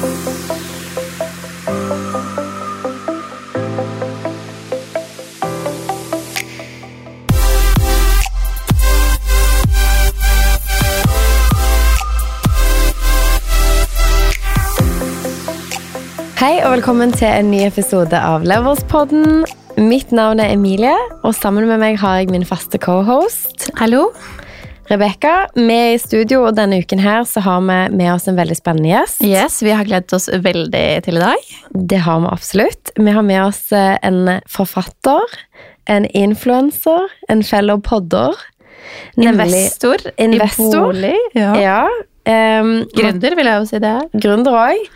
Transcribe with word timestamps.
Hei 0.00 0.08
og 16.64 16.70
velkommen 16.72 17.12
til 17.12 17.28
en 17.28 17.50
ny 17.50 17.66
episode 17.66 18.16
av 18.16 18.40
Leverspodden. 18.48 19.44
Mitt 19.76 20.16
navn 20.16 20.40
er 20.40 20.54
Emilie, 20.54 20.96
og 21.20 21.36
sammen 21.36 21.68
med 21.68 21.76
meg 21.84 22.00
har 22.00 22.22
jeg 22.22 22.32
min 22.32 22.48
faste 22.48 22.80
cohost. 22.80 23.68
Hallo. 23.76 24.08
Rebekka. 24.90 25.32
Vi 25.54 25.70
er 25.70 25.92
i 25.94 25.98
studio, 26.02 26.40
og 26.48 26.56
denne 26.58 26.80
uken 26.82 26.98
her 26.98 27.22
så 27.28 27.42
har 27.44 27.60
vi 27.62 27.76
med 27.94 28.08
oss 28.10 28.26
en 28.30 28.38
veldig 28.38 28.56
spennende 28.58 28.90
gjest. 28.90 29.22
Yes, 29.22 29.60
Vi 29.62 29.70
har 29.70 29.86
gledet 29.86 30.12
oss 30.16 30.26
veldig 30.28 30.82
til 31.06 31.20
i 31.20 31.22
dag. 31.22 31.52
Det 31.92 32.00
har 32.02 32.18
vi 32.24 32.32
absolutt. 32.32 32.90
Vi 32.98 33.14
har 33.14 33.22
med 33.22 33.38
oss 33.44 33.60
eh, 33.72 33.96
en 34.02 34.40
forfatter, 34.50 35.36
en 35.86 36.08
influenser, 36.10 37.06
en 37.28 37.42
fellow 37.46 37.78
podder. 37.80 38.34
nemlig- 39.16 39.46
Investor, 39.46 39.96
Investor. 40.18 40.74
i 40.74 40.80
bolig. 40.80 41.16
Ja. 41.34 41.54
Ja. 41.54 41.80
Um, 42.60 42.84
Gründer, 42.94 43.34
vil 43.36 43.46
jeg 43.46 43.60
jo 43.62 43.64
si 43.70 43.78
det. 43.78 43.90
er. 44.02 44.08
Gründer 44.20 44.52
òg. 44.58 44.88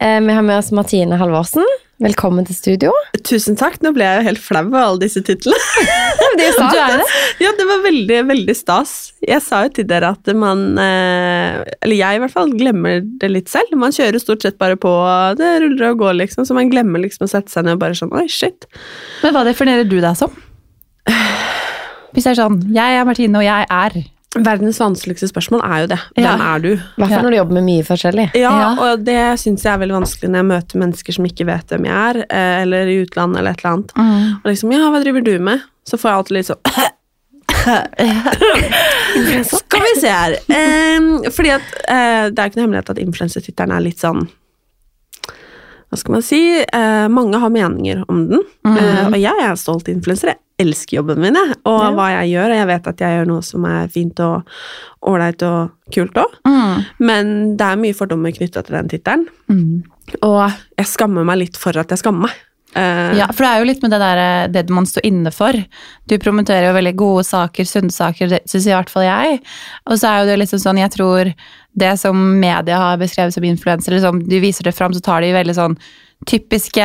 vi 0.00 0.32
har 0.32 0.42
med 0.42 0.58
oss 0.58 0.70
Martine 0.72 1.18
Halvorsen. 1.18 1.66
Velkommen 2.00 2.46
til 2.48 2.56
studio. 2.56 2.92
Tusen 3.28 3.58
takk. 3.60 3.74
Nå 3.84 3.90
ble 3.92 4.06
jeg 4.06 4.20
jo 4.20 4.26
helt 4.30 4.40
flau 4.40 4.62
av 4.70 4.76
alle 4.80 5.00
disse 5.02 5.20
titlene. 5.24 5.58
Det 6.38 6.46
er 6.46 6.54
Du 6.56 6.78
er 6.78 7.00
det? 7.02 7.06
ja, 7.42 7.50
det 7.58 7.64
var 7.68 7.82
veldig, 7.84 8.18
veldig 8.30 8.54
stas. 8.56 8.92
Jeg 9.20 9.42
sa 9.44 9.64
jo 9.66 9.72
til 9.76 9.86
dere 9.90 10.12
at 10.14 10.30
man 10.36 10.78
eh, 10.80 11.58
Eller 11.84 11.98
jeg 11.98 12.16
i 12.16 12.20
hvert 12.22 12.32
fall 12.32 12.52
glemmer 12.56 13.02
det 13.20 13.28
litt 13.32 13.52
selv. 13.52 13.74
Man 13.80 13.92
kjører 13.92 14.22
stort 14.22 14.46
sett 14.46 14.56
bare 14.60 14.78
på, 14.80 14.92
det 15.36 15.50
ruller 15.64 15.90
og 15.90 16.00
går, 16.00 16.14
liksom, 16.22 16.46
så 16.48 16.56
man 16.56 16.70
glemmer 16.72 17.02
liksom 17.04 17.26
å 17.26 17.30
sette 17.32 17.52
seg 17.52 17.66
ned 17.66 17.76
og 17.76 17.82
bare 17.82 17.98
sånn 17.98 18.14
Oi, 18.16 18.24
shit. 18.32 18.64
Men 19.24 19.36
hva 19.36 19.44
definerer 19.48 19.84
du 19.88 19.98
deg 20.00 20.16
som? 20.16 20.32
Hvis 22.14 22.24
det 22.24 22.32
er 22.32 22.40
sånn 22.40 22.62
Jeg 22.72 22.96
er 23.02 23.08
Martine, 23.08 23.42
og 23.42 23.44
jeg 23.44 23.68
er 23.68 24.00
Verdens 24.36 24.78
vanskeligste 24.78 25.26
spørsmål 25.26 25.60
er 25.66 25.78
jo 25.82 25.86
det. 25.90 25.98
Hvem 26.14 26.22
Ja. 26.24 26.54
er 26.54 26.58
du? 26.62 26.68
I 26.74 26.78
hvert 27.02 27.08
fall 27.10 27.24
når 27.24 27.30
du 27.30 27.36
jobber 27.36 27.54
med 27.58 27.64
mye 27.66 27.82
forskjellig. 27.82 28.26
Ja, 28.38 28.50
Ja. 28.60 28.68
og 28.92 29.04
det 29.04 29.16
syns 29.42 29.64
jeg 29.64 29.72
er 29.74 29.78
veldig 29.82 29.96
vanskelig 29.98 30.30
når 30.30 30.38
jeg 30.38 30.46
møter 30.52 30.78
mennesker 30.78 31.12
som 31.16 31.24
ikke 31.26 31.46
vet 31.46 31.66
hvem 31.66 31.84
jeg 31.84 31.96
er, 31.96 32.16
eh, 32.30 32.62
eller 32.62 32.86
i 32.86 33.04
utlandet 33.04 33.38
eller 33.40 33.50
et 33.50 33.64
eller 33.64 33.72
annet. 33.74 33.90
Og 34.44 34.46
liksom, 34.52 34.70
ja, 34.72 34.90
hva 34.90 35.02
driver 35.02 35.20
du 35.24 35.38
med? 35.40 35.60
Så 35.84 35.98
får 35.98 36.10
jeg 36.10 36.16
alltid 36.18 36.36
litt 36.36 36.46
sånn 36.46 36.62
Skal 39.44 39.80
vi 39.82 40.00
se 40.00 40.08
her. 40.08 40.36
um, 40.96 41.22
fordi 41.30 41.50
at 41.50 41.60
uh, 41.90 42.30
det 42.30 42.38
er 42.38 42.46
ikke 42.48 42.56
noe 42.60 42.66
hemmelighet 42.68 42.90
at 42.94 42.98
influensertittelen 43.02 43.74
er 43.76 43.80
litt 43.84 43.98
sånn 43.98 44.28
Hva 45.90 45.98
skal 45.98 46.12
man 46.14 46.22
si? 46.22 46.40
Uh, 46.72 47.08
mange 47.10 47.34
har 47.42 47.50
meninger 47.50 48.04
om 48.08 48.28
den. 48.30 48.40
Eh, 48.64 49.06
og 49.10 49.16
jeg 49.18 49.34
er 49.42 49.56
stolt 49.58 49.88
influenser. 49.90 50.28
Jeg 50.28 50.38
elsker 50.60 50.98
jobben 51.00 51.20
min 51.22 51.38
jeg, 51.38 51.56
og 51.64 51.80
Ja. 51.80 51.90
hva 51.96 52.08
jeg 52.18 52.34
gjør. 52.34 52.50
Og 52.52 52.58
jeg 52.60 52.68
vet 52.70 52.90
at 52.92 52.98
jeg 53.04 53.16
gjør 53.18 53.26
noe 53.32 53.42
som 53.46 53.64
er 53.70 53.88
fint 53.88 54.20
og 54.20 54.44
ålreit 55.08 55.42
og 55.48 55.70
kult 55.94 56.20
òg. 56.20 56.36
Mm. 56.46 56.84
Men 57.00 57.32
det 57.56 57.66
er 57.66 57.80
mye 57.80 57.96
fordommer 57.96 58.36
knytta 58.36 58.62
til 58.66 58.76
den 58.76 58.88
tittelen. 58.92 59.26
Mm. 59.48 59.82
Og 60.22 60.52
jeg 60.78 60.86
skammer 60.86 61.24
meg 61.24 61.38
litt 61.44 61.56
for 61.60 61.76
at 61.80 61.88
jeg 61.88 61.98
skammer 62.02 62.28
meg. 62.28 62.38
Uh, 62.70 63.16
Ja, 63.18 63.26
for 63.34 63.42
det 63.42 63.48
er 63.50 63.58
jo 63.58 63.66
litt 63.66 63.82
med 63.82 63.90
det 63.90 63.98
der, 63.98 64.20
det 64.54 64.70
man 64.70 64.84
står 64.86 65.02
inne 65.08 65.32
for. 65.34 65.56
Du 66.06 66.18
promoterer 66.22 66.68
jo 66.68 66.76
veldig 66.76 66.92
gode 67.00 67.24
saker, 67.26 67.66
sunne 67.66 67.90
saker, 67.90 68.28
det 68.30 68.42
syns 68.46 68.68
i 68.68 68.70
hvert 68.70 68.92
fall 68.92 69.02
jeg. 69.08 69.40
Og 69.90 69.98
så 69.98 70.06
er 70.06 70.20
jo 70.20 70.28
det 70.30 70.36
liksom 70.38 70.60
sånn, 70.62 70.78
jeg 70.78 70.92
tror 70.94 71.32
det 71.74 71.98
som 71.98 72.20
media 72.38 72.78
har 72.78 73.00
beskrevet 73.00 73.34
som 73.34 73.42
influenser, 73.42 73.96
liksom, 73.96 74.22
de 74.28 74.38
viser 74.42 74.62
det 74.68 74.74
fram, 74.76 74.94
så 74.94 75.02
tar 75.02 75.20
de 75.26 75.32
veldig 75.34 75.56
sånn 75.58 75.76
typiske 76.28 76.84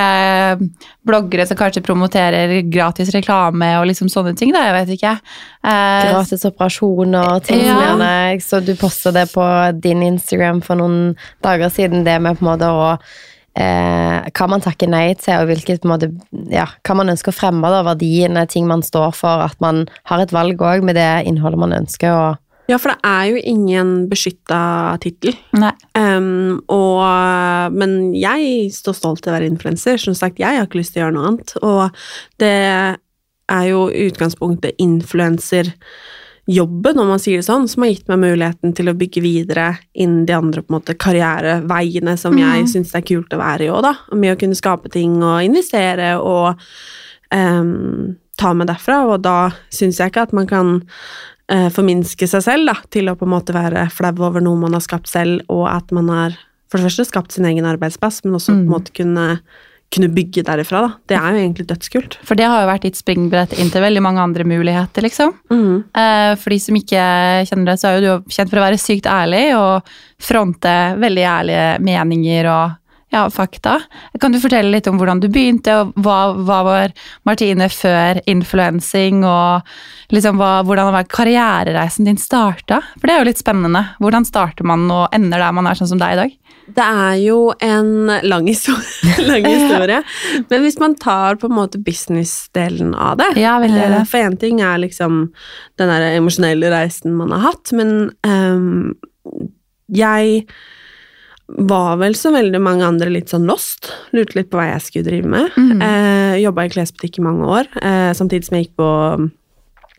bloggere 1.05 1.45
som 1.47 1.57
kanskje 1.59 1.83
promoterer 1.83 2.53
gratis 2.71 3.11
reklame 3.15 3.73
og 3.79 3.89
liksom 3.89 4.09
sånne 4.11 4.35
ting, 4.37 4.53
da, 4.55 4.63
jeg 4.69 4.75
vet 4.77 4.95
ikke. 4.95 5.13
Eh, 5.65 6.07
Gratis 6.13 6.47
operasjoner, 6.47 7.43
ting 7.45 7.61
som 7.65 7.83
Ja. 7.83 8.11
Jeg 8.31 8.43
så 8.45 8.61
du 8.63 8.75
posta 8.79 9.11
det 9.11 9.27
på 9.33 9.45
din 9.81 10.03
Instagram 10.03 10.61
for 10.63 10.79
noen 10.79 11.15
dager 11.43 11.69
siden, 11.69 12.05
det 12.07 12.19
med 12.21 12.39
på 12.39 12.45
en 12.45 12.51
måte 12.53 12.71
å 12.71 12.93
eh, 13.55 14.29
hva 14.31 14.47
man 14.51 14.63
takker 14.63 14.89
nei 14.91 15.13
til, 15.19 15.35
og 15.39 15.51
hvilket 15.51 15.83
på 15.83 15.89
en 15.89 15.93
måte, 15.93 16.09
ja, 16.51 16.67
hva 16.85 16.97
man 16.99 17.11
ønsker 17.13 17.31
å 17.33 17.35
fremme, 17.35 17.71
da, 17.71 17.83
verdiene, 17.87 18.47
ting 18.51 18.67
man 18.67 18.83
står 18.85 19.15
for, 19.15 19.45
at 19.45 19.59
man 19.63 19.85
har 20.09 20.23
et 20.23 20.33
valg 20.35 20.61
òg 20.61 20.83
med 20.85 20.95
det 20.99 21.25
innholdet 21.29 21.61
man 21.61 21.75
ønsker. 21.75 22.11
Og, 22.15 22.41
ja, 22.67 22.77
for 22.81 22.89
det 22.93 22.99
er 23.05 23.25
jo 23.29 23.35
ingen 23.45 24.09
beskytta 24.09 24.59
tittel. 25.03 25.33
Um, 25.93 26.61
og, 26.71 27.03
men 27.75 28.13
jeg 28.17 28.71
står 28.73 28.93
stolt 28.97 29.21
til 29.23 29.31
å 29.31 29.35
være 29.37 29.49
influenser. 29.51 29.97
Som 30.01 30.15
sagt, 30.17 30.39
jeg 30.41 30.57
har 30.57 30.65
ikke 30.65 30.79
lyst 30.81 30.93
til 30.95 31.01
å 31.03 31.05
gjøre 31.05 31.17
noe 31.17 31.27
annet. 31.29 31.49
Og 31.61 31.83
det 32.41 32.55
er 33.45 33.65
jo 33.69 33.85
i 33.93 34.07
utgangspunktet 34.09 34.79
influenserjobben, 34.81 36.99
om 37.01 37.07
man 37.13 37.21
sier 37.21 37.37
det 37.41 37.45
sånn, 37.47 37.67
som 37.69 37.83
har 37.85 37.91
gitt 37.93 38.09
meg 38.09 38.19
muligheten 38.23 38.73
til 38.77 38.89
å 38.89 38.97
bygge 38.97 39.21
videre 39.21 39.67
innen 39.93 40.25
de 40.25 40.33
andre 40.33 40.61
på 40.65 40.69
en 40.73 40.79
måte, 40.79 40.97
karriereveiene 40.97 42.17
som 42.17 42.33
jeg 42.37 42.63
Mhm. 42.65 42.69
syns 42.71 42.91
det 42.91 42.97
er 43.03 43.09
kult 43.15 43.33
å 43.33 43.37
være 43.41 43.61
i 43.65 43.69
òg, 43.69 43.81
da. 43.85 43.93
Med 44.13 44.33
å 44.35 44.39
kunne 44.39 44.55
skape 44.57 44.89
ting 44.91 45.21
og 45.21 45.43
investere 45.45 46.17
og 46.19 46.55
um, 47.31 48.15
ta 48.37 48.53
med 48.53 48.67
derfra. 48.67 49.03
Og 49.09 49.21
da 49.25 49.51
syns 49.73 49.99
jeg 49.99 50.11
ikke 50.11 50.25
at 50.29 50.33
man 50.33 50.47
kan 50.49 50.73
eh, 51.49 51.69
forminske 51.69 52.27
seg 52.27 52.41
selv 52.43 52.67
da, 52.71 52.77
til 52.91 53.07
å 53.11 53.15
på 53.19 53.25
en 53.27 53.33
måte 53.35 53.53
være 53.55 53.87
flau 53.93 54.13
over 54.27 54.41
noe 54.41 54.57
man 54.57 54.73
har 54.73 54.81
skapt 54.85 55.07
selv, 55.11 55.43
og 55.49 55.67
at 55.69 55.91
man 55.95 56.09
har 56.09 56.35
for 56.71 56.79
det 56.81 56.87
første 56.89 57.05
skapt 57.05 57.31
sin 57.35 57.45
egen 57.45 57.65
arbeidsplass, 57.69 58.23
men 58.25 58.33
også 58.39 58.51
på 58.51 58.57
en 58.57 58.65
Mm. 58.65 58.71
måte 58.73 58.91
kunne, 58.97 59.39
kunne 59.93 60.09
bygge 60.09 60.41
derifra. 60.43 60.81
Da. 60.81 60.89
Det 61.07 61.15
er 61.19 61.31
jo 61.31 61.43
egentlig 61.43 61.67
dødskult. 61.69 62.17
For 62.25 62.35
det 62.35 62.47
har 62.49 62.63
jo 62.63 62.71
vært 62.71 62.81
ditt 62.87 62.97
springbrett 62.97 63.53
inn 63.61 63.69
til 63.69 63.81
veldig 63.85 64.01
mange 64.01 64.19
andre 64.19 64.43
muligheter, 64.43 65.05
liksom. 65.05 65.31
Eh, 65.93 66.35
For 66.35 66.49
de 66.49 66.57
som 66.59 66.75
ikke 66.75 67.45
kjenner 67.47 67.65
det, 67.69 67.77
så 67.79 67.87
er 67.87 67.99
jo 68.01 68.17
du 68.19 68.33
kjent 68.33 68.49
for 68.49 68.57
å 68.59 68.65
være 68.65 68.81
sykt 68.81 69.05
ærlig 69.05 69.55
og 69.55 69.83
fronte 70.19 70.73
veldig 70.99 71.23
ærlige 71.29 71.79
meninger 71.85 72.49
og 72.49 72.75
ja, 73.15 73.23
fakta. 73.31 73.77
Kan 74.19 74.33
du 74.33 74.41
fortelle 74.43 74.73
litt 74.73 74.87
om 74.91 74.97
hvordan 74.99 75.21
du 75.23 75.29
begynte, 75.31 75.71
og 75.79 75.93
hva, 76.03 76.33
hva 76.35 76.59
var 76.67 76.95
Martine 77.27 77.69
før 77.71 78.19
influensing, 78.27 79.23
og 79.23 79.63
liksom 80.15 80.41
hva, 80.41 80.57
hvordan 80.67 80.91
var 80.95 81.07
karrierereisen 81.11 82.09
din 82.09 82.19
starta? 82.19 82.81
For 82.97 83.07
det 83.07 83.15
er 83.15 83.23
jo 83.23 83.29
litt 83.29 83.39
spennende. 83.39 83.85
Hvordan 84.03 84.27
starter 84.27 84.67
man 84.67 84.83
og 84.91 85.15
ender 85.15 85.39
der 85.39 85.55
man 85.55 85.69
er 85.69 85.79
sånn 85.79 85.93
som 85.93 86.01
deg 86.01 86.17
i 86.17 86.19
dag? 86.23 86.35
Det 86.75 86.81
er 87.05 87.15
jo 87.21 87.39
en 87.63 88.09
lang 88.25 88.47
historie, 88.49 89.15
lang 89.29 89.45
historie. 89.45 90.01
men 90.49 90.63
hvis 90.65 90.79
man 90.81 90.95
tar 90.97 91.37
på 91.39 91.47
en 91.47 91.57
måte 91.59 91.77
business-delen 91.77 92.95
av 92.97 93.19
det 93.21 93.35
Ja, 93.37 93.59
eh. 93.61 93.99
For 94.09 94.17
én 94.17 94.39
ting 94.41 94.63
er 94.65 94.81
liksom 94.81 95.27
den 95.77 95.91
der 95.93 96.09
emosjonelle 96.15 96.73
reisen 96.73 97.13
man 97.19 97.35
har 97.35 97.51
hatt, 97.51 97.71
men 97.77 98.09
um, 98.25 98.95
jeg 99.93 100.47
var 101.47 101.97
vel 102.01 102.15
så 102.17 102.31
veldig 102.33 102.59
mange 102.63 102.85
andre 102.87 103.11
litt 103.13 103.31
sånn 103.31 103.45
lost. 103.49 103.91
Lurte 104.15 104.39
litt 104.39 104.49
på 104.51 104.57
hva 104.59 104.71
jeg 104.71 104.85
skulle 104.85 105.07
drive 105.07 105.29
med. 105.29 105.57
Mm. 105.59 105.81
Eh, 105.85 106.35
Jobba 106.41 106.65
i 106.65 106.71
klesbutikk 106.73 107.19
i 107.19 107.25
mange 107.25 107.47
år, 107.47 107.69
eh, 107.81 108.11
samtidig 108.17 108.47
som 108.47 108.57
jeg 108.57 108.67
gikk 108.67 108.77
på 108.81 108.91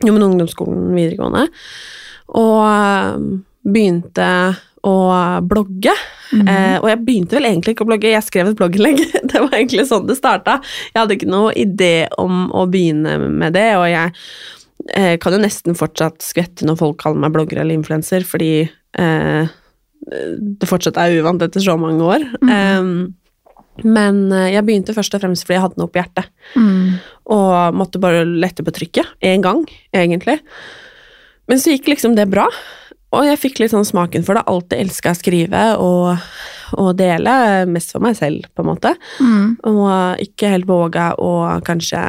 jo, 0.04 0.12
men 0.12 0.26
ungdomsskolen 0.26 0.90
videregående. 0.92 1.46
Og 2.36 2.62
eh, 2.66 3.20
begynte 3.66 4.30
å 4.86 4.96
blogge. 5.42 5.94
Mm. 6.34 6.46
Eh, 6.46 6.76
og 6.80 6.88
jeg 6.90 7.02
begynte 7.06 7.38
vel 7.38 7.48
egentlig 7.48 7.74
ikke 7.74 7.86
å 7.86 7.90
blogge, 7.90 8.12
jeg 8.12 8.26
skrev 8.26 8.50
et 8.50 8.58
blogginnlegg. 8.58 9.00
Det 9.30 9.42
var 9.42 9.54
egentlig 9.56 9.86
sånn 9.88 10.06
det 10.08 10.18
starta. 10.18 10.60
Jeg 10.92 11.00
hadde 11.00 11.16
ikke 11.16 11.30
noe 11.30 11.54
idé 11.58 12.06
om 12.20 12.46
å 12.54 12.66
begynne 12.70 13.18
med 13.26 13.56
det, 13.56 13.68
og 13.78 13.86
jeg 13.90 14.12
eh, 14.94 15.14
kan 15.22 15.34
jo 15.34 15.42
nesten 15.42 15.78
fortsatt 15.78 16.22
skvette 16.24 16.66
når 16.68 16.78
folk 16.80 17.00
kaller 17.02 17.24
meg 17.24 17.34
blogger 17.34 17.62
eller 17.62 17.76
influenser, 17.76 18.24
fordi 18.26 18.52
eh, 18.66 19.54
det 20.06 20.68
fortsatt 20.70 20.98
er 21.02 21.16
uvant 21.20 21.42
etter 21.42 21.62
så 21.64 21.74
mange 21.80 22.04
år. 22.06 22.24
Mm. 22.42 22.50
Um, 22.54 23.14
men 23.84 24.32
eh, 24.32 24.52
jeg 24.54 24.64
begynte 24.64 24.94
først 24.96 25.14
og 25.18 25.20
fremst 25.20 25.44
fordi 25.44 25.58
jeg 25.58 25.64
hadde 25.66 25.80
noe 25.82 25.90
på 25.92 26.00
hjertet, 26.00 26.30
Mm. 26.56 26.96
og 27.34 27.74
måtte 27.76 28.00
bare 28.00 28.22
lette 28.24 28.64
på 28.64 28.72
trykket 28.72 29.10
én 29.20 29.42
gang, 29.44 29.64
egentlig. 29.92 30.38
Men 31.48 31.58
så 31.60 31.74
gikk 31.74 31.90
liksom 31.92 32.14
det 32.16 32.28
bra, 32.30 32.46
og 33.12 33.26
jeg 33.28 33.38
fikk 33.38 33.60
litt 33.60 33.74
sånn 33.74 33.84
smaken 33.86 34.24
for 34.26 34.34
det. 34.38 34.46
Alltid 34.48 34.80
elska 34.80 35.12
å 35.12 35.18
skrive 35.18 35.64
og, 35.82 36.24
og 36.80 36.96
dele, 36.98 37.66
mest 37.70 37.92
for 37.94 38.02
meg 38.02 38.16
selv, 38.18 38.48
på 38.54 38.64
en 38.64 38.70
måte. 38.72 38.94
Mm. 39.20 39.52
Og 39.70 40.24
ikke 40.24 40.50
helt 40.54 40.66
våga 40.70 41.12
å 41.22 41.30
kanskje 41.66 42.02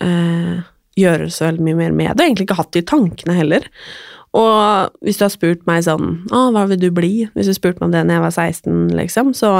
eh, 0.00 0.58
gjøre 0.96 1.30
så 1.32 1.48
veldig 1.48 1.64
mye 1.68 1.78
mer 1.80 1.96
med 1.96 2.16
det. 2.16 2.26
Egentlig 2.28 2.48
ikke 2.48 2.58
hatt 2.60 2.72
det 2.76 2.84
i 2.84 2.90
tankene 2.90 3.36
heller. 3.38 3.66
Og 4.36 4.96
hvis 5.06 5.18
du 5.18 5.24
har 5.24 5.32
spurt 5.32 5.62
meg 5.68 5.84
sånn 5.86 6.26
Å, 6.34 6.48
hva 6.52 6.66
vil 6.68 6.80
du 6.82 6.90
bli? 6.94 7.12
Hvis 7.36 7.48
du 7.48 7.54
spurte 7.56 7.80
meg 7.80 7.88
om 7.88 7.94
det 7.94 8.02
når 8.04 8.18
jeg 8.18 8.24
var 8.26 8.34
16, 8.34 8.96
liksom, 8.98 9.32
så 9.36 9.52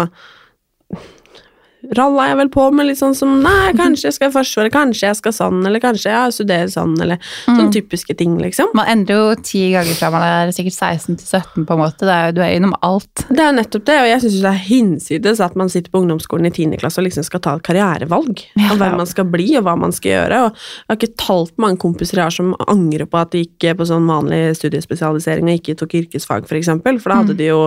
ralla 1.96 2.28
jeg 2.30 2.36
vel 2.40 2.48
på 2.54 2.64
med 2.74 2.86
litt 2.88 2.98
sånn 2.98 3.14
som 3.14 3.36
Nei, 3.42 3.72
kanskje 3.78 4.08
jeg 4.08 4.16
skal 4.16 4.30
i 4.30 4.34
Forsvaret, 4.34 4.72
kanskje 4.74 5.06
jeg 5.10 5.16
skal 5.20 5.32
sånn, 5.36 5.60
eller 5.66 5.80
kanskje 5.80 6.10
jeg 6.10 6.32
studerer 6.38 6.70
sånn, 6.72 6.94
eller 7.02 7.18
sånne 7.44 7.72
typiske 7.74 8.16
ting, 8.18 8.38
liksom. 8.42 8.72
Man 8.74 8.86
endrer 8.90 9.16
jo 9.20 9.34
ti 9.42 9.62
ganger 9.74 9.94
fra 9.98 10.10
man 10.10 10.22
er 10.26 10.52
sikkert 10.56 10.74
16 10.76 11.16
til 11.20 11.26
17, 11.26 11.66
på 11.68 11.76
en 11.76 11.82
måte. 11.84 11.98
Det 12.06 12.14
er, 12.16 12.26
jo- 12.30 12.36
du 12.36 12.40
er 12.42 12.54
innom 12.56 12.74
alt. 12.82 13.26
Det 13.28 13.38
er 13.38 13.52
jo 13.52 13.58
nettopp 13.60 13.84
det, 13.86 13.98
og 14.02 14.08
jeg 14.10 14.20
syns 14.24 14.40
det 14.42 14.50
er 14.52 14.64
hinsides 14.66 15.40
at 15.44 15.56
man 15.56 15.68
sitter 15.68 15.90
på 15.90 16.02
ungdomsskolen 16.02 16.46
i 16.46 16.50
10. 16.50 16.76
klasse 16.80 16.98
og 16.98 17.06
liksom 17.06 17.24
skal 17.24 17.40
ta 17.40 17.54
et 17.56 17.62
karrierevalg. 17.62 18.44
Ja. 18.56 18.72
Av 18.72 18.78
hvem 18.80 18.96
man 18.98 19.06
skal 19.06 19.24
bli, 19.30 19.44
og 19.58 19.62
hva 19.66 19.76
man 19.78 19.92
skal 19.92 20.10
gjøre. 20.10 20.38
Og 20.46 20.56
jeg 20.56 20.88
har 20.90 20.96
ikke 20.96 21.16
talt 21.22 21.52
mange 21.62 21.78
kompiser 21.78 22.16
jeg 22.18 22.24
har 22.26 22.34
som 22.34 22.54
angrer 22.66 23.06
på 23.06 23.20
at 23.20 23.30
de 23.30 23.44
gikk 23.44 23.76
på 23.78 23.86
sånn 23.86 24.08
vanlig 24.08 24.56
studiespesialisering 24.58 25.46
og 25.50 25.60
ikke 25.60 25.76
tok 25.78 25.94
yrkesfag, 26.00 26.46
for 26.48 26.56
eksempel, 26.58 26.98
for 27.00 27.12
da 27.12 27.20
hadde 27.22 27.36
de 27.38 27.46
jo 27.50 27.60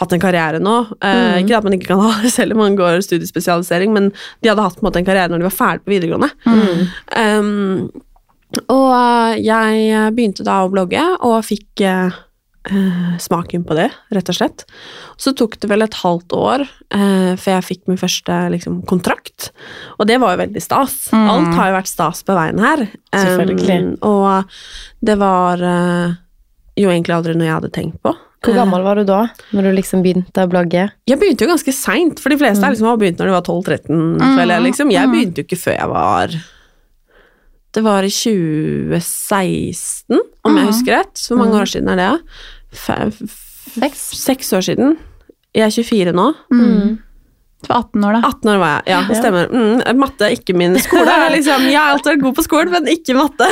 hatt 0.00 0.12
en 0.12 0.22
karriere 0.22 0.58
nå. 0.58 0.74
Eh, 1.00 1.42
Ikke 1.44 1.56
at 1.58 1.64
man 1.64 1.76
ikke 1.76 1.86
kan 1.92 2.00
ha 2.02 2.10
det 2.24 2.32
selv 2.34 2.56
om 2.56 2.64
man 2.64 2.74
går 2.78 2.98
studiespesialisering, 3.06 3.43
men 3.94 4.10
de 4.40 4.50
hadde 4.50 4.64
hatt 4.64 4.78
på 4.78 4.84
en 4.84 4.88
måte 4.88 5.02
en 5.02 5.08
karriere 5.08 5.32
når 5.32 5.42
de 5.42 5.48
var 5.50 5.58
ferdig 5.58 5.84
på 5.84 5.94
videregående. 5.94 6.30
Um, 7.14 7.88
og 8.70 8.92
eh, 8.94 9.40
jeg 9.44 10.12
begynte 10.14 10.46
da 10.46 10.62
å 10.64 10.70
blogge, 10.72 11.02
og 11.26 11.42
fikk 11.46 11.82
eh, 11.84 12.14
smaken 13.20 13.64
på 13.66 13.76
det, 13.76 13.90
rett 14.14 14.30
og 14.30 14.38
slett. 14.38 14.64
Så 15.20 15.34
tok 15.36 15.58
det 15.60 15.70
vel 15.70 15.84
et 15.84 15.98
halvt 16.00 16.34
år 16.38 16.64
eh, 16.64 17.32
før 17.40 17.58
jeg 17.58 17.68
fikk 17.68 17.82
min 17.90 18.00
første 18.00 18.38
liksom, 18.54 18.82
kontrakt, 18.88 19.50
og 19.98 20.08
det 20.10 20.20
var 20.22 20.34
jo 20.34 20.42
veldig 20.44 20.64
stas. 20.64 20.98
Mm. 21.12 21.24
Alt 21.34 21.54
har 21.58 21.70
jo 21.70 21.78
vært 21.78 21.92
stas 21.92 22.24
på 22.26 22.36
veien 22.36 22.62
her. 22.62 22.86
Um, 23.14 23.96
og 24.06 24.54
det 25.04 25.18
var 25.20 25.60
uh, 25.60 26.14
jo 26.78 26.90
egentlig 26.90 27.18
aldri 27.18 27.36
noe 27.36 27.48
jeg 27.48 27.58
hadde 27.58 27.74
tenkt 27.74 28.00
på. 28.04 28.14
Hvor 28.44 28.54
gammel 28.58 28.82
var 28.84 28.94
du 29.00 29.04
da, 29.08 29.20
når 29.52 29.62
du 29.62 29.70
liksom 29.78 30.02
begynte 30.04 30.42
å 30.44 30.48
blogge? 30.50 30.82
Jeg 31.08 31.18
begynte 31.20 31.44
jo 31.46 31.50
ganske 31.52 31.72
seint, 31.74 32.20
for 32.20 32.28
de 32.30 32.36
fleste 32.40 32.64
har 32.64 32.72
liksom 32.74 32.88
har 32.90 32.98
begynt 33.00 33.18
når 33.22 33.26
de 33.30 33.36
var 33.36 33.46
12-13. 33.46 34.18
føler 34.38 34.54
Jeg, 34.54 34.62
liksom. 34.68 34.86
jeg 34.94 35.06
begynte 35.12 35.38
jo 35.40 35.44
ikke 35.48 35.60
før 35.64 35.74
jeg 35.78 35.88
var 35.94 36.26
Det 37.74 37.82
var 37.82 38.02
i 38.06 38.10
2016, 38.14 40.20
om 40.44 40.56
jeg 40.60 40.66
husker 40.68 40.92
rett. 41.00 41.16
Hvor 41.28 41.38
mange 41.40 41.56
år 41.62 41.68
siden 41.72 41.88
er 41.94 41.98
det? 42.00 42.10
Fe- 42.74 43.10
f- 43.10 43.40
Seks. 43.74 44.00
Seks 44.20 44.52
år 44.54 44.62
siden. 44.62 44.88
Jeg 45.54 45.64
er 45.66 45.70
24 45.82 46.12
nå. 46.14 46.28
Mm. 46.52 46.98
Du 47.64 47.70
var 47.72 47.84
18 47.86 48.04
år, 48.04 48.16
da. 48.16 48.28
18 48.28 48.50
år 48.52 48.58
var 48.60 48.72
jeg. 48.74 48.92
Ja, 48.92 48.98
det 49.08 49.18
stemmer. 49.18 49.48
Mm, 49.48 50.00
matte 50.00 50.26
er 50.26 50.36
ikke 50.36 50.56
min 50.56 50.76
skole. 50.84 51.16
Liksom, 51.34 51.68
jeg 51.70 51.80
har 51.80 51.94
alltid 51.94 52.12
vært 52.12 52.24
god 52.26 52.36
på 52.36 52.44
skolen, 52.44 52.72
men 52.74 52.90
ikke 52.92 53.16
matte. 53.16 53.48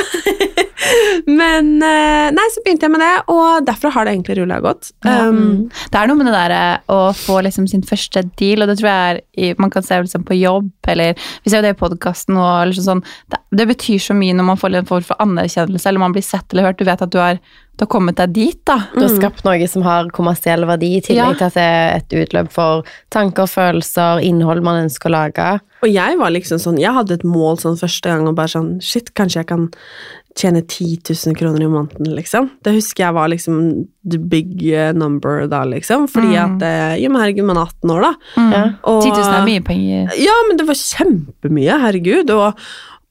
men 1.41 1.71
eh, 1.85 2.27
Nei, 2.35 2.45
så 2.53 2.63
begynte 2.65 2.87
jeg 2.87 2.93
med 2.93 3.03
det, 3.03 3.13
og 3.33 3.65
derfra 3.67 3.91
har 3.95 4.05
det 4.05 4.13
egentlig 4.15 4.37
rulla 4.41 4.59
godt. 4.63 4.91
Ja. 5.05 5.27
Um, 5.29 5.71
Det 5.89 5.99
er 5.99 6.09
noe 6.09 6.19
med 6.19 6.29
det 6.29 6.35
der 6.35 6.55
eh, 6.57 6.93
å 6.93 6.99
få 7.17 7.39
liksom 7.45 7.67
sin 7.71 7.85
første 7.87 8.25
deal, 8.39 8.63
og 8.63 8.71
det 8.71 8.77
tror 8.81 8.91
jeg 8.91 9.23
er 9.49 9.59
man 9.63 9.73
kan 9.73 9.85
se 9.85 9.97
liksom 10.03 10.25
på 10.27 10.37
jobb, 10.37 10.71
eller 10.93 11.17
vi 11.43 11.51
ser 11.51 11.61
jo 11.61 11.65
det 11.67 11.73
i 11.75 11.79
podkasten, 11.79 12.37
og 12.37 12.69
liksom 12.69 12.87
sånn, 12.87 13.03
det, 13.31 13.41
det 13.55 13.67
betyr 13.73 14.01
så 14.01 14.17
mye 14.17 14.35
når 14.37 14.49
man 14.51 14.59
får 14.59 14.79
en 14.79 14.89
form 14.89 15.05
for 15.07 15.23
anerkjennelse, 15.23 15.89
eller 15.89 16.03
man 16.03 16.15
blir 16.15 16.25
sett 16.25 16.53
eller 16.53 16.69
hørt, 16.69 16.81
du 16.81 16.87
vet 16.87 17.01
at 17.05 17.13
du 17.13 17.19
har, 17.21 17.41
du 17.77 17.83
har 17.85 17.89
kommet 17.89 18.15
deg 18.15 18.33
dit, 18.33 18.59
da. 18.65 18.75
Du 18.93 19.01
har 19.01 19.09
skapt 19.09 19.43
noe 19.43 19.67
som 19.67 19.81
har 19.81 20.07
kommersiell 20.13 20.61
verdi, 20.69 20.91
i 20.97 21.01
tillegg 21.01 21.33
Ja. 21.33 21.33
til 21.33 21.45
at 21.47 21.53
det 21.57 21.63
er 21.63 21.95
et 21.97 22.09
utløp 22.29 22.51
for 22.51 22.83
tanker, 23.09 23.47
følelser, 23.49 24.21
innhold 24.23 24.61
man 24.63 24.83
ønsker 24.85 25.09
å 25.09 25.15
lage. 25.17 25.47
Og 25.83 25.89
jeg 25.91 26.17
var 26.19 26.29
liksom 26.31 26.59
sånn, 26.61 26.77
jeg 26.79 26.93
hadde 26.93 27.11
et 27.17 27.23
mål 27.25 27.57
sånn 27.57 27.79
første 27.79 28.03
gang 28.13 28.27
og 28.27 28.35
bare 28.35 28.47
sånn, 28.53 28.79
shit, 28.81 29.13
kanskje 29.15 29.41
jeg 29.41 29.47
kan 29.47 29.65
tjene 30.35 30.61
10 30.65 31.01
000 31.13 31.35
kroner 31.37 31.61
i 31.61 31.69
måneden, 31.69 32.13
liksom. 32.15 32.49
Det 32.63 32.73
husker 32.73 33.03
jeg 33.05 33.13
var 33.13 33.27
liksom 33.29 33.87
the 34.09 34.17
big 34.17 34.63
eh, 34.71 34.91
number 34.93 35.47
da, 35.47 35.63
liksom. 35.63 36.07
Fordi 36.09 36.33
Mm. 36.33 36.55
at, 36.55 36.61
eh, 36.63 36.95
jo, 37.03 37.09
men 37.09 37.21
herregud, 37.21 37.45
man 37.45 37.57
er 37.57 37.65
18 37.67 37.89
år 37.91 38.01
da. 38.01 38.13
Mm. 38.37 38.75
Og, 38.83 39.03
10 39.03 39.09
000 39.11 39.33
er 39.33 39.45
mye 39.45 39.63
penger. 39.65 40.09
Ja, 40.17 40.33
men 40.47 40.57
det 40.57 40.65
var 40.65 40.75
kjempemye, 40.75 41.79
herregud. 41.81 42.29
Og, 42.31 42.55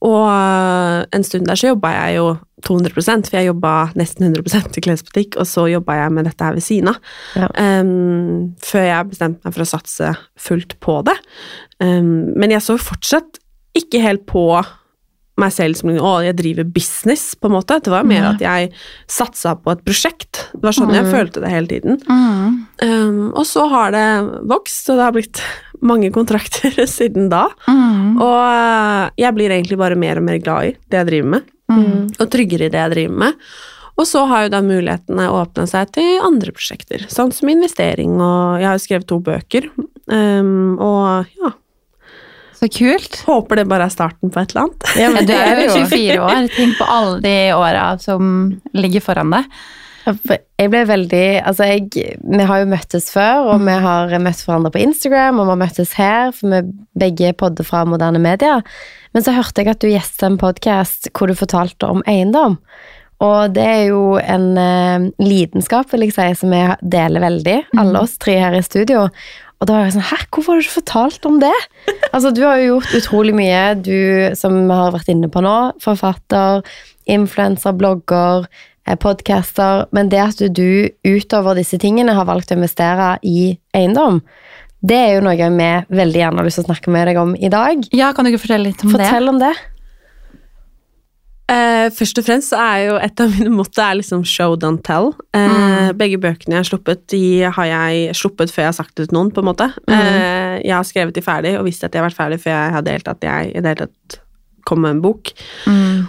og 0.01 0.27
eh, 0.29 1.05
en 1.13 1.23
stund 1.23 1.47
der 1.47 1.55
så 1.55 1.71
jobba 1.75 1.93
jeg 1.93 2.17
jo 2.17 2.37
200% 2.67 3.29
for 3.29 3.39
jeg 3.39 3.49
jobba 3.49 3.73
nesten 3.99 4.29
100% 4.29 4.79
i 4.79 4.83
klesbutikk, 4.85 5.39
og 5.41 5.49
så 5.49 5.67
jobba 5.71 5.97
jeg 5.99 6.13
med 6.15 6.29
dette 6.29 6.47
her 6.47 6.57
ved 6.57 6.65
siden 6.65 6.93
av. 6.93 7.01
Ja. 7.39 7.49
Um, 7.57 8.53
før 8.63 8.87
jeg 8.87 9.09
bestemte 9.11 9.43
meg 9.43 9.57
for 9.57 9.65
å 9.65 9.71
satse 9.73 10.13
fullt 10.49 10.77
på 10.83 10.99
det. 11.09 11.17
Um, 11.83 12.31
men 12.37 12.55
jeg 12.55 12.65
så 12.65 12.77
fortsatt 12.81 13.41
ikke 13.77 14.03
helt 14.03 14.25
på 14.29 14.47
meg 15.41 15.49
selv 15.53 15.77
som 15.79 15.89
å, 15.93 16.13
jeg 16.21 16.35
driver 16.37 16.67
business, 16.75 17.31
på 17.39 17.49
en 17.49 17.55
måte. 17.55 17.79
Det 17.81 17.91
var 17.91 18.05
mer 18.05 18.27
at 18.29 18.43
jeg 18.43 18.69
satsa 19.09 19.55
på 19.57 19.73
et 19.73 19.81
prosjekt. 19.85 20.43
Det 20.53 20.61
var 20.61 20.75
sånn 20.77 20.93
jeg 20.93 21.09
følte 21.09 21.41
det 21.41 21.49
hele 21.49 21.71
tiden. 21.71 21.97
Mm. 22.05 22.59
Um, 22.83 23.23
og 23.31 23.47
så 23.49 23.65
har 23.71 23.95
det 23.95 24.05
vokst, 24.51 24.91
og 24.91 24.99
det 24.99 25.07
har 25.07 25.15
blitt 25.15 25.41
mange 25.93 26.11
kontrakter 26.13 26.77
siden 26.97 27.31
da. 27.33 27.47
Mm. 27.65 28.21
Og 28.21 28.37
eh, 28.43 29.09
jeg 29.25 29.37
blir 29.39 29.55
egentlig 29.55 29.79
bare 29.81 29.97
mer 29.99 30.21
og 30.21 30.27
mer 30.29 30.39
glad 30.43 30.69
i 30.69 30.75
det 30.77 31.01
jeg 31.01 31.09
driver 31.09 31.33
med, 31.35 31.49
Mm. 31.71 32.09
og 32.19 32.27
tryggere 32.29 32.67
i 32.67 32.69
det 32.73 32.81
jeg 32.81 32.91
driver 32.91 33.17
med. 33.23 33.33
Og 33.93 34.07
så 34.09 34.23
har 34.29 34.43
jo 34.45 34.49
da 34.55 34.59
mulighetene 34.65 35.27
åpna 35.31 35.67
seg 35.69 35.91
til 35.95 36.19
andre 36.25 36.51
prosjekter, 36.53 37.03
sånn 37.13 37.31
som 37.33 37.49
investering, 37.53 38.15
og 38.21 38.57
jeg 38.59 38.67
har 38.67 38.77
jo 38.79 38.83
skrevet 38.83 39.07
to 39.09 39.19
bøker. 39.23 39.67
Um, 40.11 40.79
og 40.81 41.29
ja, 41.39 41.51
Så 42.57 42.67
kult. 42.73 43.21
håper 43.27 43.61
det 43.61 43.67
bare 43.69 43.85
er 43.87 43.93
starten 43.93 44.31
på 44.33 44.41
et 44.41 44.51
eller 44.53 44.65
annet. 44.65 44.89
Ja, 44.99 45.09
men 45.13 45.25
du 45.29 45.33
er 45.37 45.61
jo 45.63 45.69
24 45.87 46.17
år. 46.25 46.49
Tenk 46.57 46.77
på 46.81 46.89
alle 46.89 47.21
de 47.23 47.35
åra 47.55 47.85
som 48.01 48.27
ligger 48.73 49.01
foran 49.05 49.31
deg. 49.33 49.47
Jeg 50.59 50.67
ble 50.67 50.81
veldig 50.89 51.25
Altså, 51.47 51.63
jeg, 51.69 51.85
vi 52.19 52.43
har 52.49 52.59
jo 52.59 52.65
møttes 52.73 53.05
før, 53.13 53.53
og 53.53 53.61
vi 53.63 53.75
har 53.85 54.11
møtt 54.19 54.41
hverandre 54.43 54.73
på 54.73 54.81
Instagram, 54.83 55.39
og 55.39 55.47
vi 55.47 55.53
har 55.55 55.61
møttes 55.61 55.93
her, 55.95 56.33
for 56.35 56.51
vi 56.51 56.59
begge 57.05 57.31
podder 57.39 57.63
fra 57.63 57.85
moderne 57.87 58.19
medier. 58.19 58.65
Men 59.13 59.25
så 59.25 59.35
hørte 59.35 59.61
jeg 59.61 59.73
at 59.73 59.83
du 59.83 59.91
gjestet 59.91 60.27
en 60.27 60.41
podkast 60.41 61.11
hvor 61.13 61.29
du 61.29 61.37
fortalte 61.37 61.89
om 61.89 62.03
eiendom. 62.09 62.57
Og 63.23 63.53
det 63.55 63.63
er 63.63 63.83
jo 63.91 64.17
en 64.19 64.47
eh, 64.59 65.07
lidenskap, 65.21 65.91
vil 65.93 66.07
jeg 66.07 66.15
si, 66.15 66.27
som 66.41 66.51
vi 66.51 66.63
deler 66.81 67.23
veldig, 67.23 67.57
alle 67.79 68.01
oss 68.03 68.17
tre 68.21 68.35
her 68.41 68.57
i 68.57 68.63
studio. 68.65 69.05
Og 69.63 69.69
da 69.69 69.77
var 69.77 69.85
jeg 69.87 69.95
sånn 69.95 70.09
Hæ, 70.09 70.17
hvorfor 70.27 70.51
har 70.51 70.59
du 70.59 70.65
ikke 70.65 70.79
fortalt 70.81 71.29
om 71.29 71.39
det? 71.43 71.55
Altså, 72.13 72.33
du 72.35 72.43
har 72.43 72.59
jo 72.59 72.75
gjort 72.75 72.97
utrolig 72.99 73.33
mye, 73.37 73.61
du 73.79 73.95
som 74.37 74.57
vi 74.67 74.75
har 74.75 74.91
vært 74.93 75.09
inne 75.13 75.29
på 75.31 75.41
nå. 75.41 75.55
Forfatter, 75.81 76.61
influenser, 77.09 77.73
blogger, 77.79 78.49
eh, 78.85 78.97
podcaster. 78.99 79.87
Men 79.95 80.11
det 80.11 80.19
at 80.21 80.43
du 80.53 80.91
utover 81.07 81.57
disse 81.57 81.79
tingene 81.81 82.17
har 82.17 82.27
valgt 82.29 82.51
å 82.51 82.59
investere 82.59 83.15
i 83.23 83.53
eiendom, 83.73 84.19
det 84.83 84.97
er 84.99 85.13
jo 85.15 85.21
noe 85.23 85.35
vi 85.37 85.69
veldig 85.95 86.19
gjerne 86.19 86.41
har 86.41 86.47
lyst 86.47 86.59
til 86.59 86.65
å 86.65 86.71
snakke 86.71 86.91
med 86.91 87.07
deg 87.07 87.19
om 87.21 87.37
i 87.39 87.51
dag. 87.51 87.85
Ja, 87.95 88.11
Kan 88.11 88.25
du 88.25 88.33
ikke 88.33 88.43
fortelle 88.43 88.71
litt 88.71 88.83
om 88.83 88.91
det? 88.91 89.05
Fortell 89.05 89.31
om 89.31 89.39
det. 89.39 89.53
Uh, 91.53 91.89
først 91.91 92.19
og 92.19 92.25
fremst 92.25 92.53
så 92.53 92.59
er 92.63 92.77
jo 92.85 92.93
et 93.03 93.19
av 93.19 93.31
mine 93.35 93.51
motto 93.51 93.83
er 93.83 93.97
liksom 93.99 94.23
show, 94.27 94.55
don't 94.59 94.83
tell. 94.87 95.11
Eh, 95.35 95.91
Begge 95.99 96.17
bøkene 96.23 96.55
jeg 96.55 96.61
har 96.61 96.69
sluppet, 96.69 97.03
de 97.11 97.23
har 97.43 97.67
jeg 97.67 98.15
sluppet 98.17 98.51
før 98.51 98.63
jeg 98.63 98.71
har 98.71 98.77
sagt 98.77 98.95
det 98.95 99.09
til 99.09 99.17
noen, 99.17 99.31
på 99.35 99.43
en 99.43 99.49
måte. 99.49 99.67
Eh, 99.91 100.63
jeg 100.63 100.73
har 100.73 100.87
skrevet 100.87 101.15
de 101.15 101.23
ferdig, 101.23 101.53
og 101.59 101.67
visst 101.67 101.83
at 101.83 101.93
de 101.93 101.99
har 101.99 102.07
vært 102.07 102.19
ferdig 102.19 102.39
før 102.43 102.55
jeg 102.55 102.75
har 102.77 102.87
delt 102.87 103.11
at 103.11 103.27
jeg 103.27 103.51
i 103.51 103.59
det 103.59 103.73
hele 103.73 103.87
tatt 103.87 104.19
kom 104.67 104.83
med 104.83 104.95
en 104.95 105.03
bok. 105.03 105.33
Mm. 105.67 106.07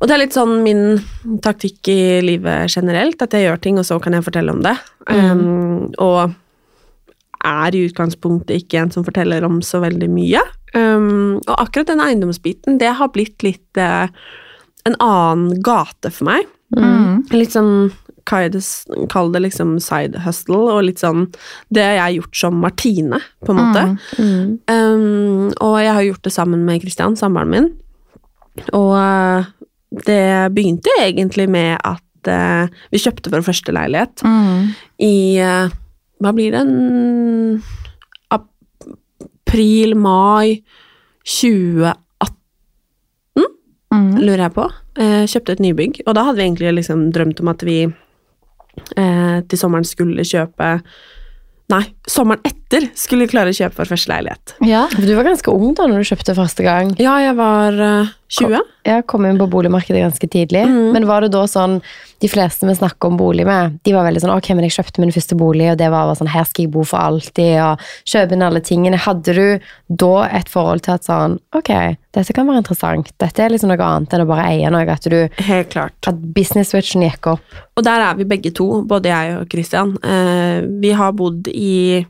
Og 0.00 0.08
det 0.08 0.16
er 0.16 0.22
litt 0.22 0.36
sånn 0.36 0.62
min 0.64 0.84
taktikk 1.44 1.92
i 1.92 2.00
livet 2.24 2.72
generelt, 2.72 3.20
at 3.20 3.36
jeg 3.36 3.44
gjør 3.44 3.60
ting, 3.60 3.80
og 3.80 3.84
så 3.84 4.00
kan 4.00 4.16
jeg 4.16 4.24
fortelle 4.24 4.56
om 4.56 4.62
det. 4.64 4.72
Um, 5.12 5.90
og 6.00 6.32
er 7.46 7.74
i 7.76 7.86
utgangspunktet 7.88 8.62
ikke 8.62 8.82
en 8.82 8.92
som 8.94 9.04
forteller 9.06 9.44
om 9.46 9.60
så 9.64 9.80
veldig 9.82 10.10
mye. 10.12 10.42
Um, 10.74 11.40
og 11.46 11.56
akkurat 11.56 11.90
den 11.90 12.02
eiendomsbiten, 12.04 12.78
det 12.78 12.92
har 13.00 13.10
blitt 13.14 13.42
litt 13.42 13.80
uh, 13.80 14.06
en 14.88 14.96
annen 15.02 15.62
gate 15.64 16.12
for 16.14 16.28
meg. 16.30 16.46
Mm. 16.76 17.26
Litt 17.34 17.56
sånn 17.56 17.90
Kall 18.28 18.50
det, 18.52 18.60
kall 19.10 19.30
det 19.32 19.40
liksom 19.40 19.72
side 19.82 20.20
hustle, 20.22 20.58
og 20.70 20.84
litt 20.84 21.00
sånn 21.00 21.24
Det 21.72 21.82
har 21.82 21.94
jeg 21.96 22.18
gjort 22.20 22.36
som 22.36 22.58
Martine, 22.62 23.18
på 23.42 23.54
en 23.54 23.58
måte. 23.58 23.84
Mm. 24.20 24.50
Um, 24.70 25.46
og 25.56 25.78
jeg 25.80 25.94
har 25.96 26.04
gjort 26.04 26.28
det 26.28 26.32
sammen 26.34 26.62
med 26.68 26.82
Kristian, 26.84 27.16
samboeren 27.18 27.50
min. 27.50 27.70
Og 28.76 28.92
uh, 28.92 29.48
det 30.06 30.52
begynte 30.54 30.92
egentlig 31.00 31.48
med 31.50 31.80
at 31.80 32.30
uh, 32.30 32.70
vi 32.92 33.00
kjøpte 33.02 33.32
vår 33.32 33.42
første 33.48 33.74
leilighet 33.74 34.22
Mm. 34.22 34.68
i 35.00 35.14
Hva 36.20 36.32
blir 36.36 36.52
det? 36.52 36.60
En 36.60 37.62
April-mai 39.50 40.60
2018, 41.24 41.96
Mm. 43.92 44.20
lurer 44.22 44.44
jeg 44.46 44.52
på. 44.54 44.64
Eh, 45.02 45.24
kjøpte 45.26 45.52
et 45.56 45.58
nybygg, 45.64 46.00
og 46.06 46.14
da 46.14 46.22
hadde 46.24 46.36
vi 46.38 46.44
egentlig 46.46 46.74
liksom 46.78 47.08
drømt 47.12 47.40
om 47.40 47.48
at 47.48 47.62
vi 47.66 47.78
eh, 48.96 49.40
til 49.48 49.58
sommeren 49.58 49.84
skulle 49.86 50.22
kjøpe 50.22 50.80
Nei, 51.70 51.84
sommeren 52.10 52.40
etter 52.44 52.88
skulle 52.98 53.26
vi 53.28 53.30
klare 53.30 53.50
å 53.52 53.54
kjøpe 53.54 53.76
vår 53.78 53.86
første 53.86 54.10
leilighet. 54.10 54.54
Ja. 54.66 54.88
For 54.90 55.02
du 55.06 55.12
var 55.14 55.22
ganske 55.28 55.52
ung 55.54 55.74
da 55.78 55.84
når 55.86 56.02
du 56.02 56.08
kjøpte 56.08 56.34
første 56.34 56.64
gang. 56.66 56.88
Ja, 56.98 57.12
jeg 57.22 57.36
var 57.38 57.72
eh, 57.78 58.08
20? 58.30 58.60
Ja, 58.86 59.00
kom 59.02 59.26
inn 59.26 59.38
på 59.40 59.48
boligmarkedet 59.50 60.04
ganske 60.04 60.28
tidlig. 60.30 60.62
Mm. 60.68 60.92
Men 60.94 61.06
var 61.08 61.24
det 61.24 61.32
da 61.34 61.42
sånn 61.50 61.80
De 62.20 62.28
fleste 62.28 62.66
vi 62.68 62.74
snakker 62.76 63.10
om 63.10 63.16
bolig 63.16 63.46
med, 63.48 63.78
de 63.84 63.94
var 63.94 64.04
veldig 64.06 64.22
sånn 64.22 64.32
Ok, 64.34 64.50
men 64.54 64.66
jeg 64.66 64.76
kjøpte 64.76 65.02
min 65.02 65.12
første 65.14 65.36
bolig, 65.40 65.70
og 65.72 65.78
det 65.80 65.88
var 65.92 66.06
var 66.08 66.18
sånn 66.18 66.30
Her 66.30 66.46
skal 66.48 66.66
jeg 66.66 66.72
bo 66.74 66.84
for 66.86 67.02
alltid, 67.02 67.56
og 67.64 67.82
kjøpe 68.08 68.36
inn 68.36 68.44
alle 68.46 68.62
tingene. 68.64 69.00
Hadde 69.00 69.34
du 69.36 69.66
da 70.02 70.12
et 70.28 70.52
forhold 70.52 70.84
til 70.86 70.96
at 70.96 71.08
sånn 71.08 71.38
Ok, 71.56 71.72
dette 72.16 72.36
kan 72.36 72.48
være 72.48 72.62
interessant. 72.62 73.10
Dette 73.22 73.44
er 73.44 73.54
liksom 73.54 73.72
noe 73.72 73.88
annet 73.88 74.14
enn 74.14 74.24
å 74.24 74.28
bare 74.30 74.46
eie 74.52 74.70
noe. 74.72 74.86
At 74.90 75.10
du 75.10 75.18
Helt 75.46 75.72
klart. 75.72 75.96
At 76.10 76.22
business 76.36 76.72
switchen 76.74 77.04
gikk 77.06 77.32
opp. 77.34 77.58
Og 77.78 77.86
der 77.86 78.06
er 78.08 78.16
vi 78.18 78.28
begge 78.28 78.54
to, 78.56 78.82
både 78.88 79.12
jeg 79.12 79.36
og 79.38 79.50
Christian. 79.52 79.96
Eh, 80.02 80.62
vi 80.82 80.94
har 80.96 81.12
bodd 81.16 81.50
i 81.52 82.06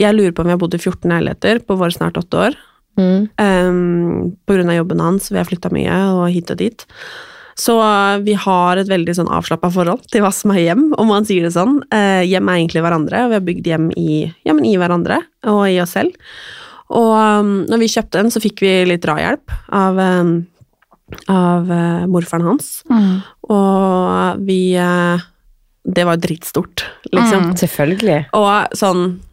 Jeg 0.00 0.16
lurer 0.16 0.32
på 0.32 0.42
om 0.42 0.48
vi 0.48 0.56
har 0.56 0.60
bodd 0.60 0.74
i 0.74 0.80
14 0.80 1.12
leiligheter 1.12 1.60
på 1.66 1.76
våre 1.76 1.92
snart 1.92 2.16
åtte 2.20 2.44
år. 2.48 2.60
Mm. 3.00 3.26
Um, 3.40 4.60
av 4.68 4.76
jobben 4.76 5.02
hans, 5.02 5.30
vi 5.32 5.40
har 5.40 5.48
flytta 5.48 5.72
mye 5.74 5.98
og 6.12 6.28
hit 6.34 6.52
og 6.52 6.60
dit. 6.60 6.86
Så 7.60 7.74
vi 8.24 8.34
har 8.38 8.78
et 8.80 8.88
veldig 8.88 9.14
sånn 9.18 9.30
avslappa 9.32 9.68
forhold 9.72 10.06
til 10.12 10.24
hva 10.24 10.30
som 10.32 10.52
er 10.54 10.62
hjem, 10.62 10.86
om 11.00 11.10
man 11.10 11.26
sier 11.28 11.44
det 11.44 11.52
sånn. 11.56 11.80
Eh, 11.92 12.22
hjem 12.28 12.48
er 12.48 12.60
egentlig 12.60 12.84
hverandre, 12.84 13.24
og 13.24 13.32
vi 13.32 13.36
har 13.36 13.46
bygd 13.48 13.68
hjem 13.68 13.90
i, 14.00 14.22
ja, 14.48 14.54
men 14.54 14.64
i 14.68 14.76
hverandre 14.80 15.20
og 15.50 15.66
i 15.68 15.80
oss 15.82 15.92
selv. 15.98 16.16
Og 16.90 17.12
um, 17.14 17.50
når 17.70 17.84
vi 17.84 17.90
kjøpte 17.92 18.18
den, 18.18 18.32
så 18.34 18.42
fikk 18.42 18.64
vi 18.64 18.72
litt 18.88 19.04
drahjelp 19.04 19.52
av, 19.76 19.98
um, 20.00 20.32
av 21.30 21.68
uh, 21.70 22.06
morfaren 22.10 22.48
hans. 22.48 22.70
Og 23.50 24.40
vi 24.46 24.60
uh, 24.78 25.22
Det 25.80 26.04
var 26.06 26.20
dritstort, 26.20 26.84
liksom. 27.12 27.50
Mm. 27.50 27.54
Selvfølgelig. 27.60 28.18
Og 28.36 28.76
sånn 28.76 29.04
eh, 29.06 29.29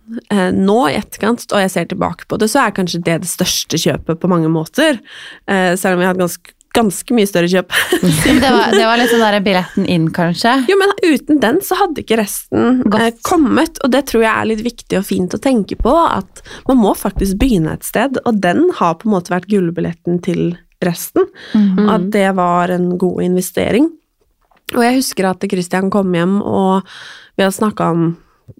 nå 0.55 0.77
i 0.89 0.95
etterkant, 0.97 1.43
og 1.51 1.59
jeg 1.65 1.71
ser 1.73 1.85
tilbake 1.91 2.27
på 2.29 2.37
det, 2.39 2.47
så 2.51 2.65
er 2.67 2.75
kanskje 2.77 3.01
det 3.03 3.21
det 3.25 3.29
største 3.31 3.79
kjøpet 3.81 4.19
på 4.21 4.29
mange 4.31 4.49
måter. 4.51 4.99
Eh, 5.47 5.73
selv 5.75 5.97
om 5.97 6.03
jeg 6.03 6.07
har 6.07 6.13
hatt 6.15 6.21
ganske, 6.21 6.53
ganske 6.77 7.15
mye 7.17 7.25
større 7.27 7.49
kjøp. 7.49 7.71
Det 8.37 8.51
var, 8.53 8.69
det 8.75 8.83
var 8.85 8.99
litt 8.99 9.09
sånn 9.09 9.23
der 9.23 9.37
billetten 9.41 9.85
inn, 9.89 10.09
kanskje. 10.13 10.51
jo, 10.69 10.75
men 10.77 10.91
uten 11.01 11.39
den 11.41 11.57
så 11.65 11.77
hadde 11.79 12.03
ikke 12.03 12.19
resten 12.19 12.83
Godt. 12.85 13.01
eh, 13.01 13.15
kommet, 13.25 13.79
og 13.83 13.91
det 13.95 14.03
tror 14.11 14.21
jeg 14.27 14.31
er 14.33 14.49
litt 14.51 14.61
viktig 14.67 14.99
og 14.99 15.05
fint 15.07 15.33
å 15.33 15.39
tenke 15.41 15.75
på, 15.79 15.93
at 16.05 16.43
man 16.69 16.77
må 16.83 16.93
faktisk 16.95 17.39
begynne 17.41 17.73
et 17.73 17.87
sted, 17.87 18.19
og 18.23 18.39
den 18.43 18.67
har 18.77 18.93
på 19.01 19.09
en 19.09 19.15
måte 19.15 19.33
vært 19.33 19.49
gullbilletten 19.49 20.21
til 20.27 20.53
resten. 20.85 21.25
Mhm. 21.57 21.89
At 21.89 22.09
det 22.13 22.27
var 22.37 22.69
en 22.69 22.91
god 23.01 23.23
investering. 23.25 23.89
Og 24.75 24.83
jeg 24.83 24.99
husker 24.99 25.25
at 25.31 25.41
Christian 25.49 25.89
kom 25.89 26.13
hjem, 26.13 26.37
og 26.45 26.85
vi 27.39 27.45
hadde 27.47 27.55
snakka 27.57 27.89
om 27.95 28.05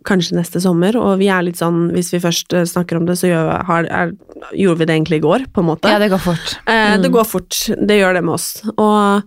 kanskje 0.08 0.36
neste 0.38 0.60
sommer, 0.64 0.96
og 1.00 1.18
vi 1.20 1.28
er 1.32 1.44
litt 1.48 1.60
sånn, 1.60 1.90
hvis 1.96 2.10
vi 2.14 2.20
først 2.24 2.54
eh, 2.56 2.66
snakker 2.68 3.00
om 3.00 3.06
det, 3.08 3.16
så 3.20 3.30
gjør, 3.30 3.52
har, 3.68 3.88
er, 3.92 4.12
gjorde 4.56 4.82
vi 4.82 4.88
det 4.90 4.96
egentlig 4.98 5.20
i 5.22 5.24
går, 5.26 5.46
på 5.56 5.64
en 5.64 5.70
måte. 5.70 5.92
Ja, 5.92 6.00
det 6.02 6.10
går 6.12 6.22
fort. 6.24 6.56
Eh, 6.68 6.96
Det 7.04 7.12
går 7.14 7.28
fort, 7.28 7.60
det 7.88 8.00
gjør 8.00 8.18
det 8.20 8.24
med 8.28 8.34
oss. 8.36 8.48
Og 8.76 9.24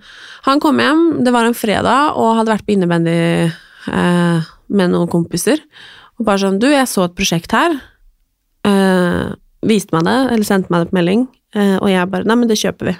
han 0.48 0.60
kom 0.60 0.80
hjem, 0.80 1.02
det 1.24 1.32
var 1.32 1.48
en 1.48 1.56
fredag, 1.56 2.16
og 2.20 2.36
hadde 2.38 2.52
vært 2.54 2.66
på 2.68 2.76
innebandy 2.76 3.16
eh, 3.48 4.50
med 4.68 4.92
noen 4.92 5.08
kompiser. 5.12 5.62
Og 6.20 6.26
bare 6.28 6.42
sånn, 6.44 6.60
du, 6.60 6.68
jeg 6.70 6.88
så 6.88 7.06
et 7.08 7.16
prosjekt 7.16 7.52
her. 7.56 7.78
Eh, 8.68 9.30
viste 9.66 9.96
meg 9.96 10.04
det, 10.08 10.18
eller 10.34 10.44
sendte 10.48 10.72
meg 10.72 10.84
det 10.84 10.90
på 10.92 10.98
melding, 11.00 11.26
eh, 11.56 11.76
og 11.80 11.88
jeg 11.92 12.08
bare, 12.12 12.28
nei, 12.28 12.36
men 12.42 12.48
det 12.50 12.60
kjøper 12.60 12.92
vi. 12.92 12.96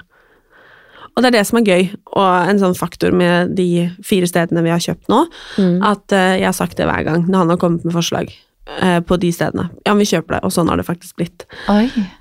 Og 1.16 1.22
det 1.22 1.30
er 1.30 1.38
det 1.38 1.46
som 1.48 1.58
er 1.60 1.66
gøy, 1.66 1.88
og 2.14 2.50
en 2.50 2.60
sånn 2.62 2.76
faktor 2.78 3.12
med 3.16 3.56
de 3.58 3.88
fire 4.06 4.28
stedene 4.30 4.62
vi 4.64 4.72
har 4.72 4.80
kjøpt 4.82 5.10
nå, 5.12 5.24
at 5.86 6.14
eh, 6.16 6.38
jeg 6.40 6.48
har 6.48 6.56
sagt 6.56 6.78
det 6.78 6.86
hver 6.88 7.04
gang 7.06 7.26
når 7.26 7.38
han 7.44 7.52
har 7.54 7.60
kommet 7.60 7.84
med 7.84 7.96
forslag 7.96 8.30
eh, 8.80 9.00
på 9.04 9.18
de 9.20 9.32
stedene. 9.34 9.68
Ja, 9.86 9.94
vi 9.98 10.08
kjøper 10.08 10.38
det, 10.38 10.42
og 10.46 10.54
sånn 10.54 10.70
har 10.70 10.80
det 10.80 10.86
faktisk 10.88 11.16
blitt. 11.20 11.46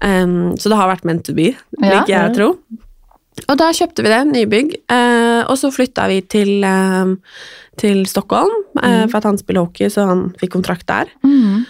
Um, 0.02 0.56
så 0.60 0.72
det 0.72 0.80
har 0.80 0.92
vært 0.92 1.06
meant 1.08 1.24
to 1.28 1.38
be, 1.38 1.54
Ja. 1.80 2.00
liker 2.00 2.14
jeg 2.16 2.32
å 2.32 2.36
tro. 2.36 2.52
Og 3.48 3.56
da 3.56 3.70
kjøpte 3.72 4.04
vi 4.04 4.12
det, 4.12 4.20
nybygg, 4.34 4.74
uh, 4.92 5.46
og 5.48 5.56
så 5.62 5.70
flytta 5.72 6.10
vi 6.12 6.20
til, 6.28 6.66
uh, 6.66 7.14
til 7.80 8.06
Stockholm, 8.10 8.52
eh, 8.84 9.06
for 9.08 9.20
at 9.22 9.28
han 9.30 9.38
spiller 9.40 9.64
hockey, 9.64 9.88
så 9.92 10.08
han 10.10 10.26
fikk 10.40 10.52
kontrakt 10.58 10.88
der. 10.90 11.08
Mm. 11.24 11.66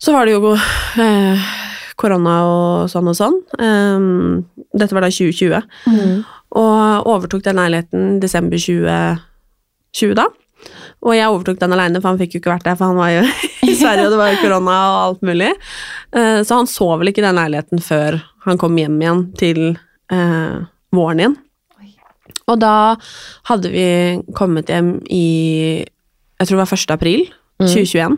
Så 0.00 0.14
var 0.14 0.26
det 0.26 0.34
jo 0.34 0.54
eh, 0.56 1.50
korona 2.00 2.36
og 2.48 2.90
sånn 2.90 3.10
og 3.12 3.18
sånn. 3.18 3.36
Um, 3.60 4.46
dette 4.72 4.96
var 4.96 5.04
da 5.04 5.10
2020. 5.12 5.60
Mm. 5.86 6.22
Og 6.52 7.06
overtok 7.08 7.44
den 7.46 7.56
leiligheten 7.60 8.18
desember 8.20 8.60
2020 8.60 10.14
da. 10.18 10.26
Og 11.02 11.16
jeg 11.16 11.26
overtok 11.32 11.58
den 11.58 11.72
alene, 11.74 11.98
for 12.02 12.12
han 12.12 12.18
fikk 12.20 12.36
jo 12.36 12.40
ikke 12.42 12.52
vært 12.52 12.66
der, 12.68 12.76
for 12.78 12.92
han 12.92 12.98
var 13.00 13.10
jo 13.10 13.22
i 13.70 13.74
Sverige, 13.78 14.04
og 14.06 14.12
det 14.14 14.18
var 14.20 14.30
jo 14.34 14.42
korona 14.44 14.76
og 14.92 14.98
alt 15.06 15.24
mulig. 15.26 15.48
Eh, 16.14 16.42
Så 16.46 16.58
han 16.60 16.68
så 16.70 16.90
vel 17.00 17.10
ikke 17.10 17.24
den 17.24 17.38
leiligheten 17.40 17.82
før 17.82 18.20
han 18.46 18.60
kom 18.60 18.76
hjem 18.78 19.00
igjen 19.02 19.24
til 19.38 19.62
eh, 20.12 20.60
våren 20.94 21.22
igjen. 21.24 21.38
Og 22.50 22.58
da 22.58 22.74
hadde 23.48 23.70
vi 23.70 23.86
kommet 24.34 24.70
hjem 24.72 24.96
i 25.14 25.24
Jeg 25.86 26.48
tror 26.48 26.58
det 26.58 26.64
var 26.64 26.72
1. 26.74 26.90
april 26.96 27.20
2021. 27.62 28.16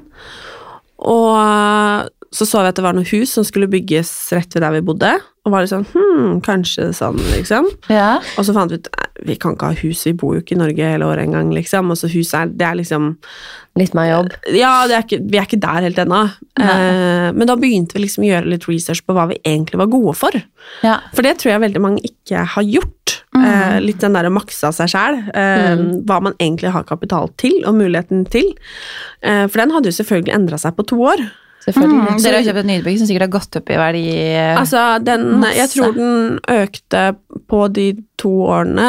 Og 1.04 2.08
så 2.34 2.46
så 2.48 2.62
vi 2.64 2.70
at 2.72 2.78
det 2.78 2.84
var 2.86 2.96
noen 2.96 3.08
hus 3.10 3.34
som 3.36 3.44
skulle 3.46 3.68
bygges 3.70 4.10
rett 4.34 4.56
ved 4.56 4.64
der 4.64 4.72
vi 4.78 4.84
bodde. 4.88 5.10
Og 5.44 5.52
var 5.52 5.60
litt 5.64 5.72
sånn 5.74 5.84
Hm, 5.92 6.38
kanskje 6.44 6.90
sånn, 6.96 7.18
liksom. 7.34 7.66
Ja. 7.92 8.18
Og 8.38 8.46
så 8.46 8.54
fant 8.56 8.72
vi 8.72 8.78
ut 8.80 8.88
vi 9.24 9.36
kan 9.38 9.54
ikke 9.54 9.68
ha 9.70 9.76
hus, 9.78 10.00
vi 10.08 10.12
bor 10.18 10.34
jo 10.34 10.40
ikke 10.42 10.56
i 10.56 10.58
Norge 10.58 10.88
hele 10.90 11.06
året 11.06 11.22
engang, 11.28 11.52
liksom. 11.54 11.92
Og 11.92 11.96
så 12.00 12.08
huset 12.10 12.34
er, 12.40 12.48
det 12.50 12.66
er 12.66 12.78
liksom 12.80 13.12
Litt 13.78 13.90
mer 13.94 14.06
jobb. 14.06 14.28
Ja, 14.54 14.84
det 14.86 14.94
er 14.94 15.02
ikke, 15.02 15.18
vi 15.32 15.38
er 15.40 15.46
ikke 15.48 15.58
der 15.58 15.82
helt 15.82 15.96
ennå. 15.98 16.18
Eh, 16.62 17.30
men 17.34 17.48
da 17.50 17.56
begynte 17.58 17.96
vi 17.96 18.04
liksom 18.04 18.22
å 18.22 18.28
gjøre 18.28 18.46
litt 18.52 18.68
research 18.70 19.00
på 19.02 19.16
hva 19.16 19.24
vi 19.32 19.40
egentlig 19.42 19.80
var 19.80 19.88
gode 19.90 20.14
for. 20.14 20.36
ja. 20.86 21.00
For 21.10 21.26
det 21.26 21.32
tror 21.40 21.50
jeg 21.56 21.62
veldig 21.64 21.82
mange 21.82 22.04
ikke 22.06 22.44
har 22.54 22.62
gjort. 22.68 23.16
Eh, 23.34 23.80
litt 23.82 23.98
den 23.98 24.14
der 24.14 24.28
å 24.28 24.34
makse 24.34 24.68
av 24.70 24.76
seg 24.78 24.92
sjæl. 24.94 25.18
Eh, 25.34 25.82
Hva 26.06 26.20
man 26.22 26.36
egentlig 26.38 26.70
har 26.70 26.86
kapital 26.86 27.32
til, 27.36 27.64
og 27.66 27.74
muligheten 27.74 28.22
til. 28.30 28.52
Eh, 29.26 29.48
for 29.48 29.58
den 29.64 29.74
hadde 29.74 29.90
jo 29.90 29.98
selvfølgelig 29.98 30.36
endra 30.38 30.60
seg 30.62 30.76
på 30.78 30.86
to 30.86 31.00
år. 31.10 31.24
Selvfølgelig. 31.64 32.00
Mm. 32.04 32.22
Dere 32.22 32.38
har 32.38 32.46
kjøpt 32.48 32.60
et 32.60 32.68
nybygg 32.68 32.96
som 33.00 33.08
sikkert 33.08 33.24
har 33.24 33.32
gått 33.32 33.58
opp 33.60 33.70
i 33.72 33.78
verdi. 33.80 34.06
Altså, 34.52 34.82
den, 35.04 35.26
Masse. 35.40 35.56
jeg 35.56 35.72
tror 35.72 35.94
den 35.96 36.16
økte 36.52 37.04
på 37.50 37.60
de 37.72 37.86
to 38.20 38.32
årene 38.52 38.88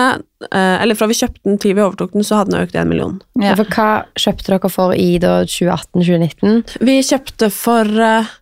eh, 0.50 0.76
Eller 0.84 0.98
fra 1.00 1.08
vi 1.08 1.18
kjøpte 1.18 1.44
den 1.48 1.60
til 1.62 1.76
vi 1.78 1.84
overtok 1.86 2.16
den, 2.16 2.26
så 2.28 2.42
hadde 2.42 2.52
den 2.52 2.66
økt 2.66 2.76
en 2.76 2.92
million. 2.92 3.20
ja. 3.42 3.56
For 3.56 3.72
hva 3.72 3.90
kjøpte 4.20 4.52
dere 4.52 4.74
for 4.74 4.96
i 4.96 5.10
2018-2019? 5.24 6.76
Vi 6.84 6.98
kjøpte 7.08 7.52
for 7.54 7.96
uh, 7.96 8.34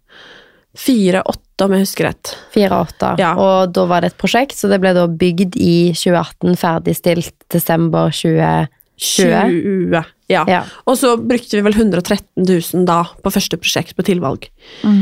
4-8, 0.74 1.68
om 1.68 1.76
jeg 1.76 1.86
husker 1.86 2.10
rett. 2.10 2.36
4-8. 2.56 3.14
Ja. 3.22 3.34
Og 3.38 3.74
da 3.76 3.86
var 3.90 4.02
det 4.02 4.14
et 4.14 4.22
prosjekt, 4.22 4.58
så 4.58 4.70
det 4.72 4.82
ble 4.82 4.96
da 4.98 5.06
bygd 5.08 5.60
i 5.62 5.76
2018, 5.94 6.58
ferdigstilt 6.58 7.36
desember 7.54 8.10
2020. 8.10 8.80
20. 9.04 10.02
Ja. 10.32 10.44
Ja. 10.48 10.64
Og 10.88 10.98
så 11.00 11.14
brukte 11.20 11.58
vi 11.58 11.64
vel 11.66 11.76
113 11.76 12.24
000 12.40 12.88
da 12.88 13.04
på 13.24 13.34
første 13.34 13.60
prosjekt 13.60 13.98
på 13.98 14.06
tilvalg. 14.08 14.50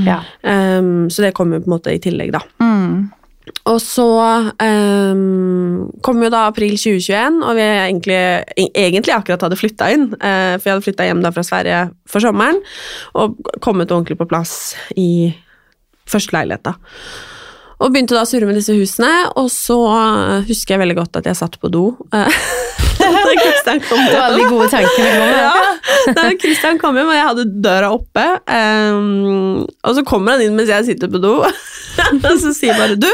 ja. 0.07 0.21
Um, 0.43 1.09
så 1.13 1.25
det 1.25 1.35
kom 1.37 1.53
jo 1.53 1.61
på 1.61 1.69
en 1.69 1.75
måte 1.77 1.93
i 1.93 2.01
tillegg, 2.01 2.33
da. 2.35 2.41
Mm. 2.63 3.11
Og 3.69 3.77
så 3.81 4.07
um, 4.61 5.89
kom 6.05 6.21
jo 6.23 6.29
da 6.33 6.45
april 6.49 6.75
2021, 6.77 7.41
og 7.45 7.57
vi 7.57 7.65
egentlig, 7.67 8.19
egentlig 8.69 9.15
akkurat 9.15 9.45
hadde 9.45 9.59
flytta 9.59 9.89
inn. 9.93 10.07
Uh, 10.17 10.57
for 10.57 10.69
jeg 10.69 10.75
hadde 10.75 10.87
flytta 10.87 11.07
hjem 11.09 11.23
da 11.25 11.33
fra 11.35 11.45
Sverige 11.45 11.81
for 12.09 12.23
sommeren, 12.23 12.61
og 13.17 13.37
kommet 13.63 13.91
ordentlig 13.91 14.17
på 14.21 14.29
plass 14.29 14.73
i 14.97 15.31
første 16.09 16.35
leilighet, 16.35 16.71
da. 16.71 16.75
Og 17.81 17.89
begynte 17.89 18.13
da 18.13 18.23
å 18.25 18.29
surre 18.29 18.45
med 18.45 18.57
disse 18.59 18.75
husene, 18.77 19.09
og 19.39 19.47
så 19.49 19.77
eh, 19.89 20.49
husker 20.49 20.75
jeg 20.75 20.83
veldig 20.83 20.97
godt 20.99 21.21
at 21.21 21.29
jeg 21.31 21.39
satt 21.39 21.57
på 21.61 21.71
do. 21.73 21.85
Kristian 23.01 23.81
kom 23.87 24.01
Det 24.05 24.17
var 24.17 24.35
de 24.35 24.43
gode 24.45 24.67
tankene. 24.69 25.13
kom, 25.17 25.31
ja. 25.33 26.13
da 26.17 26.27
Kristian 26.41 26.81
kom 26.81 26.99
hjem, 26.99 27.09
og 27.09 27.17
jeg 27.17 27.29
hadde 27.31 27.47
døra 27.63 27.89
oppe. 27.95 28.25
um, 28.45 29.63
og 29.65 29.97
så 29.97 30.05
kommer 30.07 30.35
han 30.35 30.45
inn 30.45 30.57
mens 30.57 30.69
jeg 30.69 30.91
sitter 30.91 31.09
på 31.11 31.21
do, 31.23 31.39
og 32.21 32.37
så 32.43 32.53
sier 32.53 32.77
bare 32.77 32.99
'du, 32.99 33.09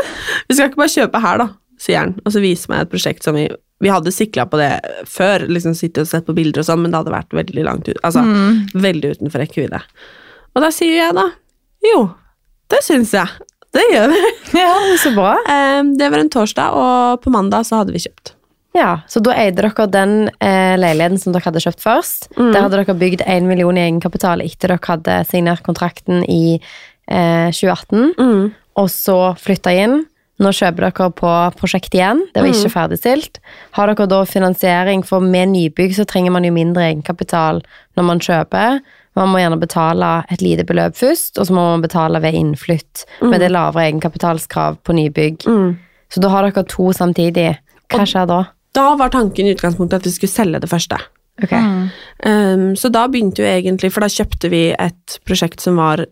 vi 0.50 0.58
skal 0.58 0.70
ikke 0.70 0.84
bare 0.84 0.96
kjøpe 0.98 1.24
her', 1.24 1.46
da, 1.46 1.48
sier 1.80 2.04
han. 2.04 2.18
Og 2.26 2.36
så 2.36 2.44
viser 2.44 2.74
meg 2.74 2.86
et 2.86 2.94
prosjekt 2.94 3.28
som 3.28 3.40
vi 3.40 3.48
vi 3.78 3.92
hadde 3.94 4.10
sikla 4.10 4.48
på 4.50 4.58
det 4.58 4.72
før, 5.06 5.44
liksom 5.46 5.76
sittet 5.78 6.08
og 6.08 6.10
sett 6.10 6.26
på 6.26 6.34
bilder 6.34 6.64
og 6.64 6.66
sånn, 6.66 6.80
men 6.82 6.90
det 6.90 6.98
hadde 6.98 7.14
vært 7.14 7.36
veldig 7.38 7.66
langt 7.68 7.86
ut, 7.86 8.00
altså 8.02 8.24
veldig 8.74 9.12
utenfor 9.14 9.44
rekkevidde. 9.44 9.82
Og 10.58 10.64
da 10.66 10.72
sier 10.74 10.98
jeg 10.98 11.14
da 11.14 11.28
'jo, 11.86 12.00
det 12.74 12.82
syns 12.82 13.14
jeg'. 13.14 13.38
Det 13.78 13.86
gjør 13.94 14.10
vi. 14.14 14.24
ja, 14.64 14.74
så 15.02 15.14
bra. 15.16 15.36
Ehm, 15.52 15.94
det 16.00 16.10
var 16.14 16.24
en 16.24 16.34
torsdag, 16.34 16.76
og 16.78 17.22
på 17.24 17.34
mandag 17.34 17.68
så 17.70 17.82
hadde 17.82 17.96
vi 17.96 18.04
kjøpt. 18.04 18.34
Ja, 18.78 19.00
Så 19.10 19.22
da 19.26 19.34
eide 19.34 19.64
dere 19.64 19.88
den 19.90 20.28
eh, 20.44 20.76
leiligheten 20.78 21.18
som 21.18 21.34
dere 21.34 21.48
hadde 21.48 21.64
kjøpt 21.64 21.82
først. 21.82 22.28
Der 22.38 22.62
hadde 22.62 22.78
dere 22.78 22.98
bygd 22.98 23.24
1 23.26 23.48
million 23.50 23.78
i 23.78 23.88
egenkapital 23.88 24.44
etter 24.46 24.76
dere 24.76 24.86
hadde 24.86 25.16
signert 25.30 25.64
kontrakten 25.66 26.22
i 26.30 26.60
eh, 26.60 27.50
2018. 27.50 28.14
Mm. 28.20 28.44
Og 28.78 28.92
så 28.94 29.18
flytta 29.42 29.74
inn. 29.74 30.04
Nå 30.38 30.52
kjøper 30.54 30.86
dere 30.92 31.10
på 31.18 31.32
prosjekt 31.58 31.96
igjen. 31.98 32.22
Det 32.34 32.44
var 32.44 32.52
ikke 32.52 32.74
ferdigstilt. 32.76 33.42
Har 33.74 33.90
dere 33.90 34.06
da 34.12 34.22
finansiering, 34.30 35.02
for 35.06 35.24
med 35.24 35.56
nybygg 35.56 35.98
så 35.98 36.06
trenger 36.06 36.36
man 36.36 36.46
jo 36.46 36.54
mindre 36.54 36.86
egenkapital 36.92 37.64
når 37.98 38.10
man 38.12 38.22
kjøper. 38.22 38.78
Man 39.18 39.32
må 39.34 39.42
gjerne 39.42 39.60
betale 39.60 40.12
et 40.34 40.44
lite 40.46 40.66
beløp 40.68 40.96
først, 40.98 41.40
og 41.42 41.48
så 41.50 41.56
må 41.58 41.64
man 41.74 41.84
betale 41.86 42.22
ved 42.24 42.38
innflytt 42.38 43.06
med 43.26 43.42
det 43.42 43.50
lavere 43.54 43.88
egenkapitalskrav 43.90 44.78
på 44.86 44.96
nybygg. 44.98 45.48
Mm. 45.50 45.76
Så 46.14 46.22
da 46.24 46.30
har 46.32 46.48
dere 46.48 46.64
to 46.70 46.92
samtidig. 46.96 47.58
Hva 47.90 48.02
Og- 48.04 48.08
skjer 48.08 48.28
da? 48.30 48.44
Da 48.78 48.96
var 48.96 49.10
tanken 49.10 49.48
i 49.48 49.56
utgangspunktet 49.56 50.02
at 50.02 50.06
vi 50.06 50.12
skulle 50.12 50.30
selge 50.34 50.62
det 50.62 50.70
første. 50.70 51.00
Ok. 51.44 51.54
Um, 52.26 52.76
så 52.76 52.90
da 52.92 53.08
begynte 53.08 53.42
jo 53.44 53.46
egentlig, 53.50 53.92
for 53.94 54.02
da 54.02 54.10
kjøpte 54.10 54.50
vi 54.50 54.64
et 54.74 55.20
prosjekt 55.26 55.62
som 55.62 55.78
var 55.78 56.06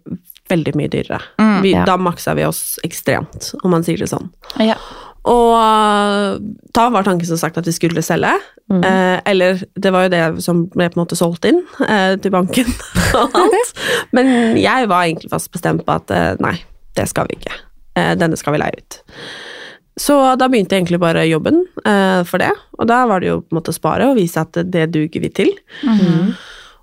veldig 0.49 0.75
mye 0.77 0.89
dyrere. 0.93 1.21
Mm, 1.41 1.61
vi, 1.63 1.71
ja. 1.73 1.85
Da 1.85 1.97
maksa 1.97 2.35
vi 2.37 2.45
oss 2.45 2.79
ekstremt, 2.85 3.53
om 3.63 3.73
man 3.73 3.85
sier 3.85 3.97
det 3.97 4.09
sånn. 4.11 4.29
Ja. 4.61 4.75
Og 5.25 5.51
uh, 5.57 6.37
da 6.75 6.89
var 6.93 7.05
tanken 7.07 7.27
som 7.27 7.39
sagt 7.39 7.57
at 7.57 7.67
vi 7.67 7.73
skulle 7.73 8.03
selge. 8.05 8.33
Mm. 8.71 8.81
Eh, 8.81 9.19
eller 9.29 9.61
det 9.77 9.91
var 9.93 10.05
jo 10.05 10.13
det 10.13 10.23
som 10.43 10.63
ble 10.73 10.87
på 10.89 10.97
en 10.97 11.03
måte 11.03 11.17
solgt 11.17 11.45
inn 11.45 11.59
eh, 11.85 12.15
til 12.21 12.33
banken 12.33 12.69
og 13.19 13.37
alt. 13.37 13.73
Men 14.17 14.57
jeg 14.57 14.89
var 14.89 15.05
egentlig 15.05 15.31
fast 15.33 15.51
bestemt 15.53 15.85
på 15.85 15.95
at 15.95 16.13
eh, 16.13 16.31
nei, 16.43 16.55
det 16.97 17.07
skal 17.11 17.29
vi 17.29 17.37
ikke. 17.39 17.53
Eh, 17.95 18.15
denne 18.19 18.39
skal 18.39 18.55
vi 18.55 18.61
leie 18.63 18.81
ut. 18.81 18.99
Så 19.95 20.17
da 20.35 20.49
begynte 20.51 20.75
egentlig 20.75 20.99
bare 20.99 21.23
jobben 21.29 21.61
eh, 21.85 22.21
for 22.27 22.43
det. 22.43 22.51
Og 22.79 22.89
da 22.89 23.05
var 23.07 23.23
det 23.23 23.31
jo 23.31 23.39
på 23.45 23.53
en 23.53 23.59
måte 23.61 23.71
å 23.71 23.77
spare 23.77 24.09
og 24.09 24.19
vise 24.19 24.41
at 24.41 24.59
det 24.67 24.89
duger 24.91 25.23
vi 25.23 25.31
til. 25.31 25.53
Mm. 25.87 26.33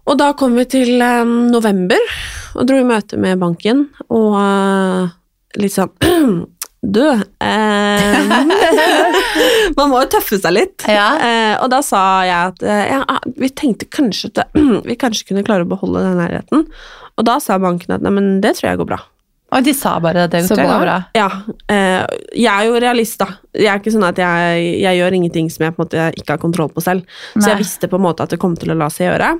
Og 0.08 0.18
da 0.18 0.32
kom 0.38 0.56
vi 0.56 0.64
til 0.70 1.02
eh, 1.02 1.26
november 1.26 2.00
og 2.56 2.66
dro 2.68 2.78
i 2.80 2.86
møte 2.86 3.18
med 3.20 3.40
banken, 3.40 3.86
og 4.12 4.34
eh, 4.40 5.12
litt 5.60 5.76
sånn 5.76 5.92
Du, 6.82 7.04
eh, 7.06 7.38
man 9.78 9.92
må 9.92 10.00
jo 10.02 10.08
tøffe 10.16 10.40
seg 10.42 10.56
litt. 10.56 10.82
Ja. 10.90 11.06
Eh, 11.22 11.54
og 11.62 11.70
da 11.70 11.78
sa 11.86 12.00
jeg 12.26 12.50
at 12.50 12.64
eh, 12.66 12.90
ja, 12.90 13.20
vi 13.38 13.52
tenkte 13.54 13.86
kanskje 13.86 14.32
at 14.34 14.50
vi 14.88 14.98
kanskje 14.98 15.30
kunne 15.30 15.46
klare 15.46 15.62
å 15.62 15.70
beholde 15.70 16.02
den 16.02 16.18
leiligheten. 16.18 16.66
Og 17.14 17.22
da 17.28 17.38
sa 17.44 17.60
banken 17.62 17.94
at 17.94 18.02
nei, 18.02 18.10
men 18.16 18.40
det 18.42 18.56
tror 18.58 18.72
jeg 18.72 18.82
går 18.82 18.90
bra. 18.96 18.98
Og 19.52 19.66
de 19.66 19.74
sa 19.76 19.98
bare 20.00 20.24
at 20.26 20.32
det 20.32 20.46
Så 20.46 20.56
tror 20.56 20.64
jeg 20.64 20.72
går 20.72 20.84
bra. 20.86 20.96
Ja, 21.14 21.28
eh, 21.70 22.02
jeg 22.32 22.50
er 22.50 22.66
jo 22.66 22.80
realist, 22.82 23.20
da. 23.20 23.28
Jeg 23.54 23.68
er 23.68 23.82
ikke 23.82 23.92
sånn 23.94 24.08
at 24.08 24.18
jeg, 24.18 24.62
jeg 24.80 24.98
gjør 24.98 25.16
ingenting 25.20 25.50
som 25.52 25.66
jeg 25.66 25.76
på 25.76 25.84
en 25.84 25.86
måte 25.86 26.06
ikke 26.18 26.34
har 26.34 26.42
kontroll 26.42 26.72
på 26.72 26.82
selv. 26.82 27.04
Så 27.36 27.52
jeg 27.52 27.60
visste 27.60 27.90
på 27.92 28.00
en 28.00 28.06
måte 28.08 28.24
at 28.24 28.32
det 28.32 28.40
kom 28.42 28.56
til 28.58 28.72
å 28.72 28.78
la 28.80 28.88
seg 28.90 29.10
gjøre. 29.10 29.34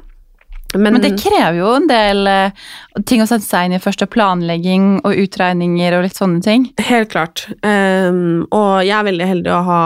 Men, 0.74 0.96
Men 0.96 1.04
det 1.04 1.12
krever 1.20 1.58
jo 1.58 1.70
en 1.76 1.88
del 1.90 2.28
uh, 2.28 2.64
ting 3.08 3.22
å 3.22 3.28
sette 3.28 3.44
seg 3.44 3.68
inn 3.68 3.76
i 3.76 3.82
første 3.82 4.08
planlegging 4.10 5.02
og 5.02 5.20
utregninger 5.24 5.96
og 5.96 6.06
litt 6.06 6.18
sånne 6.18 6.42
ting. 6.44 6.66
Helt 6.80 7.12
klart. 7.12 7.46
Um, 7.60 8.44
og 8.48 8.82
jeg 8.86 8.96
er 8.96 9.08
veldig 9.10 9.30
heldig 9.34 9.52
å 9.52 9.62
ha 9.68 9.82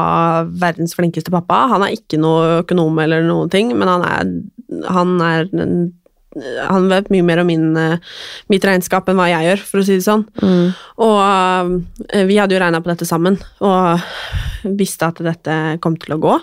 verdens 0.62 0.96
flinkeste 0.98 1.34
pappa. 1.34 1.66
Han 1.74 1.86
er 1.86 1.96
ikke 1.96 2.20
noe 2.22 2.62
økonom 2.62 2.98
eller 3.02 3.26
noen 3.26 3.52
ting, 3.52 3.74
men 3.76 3.90
han 3.90 4.06
er, 4.06 4.34
han 4.94 5.16
er 5.22 5.48
han 6.68 6.88
vet 6.90 7.10
mye 7.12 7.24
mer 7.24 7.40
om 7.40 7.48
min, 7.48 7.76
eh, 7.80 7.98
mitt 8.52 8.64
regnskap 8.66 9.08
enn 9.08 9.18
hva 9.18 9.28
jeg 9.30 9.48
gjør, 9.48 9.62
for 9.68 9.80
å 9.80 9.86
si 9.86 9.98
det 9.98 10.06
sånn. 10.06 10.26
Mm. 10.42 10.74
Og 11.06 11.20
eh, 12.10 12.26
vi 12.28 12.38
hadde 12.40 12.56
jo 12.56 12.62
regna 12.62 12.82
på 12.84 12.92
dette 12.92 13.08
sammen, 13.08 13.38
og 13.64 14.02
visste 14.78 15.08
at 15.08 15.22
dette 15.24 15.78
kom 15.84 15.96
til 16.00 16.16
å 16.16 16.20
gå. 16.22 16.34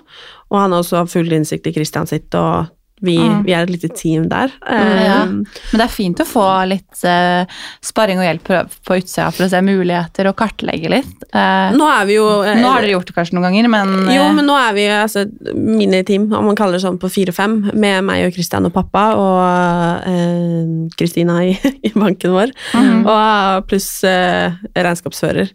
Og 0.54 0.58
han 0.60 0.74
har 0.74 0.82
også 0.84 1.06
full 1.12 1.30
innsikt 1.34 1.70
i 1.70 1.76
Christian 1.76 2.10
sitt, 2.10 2.34
og 2.38 2.72
vi, 3.04 3.18
Mm. 3.20 3.44
vi 3.44 3.54
er 3.54 3.66
et 3.66 3.72
lite 3.74 3.90
team 3.92 4.30
der. 4.32 4.52
Ja. 4.64 5.24
Ehm, 5.24 5.44
Men 5.72 5.82
det 5.82 5.86
er 5.86 5.92
fint 5.92 6.22
å 6.24 6.26
få 6.28 6.46
litt 6.70 7.04
uh, 7.04 7.44
sparring 7.84 8.22
og 8.22 8.26
hjelp 8.26 8.44
på, 8.48 8.96
utsida 8.96 9.30
for 9.34 9.46
å 9.46 9.50
se 9.52 9.60
muligheter 9.66 10.30
og 10.30 10.38
kartlegge 10.40 10.92
litt. 10.92 11.26
Uh, 11.36 11.76
Nå 11.76 11.88
er 11.90 12.08
vi 12.08 12.18
jo 12.18 12.26
uh, 12.44 12.54
nå 12.56 12.72
har 12.72 12.86
dere 12.86 12.96
gjort 12.96 13.12
det 13.12 13.18
kanskje 13.18 13.36
noen 13.36 13.50
ganger, 13.50 13.70
men, 13.74 13.94
Jo, 14.14 14.26
men 14.36 14.48
nå 14.48 14.56
er 14.56 14.78
vi 14.78 14.88
altså, 14.88 15.26
miniteam, 15.54 16.30
om 16.32 16.48
man 16.52 16.60
kaller 16.60 16.80
det 16.80 16.84
sånn, 16.86 17.00
på 17.02 17.12
fire-fem, 17.12 17.60
med 17.74 18.08
meg 18.08 18.28
og 18.30 18.36
Kristian 18.38 18.70
og 18.70 18.76
pappa, 18.76 19.06
og 19.20 20.94
Kristina 21.00 21.42
i, 21.44 21.56
i 21.88 21.92
banken 21.96 22.36
vår, 22.36 22.54
mm. 22.74 23.02
og 23.04 23.68
pluss 23.68 23.90
regnskapsfører. 24.04 25.52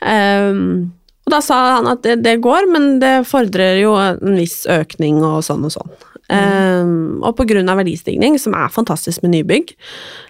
Um, 0.00 0.94
og 1.28 1.34
da 1.34 1.42
sa 1.44 1.56
han 1.76 1.88
at 1.90 2.00
det, 2.06 2.22
det 2.24 2.38
går, 2.40 2.70
men 2.72 2.94
det 3.02 3.26
fordrer 3.28 3.82
jo 3.82 3.92
en 4.00 4.38
viss 4.38 4.62
økning 4.72 5.20
og 5.20 5.42
sånn 5.44 5.66
og 5.68 5.74
sånn. 5.74 5.90
Ehm, 6.28 7.22
og 7.24 7.36
på 7.38 7.46
grunn 7.48 7.70
av 7.72 7.80
verdistigning, 7.80 8.36
som 8.40 8.56
er 8.58 8.72
fantastisk 8.72 9.24
med 9.24 9.32
nybygg, 9.36 9.72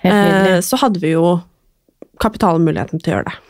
uh, 0.06 0.58
så 0.62 0.78
hadde 0.84 1.02
vi 1.02 1.14
jo 1.16 1.38
kapitalmuligheten 2.22 3.02
til 3.02 3.12
å 3.12 3.16
gjøre 3.16 3.30
det. 3.30 3.47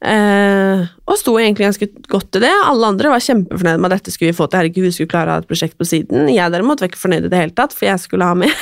Eh, 0.00 0.86
og 1.10 1.18
sto 1.20 1.34
egentlig 1.36 1.66
ganske 1.66 1.88
godt 2.08 2.38
i 2.38 2.42
det. 2.46 2.52
Alle 2.64 2.88
andre 2.88 3.10
var 3.12 3.20
kjempefornøyde 3.20 3.80
med 3.82 3.90
at 3.90 3.98
dette 3.98 4.14
skulle 4.14 4.30
vi 4.30 4.38
få 4.38 4.46
til. 4.48 4.60
Herregud, 4.62 4.86
vi 4.86 4.92
skulle 4.94 5.10
klare 5.12 5.32
å 5.32 5.36
ha 5.36 5.42
et 5.42 5.48
prosjekt 5.50 5.76
på 5.80 5.88
siden. 5.88 6.30
Jeg 6.32 6.54
derimot 6.54 6.80
var 6.80 6.88
ikke 6.88 7.02
fornøyd 7.02 7.26
i 7.26 7.32
det 7.32 7.40
hele 7.40 7.56
tatt, 7.56 7.74
for 7.76 7.88
jeg 7.88 8.00
skulle 8.00 8.28
ha 8.28 8.36
med. 8.38 8.54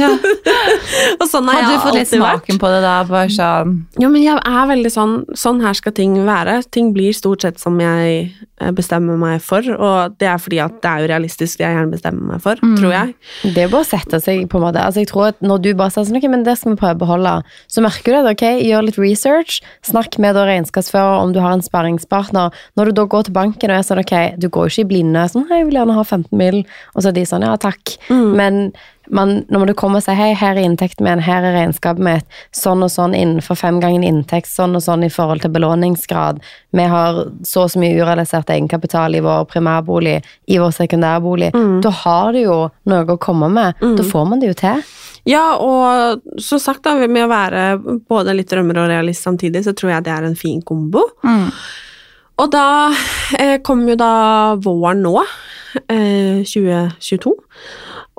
ja. 0.00 0.12
og 1.20 1.26
sånn 1.28 1.48
har 1.50 1.60
Hadde 1.60 1.72
jeg 1.74 1.80
du 1.80 1.84
fått 1.84 1.98
litt 1.98 2.10
smaken 2.12 2.54
vært. 2.56 2.60
på 2.62 2.70
det 2.72 2.80
da? 2.84 2.94
Bare 3.08 3.28
sånn 3.32 3.74
Jo, 4.00 4.08
men 4.12 4.22
jeg 4.24 4.40
er 4.40 4.68
veldig 4.70 4.90
sånn 4.92 5.14
Sånn 5.36 5.60
her 5.62 5.76
skal 5.76 5.94
ting 5.96 6.14
være. 6.26 6.58
Ting 6.72 6.92
blir 6.96 7.14
stort 7.16 7.44
sett 7.44 7.60
som 7.60 7.76
jeg 7.80 8.30
eh, 8.32 8.72
bestemmer 8.76 9.18
meg 9.20 9.42
for, 9.44 9.66
og 9.76 10.16
det 10.20 10.30
er 10.30 10.40
fordi 10.40 10.60
at 10.64 10.78
det 10.82 10.90
er 10.90 11.04
jo 11.04 11.10
realistisk 11.12 11.60
det 11.60 11.66
jeg 11.66 11.76
gjerne 11.76 11.92
bestemmer 11.92 12.32
meg 12.32 12.42
for, 12.44 12.60
tror 12.78 12.94
jeg. 12.94 13.14
Det 13.44 13.66
er 13.66 13.72
bare 13.72 13.84
å 13.84 13.88
sette 13.88 14.20
seg 14.22 14.46
på 14.50 14.60
en 14.60 14.66
måte 14.68 14.82
Altså 14.82 15.02
jeg 15.02 15.10
tror 15.10 15.28
at 15.32 15.42
Når 15.44 15.62
du 15.64 15.70
bare 15.78 15.92
sier 15.92 16.06
sånn, 16.08 16.18
ok, 16.20 16.28
men 16.32 16.46
det 16.46 16.56
skal 16.60 16.72
vi 16.72 16.80
prøve 16.80 16.96
å 16.96 17.02
beholde, 17.04 17.34
så 17.68 17.84
merker 17.84 18.14
du 18.14 18.20
at 18.22 18.30
ok, 18.32 18.46
gjør 18.64 18.88
litt 18.88 19.00
research, 19.02 19.60
snakk 19.86 20.16
med 20.22 20.38
da 20.38 20.46
regnskapsfører 20.86 21.22
om 21.22 21.32
du 21.32 21.40
har 21.40 21.52
en 21.52 21.62
sparringspartner. 21.62 22.52
Når 22.76 22.84
du 22.86 22.92
da 22.92 23.04
går 23.06 23.26
til 23.26 23.34
banken 23.34 23.70
og 23.70 23.78
er 23.78 23.86
sånn 23.86 24.02
ok, 24.02 24.36
du 24.38 24.48
går 24.48 24.66
jo 24.66 24.72
ikke 24.72 24.86
i 24.86 24.90
blinde 24.94 25.28
sånn, 25.28 25.46
hei, 25.50 25.60
jeg 25.60 25.70
vil 25.70 25.80
gjerne 25.80 25.96
ha 25.96 26.04
15 26.04 26.36
mil, 26.36 26.64
og 26.94 27.02
så 27.02 27.08
er 27.10 27.16
de 27.16 27.24
sånn 27.26 27.42
ja, 27.42 27.56
takk. 27.56 27.96
Men 28.10 28.72
man, 29.08 29.44
når 29.50 29.66
du 29.70 29.74
kommer 29.78 30.00
og 30.00 30.04
sier 30.04 30.18
hei, 30.18 30.32
her 30.34 30.56
er 30.56 30.66
inntekten 30.66 31.06
min, 31.06 31.20
her 31.22 31.44
er 31.46 31.54
regnskapet 31.54 32.02
mitt, 32.02 32.26
sånn 32.50 32.82
og 32.82 32.90
sånn 32.90 33.14
innenfor 33.14 33.54
fem 33.54 33.78
ganger 33.80 34.02
inntekt, 34.02 34.50
sånn 34.50 34.74
og 34.74 34.82
sånn 34.82 35.04
i 35.06 35.10
forhold 35.12 35.44
til 35.44 35.52
belåningsgrad, 35.54 36.40
vi 36.74 36.86
har 36.90 37.22
så 37.46 37.66
og 37.66 37.70
så 37.70 37.80
mye 37.82 37.94
urealisert 37.98 38.50
egenkapital 38.50 39.14
i 39.14 39.22
vår 39.22 39.46
primærbolig, 39.50 40.18
i 40.50 40.58
vår 40.58 40.74
sekundærbolig, 40.74 41.52
da 41.82 41.90
har 42.02 42.32
du 42.34 42.42
jo 42.42 42.58
noe 42.90 43.06
å 43.06 43.18
komme 43.18 43.48
med. 43.48 43.78
Da 43.98 44.06
får 44.06 44.26
man 44.26 44.42
det 44.42 44.50
jo 44.50 44.58
til. 44.58 44.82
Ja, 45.26 45.56
og 45.58 46.22
som 46.42 46.60
sagt, 46.62 46.84
da, 46.86 46.94
med 47.10 47.24
å 47.24 47.30
være 47.30 47.64
både 48.06 48.34
litt 48.36 48.50
drømmer 48.52 48.84
og 48.84 48.90
realist 48.92 49.26
samtidig, 49.26 49.64
så 49.66 49.74
tror 49.74 49.96
jeg 49.96 50.06
det 50.06 50.14
er 50.14 50.28
en 50.28 50.38
fin 50.38 50.62
kombo. 50.62 51.08
mm. 51.26 51.50
Og 52.36 52.50
da 52.52 52.92
eh, 53.40 53.56
kom 53.64 53.86
jo 53.88 53.94
da 53.96 54.56
våren 54.60 55.00
nå, 55.00 55.14
eh, 55.88 56.42
2022, 56.44 57.32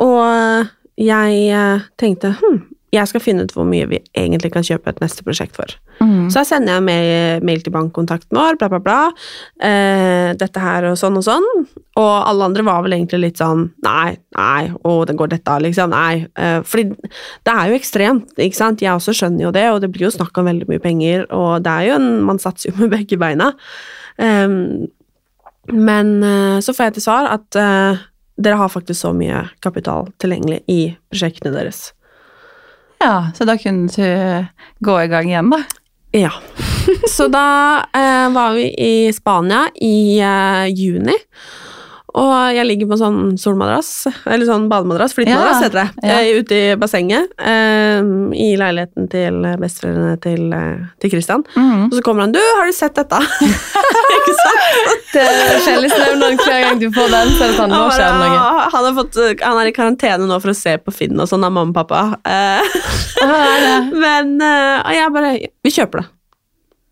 og 0.01 0.71
jeg 0.97 1.43
eh, 1.53 1.83
tenkte 2.01 2.31
hm, 2.39 2.57
jeg 2.95 3.09
skal 3.09 3.19
finne 3.19 3.43
ut 3.43 3.51
hvor 3.51 3.65
mye 3.67 3.87
vi 3.89 3.97
egentlig 4.15 4.53
kan 4.53 4.63
kjøpe 4.63 4.93
et 4.93 5.01
neste 5.03 5.23
prosjekt 5.25 5.57
for. 5.57 5.73
Mm. 5.99 6.29
Så 6.31 6.39
da 6.39 6.43
sender 6.47 6.77
jeg 6.77 6.85
mail, 6.87 7.43
mail 7.45 7.63
til 7.65 7.73
bankkontakten 7.75 8.37
vår, 8.37 8.55
bla, 8.61 8.69
bla, 8.71 8.79
bla. 8.83 8.99
Eh, 9.59 10.31
dette 10.39 10.63
her 10.63 10.87
og 10.87 10.95
sånn 10.99 11.19
og 11.19 11.25
sånn. 11.27 11.47
Og 11.99 12.11
alle 12.15 12.47
andre 12.47 12.63
var 12.63 12.85
vel 12.85 12.95
egentlig 12.95 13.19
litt 13.25 13.41
sånn 13.41 13.65
Nei, 13.83 14.15
nei, 14.37 14.69
å, 14.87 15.01
det 15.07 15.17
går 15.19 15.33
dette, 15.33 15.57
liksom. 15.65 15.91
Nei. 15.91 16.23
Eh, 16.39 16.61
fordi 16.63 16.95
det 17.47 17.55
er 17.55 17.71
jo 17.73 17.79
ekstremt, 17.81 18.31
ikke 18.39 18.59
sant. 18.61 18.83
Jeg 18.85 18.95
også 18.95 19.15
skjønner 19.19 19.49
jo 19.49 19.53
det, 19.55 19.67
og 19.73 19.81
det 19.83 19.91
blir 19.91 20.07
jo 20.07 20.13
snakk 20.15 20.39
om 20.39 20.47
veldig 20.47 20.69
mye 20.71 20.83
penger, 20.83 21.27
og 21.35 21.65
det 21.67 21.73
er 21.73 21.89
jo 21.89 21.97
en 21.99 22.09
Man 22.27 22.39
satser 22.39 22.71
jo 22.71 22.77
med 22.79 22.93
begge 22.95 23.19
beina. 23.19 23.51
Ehm, 24.17 24.87
men 25.75 26.15
eh, 26.23 26.59
så 26.63 26.71
får 26.71 26.87
jeg 26.87 26.97
til 26.97 27.07
svar 27.09 27.27
at 27.35 27.59
eh, 27.59 28.07
dere 28.37 28.59
har 28.61 28.71
faktisk 28.71 29.01
så 29.01 29.13
mye 29.15 29.47
kapital 29.65 30.07
tilgjengelig 30.21 30.61
i 30.71 30.81
prosjektene 31.11 31.55
deres. 31.55 31.89
Ja, 32.99 33.31
så 33.35 33.45
da 33.45 33.57
kunne 33.57 33.87
du 33.87 34.45
gå 34.79 35.01
i 35.01 35.07
gang 35.07 35.29
igjen, 35.29 35.49
da. 35.49 35.63
Ja. 36.11 36.31
Så 37.09 37.27
da 37.27 37.77
eh, 37.93 38.29
var 38.33 38.53
vi 38.53 38.69
i 38.77 39.13
Spania 39.13 39.67
i 39.75 40.19
eh, 40.19 40.65
juni. 40.73 41.13
Og 42.17 42.55
jeg 42.55 42.65
ligger 42.65 42.89
på 42.89 42.97
sånn 42.99 43.35
solmadrass, 43.37 43.91
eller 44.25 44.47
sånn 44.49 44.67
bademadrass, 44.71 45.13
flyttemadrass 45.17 45.59
Ja, 45.59 45.67
heter 45.67 45.79
det, 45.79 46.07
ja. 46.07 46.17
eh, 46.17 46.39
ute 46.39 46.57
i 46.57 46.63
bassenget. 46.79 47.33
Eh, 47.37 48.09
I 48.33 48.47
leiligheten 48.57 49.09
til 49.11 49.45
besteforeldrene 49.61 50.17
til, 50.23 50.47
eh, 50.57 50.87
til 51.03 51.13
Christian. 51.13 51.45
Mm. 51.55 51.87
Og 51.87 51.93
så 51.93 52.01
kommer 52.05 52.25
han 52.25 52.33
'Du, 52.33 52.41
har 52.41 52.65
du 52.65 52.73
sett 52.73 52.95
dette?' 52.95 53.21
Ikke 54.17 54.35
sant? 54.41 55.13
Det 55.13 55.21
er 55.21 56.17
noen 56.17 56.37
hver 56.41 56.61
gang 56.65 56.79
du 56.81 56.89
får 56.91 57.09
den, 57.13 57.29
så 57.37 57.43
er 57.43 57.47
det 57.53 57.57
sånn, 57.59 57.71
nå 57.71 57.85
skjer 57.93 58.09
det 58.09 58.19
noe. 58.23 58.41
«Ah, 58.41 58.69
han, 58.73 58.85
har 58.89 58.93
fått, 58.97 59.21
han 59.41 59.61
er 59.61 59.69
i 59.69 59.75
karantene 59.75 60.27
nå 60.27 60.41
for 60.41 60.53
å 60.53 60.57
se 60.57 60.77
på 60.81 60.93
Finn 60.93 61.19
og 61.19 61.29
sånn 61.29 61.45
av 61.45 61.53
mamma 61.53 61.69
og 61.69 61.77
pappa. 61.77 62.17
Uh, 62.25 63.93
men 64.03 64.37
uh, 64.41 64.83
og 64.83 64.93
jeg 64.93 65.13
bare 65.13 65.33
Vi 65.63 65.73
kjøper 65.73 66.03
det. 66.03 66.16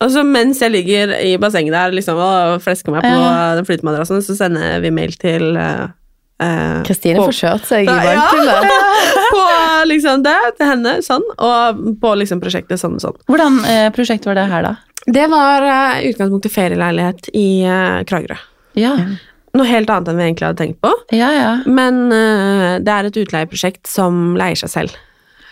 Og 0.03 0.11
så 0.11 0.23
mens 0.27 0.59
jeg 0.59 0.73
ligger 0.73 1.13
i 1.23 1.35
bassenget 1.39 1.71
der 1.75 1.93
liksom, 1.95 2.17
og 2.19 2.61
flesker 2.63 2.91
meg 2.91 3.05
på 3.05 3.11
Ja. 3.13 3.53
den 3.55 3.67
flytemadrassen, 3.67 4.19
så 4.25 4.35
sender 4.35 4.81
vi 4.83 4.91
mail 4.91 5.13
til 5.15 5.55
eh, 5.55 5.85
eh, 6.43 6.81
Kristine 6.87 7.21
uh, 7.21 7.29
får 7.29 7.37
kjørt 7.39 7.69
seg 7.69 7.87
i 7.87 7.95
Ja. 7.95 8.57
på 9.35 9.45
liksom 9.87 10.25
det 10.25 10.35
til 10.57 10.67
henne, 10.67 10.97
sånn, 11.05 11.23
og 11.39 11.79
på 12.01 12.11
liksom 12.19 12.43
prosjektet 12.43 12.81
sånn 12.81 12.97
og 12.99 13.05
sånn. 13.05 13.21
Hvordan 13.31 13.61
uh, 13.63 13.87
prosjekt 13.95 14.27
var 14.27 14.35
det 14.35 14.49
her, 14.51 14.67
da? 14.67 14.75
Det 15.05 15.29
var 15.31 15.63
uh, 15.63 16.03
utgangspunktet 16.09 16.51
ferieleilighet 16.51 17.31
i 17.33 17.47
uh, 17.63 18.03
Kragerø. 18.09 18.37
Ja, 18.75 18.97
Noe 19.55 19.63
helt 19.69 19.87
annet 19.87 20.09
enn 20.11 20.17
vi 20.19 20.23
egentlig 20.25 20.47
hadde 20.49 20.59
tenkt 20.59 20.81
på. 20.83 20.89
ja. 21.15 21.29
ja. 21.31 21.51
Men 21.63 22.09
det 22.83 22.91
er 22.91 23.07
et 23.07 23.19
utleieprosjekt 23.21 23.87
som 23.87 24.33
leier 24.35 24.59
seg 24.59 24.73
selv. 24.73 24.97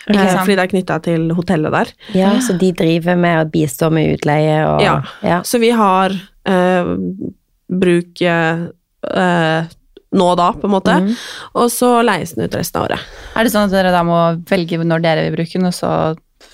Ikke 0.07 0.19
eh, 0.19 0.31
sant? 0.31 0.41
fordi 0.43 0.57
det 0.57 0.65
er 0.65 0.73
knytta 0.73 0.97
til 1.05 1.29
hotellet 1.37 1.75
der. 1.77 1.93
Ja, 2.17 2.33
så 2.43 2.57
de 2.59 2.71
driver 2.75 3.19
med 3.19 3.39
å 3.41 3.49
bistå 3.53 3.91
med 3.93 4.17
utleie 4.17 4.57
og 4.67 4.83
Ja. 4.83 4.97
ja. 5.23 5.39
Så 5.47 5.61
vi 5.63 5.71
har 5.75 6.15
eh, 6.45 6.91
bruk 7.83 8.21
eh, 8.21 8.65
eh, 9.13 9.71
nå 10.13 10.27
og 10.29 10.37
da, 10.37 10.51
på 10.53 10.69
en 10.69 10.75
måte. 10.75 10.97
Mm. 11.01 11.15
Og 11.57 11.71
så 11.73 11.95
leies 12.05 12.35
den 12.35 12.45
ut 12.45 12.59
resten 12.59 12.81
av 12.81 12.89
året. 12.89 13.07
Er 13.33 13.47
det 13.47 13.53
sånn 13.55 13.65
at 13.65 13.73
dere 13.73 13.95
da 13.95 14.03
må 14.05 14.19
velge 14.49 14.77
når 14.83 15.01
dere 15.01 15.23
vil 15.25 15.39
bruke 15.39 15.57
den, 15.57 15.71
og 15.71 15.73
så 15.77 15.93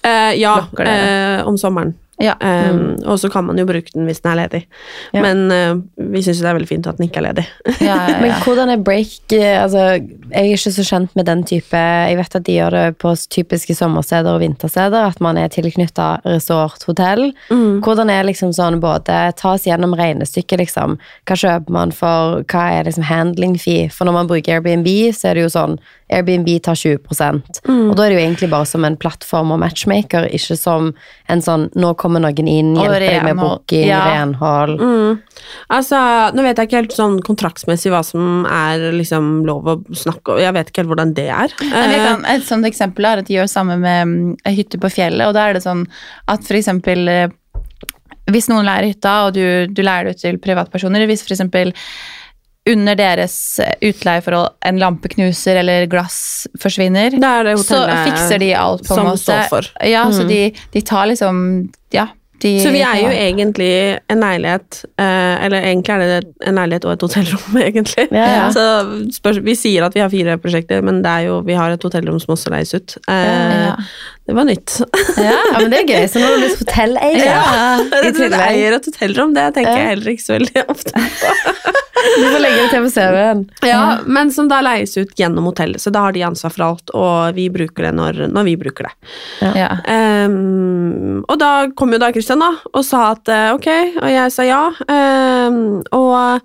Eh, 0.01 0.39
ja, 0.39 0.67
eh, 0.79 1.47
om 1.47 1.57
sommeren. 1.57 1.93
Ja. 2.19 2.35
Eh, 2.41 2.75
Og 3.07 3.19
så 3.19 3.29
kan 3.31 3.45
man 3.47 3.57
jo 3.57 3.65
bruke 3.65 3.93
den 3.93 4.07
hvis 4.09 4.19
den 4.21 4.31
er 4.33 4.39
ledig. 4.41 4.61
Ja. 5.15 5.21
Men 5.23 5.45
uh, 5.51 5.79
vi 6.11 6.21
syns 6.23 6.41
det 6.43 6.49
er 6.49 6.57
veldig 6.57 6.67
fint 6.69 6.87
at 6.89 6.97
den 6.99 7.07
ikke 7.07 7.21
er 7.21 7.27
ledig. 7.29 7.45
ja, 7.79 7.95
ja, 8.11 8.17
Men 8.23 8.33
hvordan 8.43 8.73
er 8.73 8.83
break 8.83 9.31
eh, 9.35 9.61
altså, 9.63 9.85
Jeg 10.29 10.33
er 10.33 10.49
ikke 10.51 10.73
så 10.75 10.85
kjent 10.85 11.15
med 11.15 11.25
den 11.29 11.43
type 11.47 11.79
Jeg 11.79 12.17
vet 12.19 12.35
at 12.35 12.45
de 12.45 12.57
gjør 12.57 12.75
det 12.75 12.97
på 13.01 13.13
typiske 13.31 13.75
sommersteder 13.77 14.35
og 14.35 14.43
vintersteder, 14.43 15.07
at 15.13 15.21
man 15.23 15.37
er 15.37 15.51
tilknytta 15.53 16.09
resort, 16.25 16.83
hotell. 16.87 17.29
Hvordan 17.49 18.11
er 18.11 18.27
liksom 18.27 18.51
sånn 18.55 18.79
både 18.83 19.19
Ta 19.39 19.53
oss 19.55 19.67
gjennom 19.67 19.95
regnestykket, 19.97 20.59
liksom. 20.59 20.97
Hva 21.27 21.37
kjøper 21.39 21.75
man 21.75 21.93
for 21.95 22.43
Hva 22.49 22.65
er 22.75 22.89
liksom 22.89 23.07
handling 23.07 23.55
fee? 23.59 23.87
For 23.93 24.05
når 24.05 24.17
man 24.19 24.29
bruker 24.29 24.57
Airbnb, 24.59 24.89
så 25.15 25.31
er 25.31 25.39
det 25.39 25.47
jo 25.47 25.53
sånn 25.53 25.79
Airbnb 26.09 26.47
tar 26.65 26.75
20 26.75 26.97
Og 27.69 27.95
da 27.95 28.05
er 28.05 28.09
det 28.09 28.17
jo 28.17 28.23
egentlig 28.23 28.49
bare 28.49 28.65
som 28.65 28.85
en 28.85 28.97
plattform 28.97 29.51
og 29.53 29.59
matchmaker, 29.61 30.25
ikke 30.33 30.57
som 30.57 30.93
en 31.29 31.43
sånn 31.45 31.67
Nå 31.77 31.93
kommer 32.01 32.08
noen 32.17 32.47
inn, 32.49 32.73
hjelper 32.75 32.99
deg 33.05 33.23
med 33.23 33.37
booking, 33.37 33.85
Ja. 33.87 33.99
renhold 34.15 34.79
Mm. 34.79 35.19
Altså, 35.69 35.97
Nå 36.33 36.41
vet 36.43 36.57
jeg 36.57 36.67
ikke 36.67 36.79
helt 36.81 36.93
sånn 36.93 37.19
kontraktsmessig 37.25 37.91
hva 37.93 38.03
som 38.05 38.45
er 38.49 38.91
liksom 38.91 39.45
lov 39.45 39.63
å 39.65 39.75
snakke 39.93 40.33
om. 40.33 40.39
Jeg 40.41 40.53
vet 40.53 40.69
ikke 40.71 40.81
helt 40.83 40.89
hvordan 40.93 41.13
det 41.13 41.27
er. 41.29 41.53
Jeg 41.59 41.71
Eh, 41.99 42.05
kan, 42.05 42.25
et 42.25 42.43
sånt 42.43 42.65
eksempel 42.65 43.05
er 43.05 43.19
at 43.21 43.25
de 43.27 43.35
gjør 43.37 43.49
samme 43.49 43.77
med 43.79 44.07
mm, 44.07 44.37
hytte 44.55 44.77
på 44.81 44.89
fjellet, 44.89 45.27
og 45.27 45.33
da 45.33 45.47
er 45.49 45.53
det 45.53 45.63
sånn 45.63 45.85
at 46.27 46.43
for 46.43 46.55
eksempel 46.59 47.07
eh, 47.07 47.27
hvis 48.29 48.49
noen 48.51 48.65
leier 48.65 48.89
hytta, 48.91 49.13
og 49.27 49.33
du, 49.33 49.67
du 49.73 49.81
leier 49.81 50.05
det 50.05 50.17
ut 50.17 50.21
til 50.21 50.37
privatpersoner, 50.37 51.05
hvis 51.09 51.23
for 51.25 51.33
eksempel 51.33 51.73
under 52.67 52.95
deres 52.99 53.59
utleieforhold 53.81 54.49
en 54.67 54.79
lampe 54.81 55.09
knuser 55.09 55.55
eller 55.61 55.87
glass 55.89 56.47
forsvinner, 56.61 57.15
det 57.15 57.23
er 57.25 57.43
det 57.47 57.57
så 57.63 57.81
fikser 57.87 58.39
de 58.43 58.53
alt 58.53 58.83
på 58.87 58.97
en 58.99 59.07
måte. 59.07 59.23
står 59.23 59.47
for. 59.49 59.69
Ja, 59.87 60.03
så 60.11 60.27
de, 60.27 60.53
de 60.73 60.81
tar 60.81 61.07
liksom 61.09 61.69
Ja. 61.95 62.07
De, 62.39 62.53
Så 62.63 62.69
vi 62.71 62.79
er 62.79 62.95
jo 63.01 63.09
egentlig 63.11 63.99
en 64.07 64.21
leilighet, 64.23 64.85
eh, 64.95 65.43
eller 65.43 65.59
egentlig 65.59 65.91
er 65.91 65.99
det 66.21 66.47
en 66.47 66.55
leilighet 66.55 66.85
og 66.87 66.93
et 66.93 67.01
hotellrom, 67.03 67.57
egentlig. 67.67 68.05
Ja, 68.15 68.27
ja. 68.37 68.45
Så 68.55 69.33
Vi 69.43 69.55
sier 69.59 69.83
at 69.83 69.97
vi 69.97 69.99
har 69.99 70.07
fire 70.13 70.37
prosjekter, 70.39 70.79
men 70.81 71.01
det 71.03 71.11
er 71.11 71.25
jo, 71.27 71.41
vi 71.43 71.57
har 71.59 71.75
et 71.75 71.83
hotellrom 71.83 72.15
som 72.23 72.31
også 72.37 72.53
leies 72.53 72.71
ut. 72.77 72.95
Ja. 74.29 74.33
Det 74.33 74.35
var 74.37 74.45
nytt. 74.45 74.81
Ja. 75.19 75.35
Ja, 75.51 75.59
men 75.59 75.71
det 75.73 75.79
er 75.81 75.89
gøy. 75.89 76.05
Så 76.07 76.21
nå 76.21 76.27
har 76.29 76.37
du 76.37 76.43
blitt 76.43 76.59
hotelleier. 76.61 77.17
I 77.25 77.97
er 77.97 78.13
tillegg. 78.13 78.39
eier 78.45 78.75
et 78.77 78.87
hotellrom, 78.87 79.33
det 79.35 79.45
tenker 79.57 79.73
jeg 79.73 79.89
heller 79.89 80.11
ikke 80.13 80.23
så 80.23 80.35
veldig 80.37 80.65
ofte 80.69 80.93
på. 80.95 81.75
Du 81.99 82.23
får 82.31 82.39
legge 82.39 82.61
det 82.61 82.67
til 82.71 82.85
på 82.85 82.89
CV-en. 82.93 83.41
Ja, 83.67 83.79
men 84.07 84.29
som 84.31 84.47
da 84.47 84.61
leies 84.63 84.93
ut 84.95 85.11
gjennom 85.19 85.49
hotellet, 85.49 85.81
så 85.83 85.91
da 85.91 86.05
har 86.05 86.15
de 86.15 86.23
ansvar 86.23 86.53
for 86.55 86.63
alt, 86.63 86.93
og 86.95 87.35
vi 87.35 87.49
bruker 87.51 87.89
det 87.89 87.91
når, 87.97 88.21
når 88.31 88.47
vi 88.47 88.53
bruker 88.61 88.87
det. 88.87 88.93
Ja. 89.59 89.67
Um, 89.83 91.19
og 91.25 91.35
da 91.41 91.51
kom 91.75 91.91
jo 91.91 91.99
da 91.99 92.13
Kristian 92.15 92.39
da, 92.39 92.53
og 92.71 92.85
sa 92.87 93.09
at 93.17 93.27
eh, 93.35 93.49
ok, 93.51 93.69
og 93.99 94.09
jeg 94.13 94.31
sa 94.31 94.47
ja. 94.47 94.61
Um, 94.87 95.59
og 95.99 96.39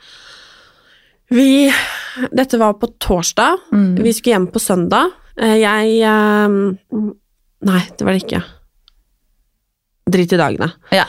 vi 1.35 1.71
Dette 2.35 2.59
var 2.59 2.75
på 2.83 2.91
torsdag. 3.03 3.63
Mm. 3.71 3.93
Vi 4.03 4.13
skulle 4.15 4.35
hjem 4.35 4.51
på 4.55 4.63
søndag. 4.63 5.15
Eh, 5.35 5.59
jeg 5.63 6.01
ehm, 6.07 6.59
Nei, 7.65 7.81
det 7.97 8.05
var 8.05 8.17
det 8.17 8.25
ikke. 8.25 8.43
Drit 10.15 10.35
i 10.37 10.39
dagene. 10.39 10.69
Ja. 10.93 11.07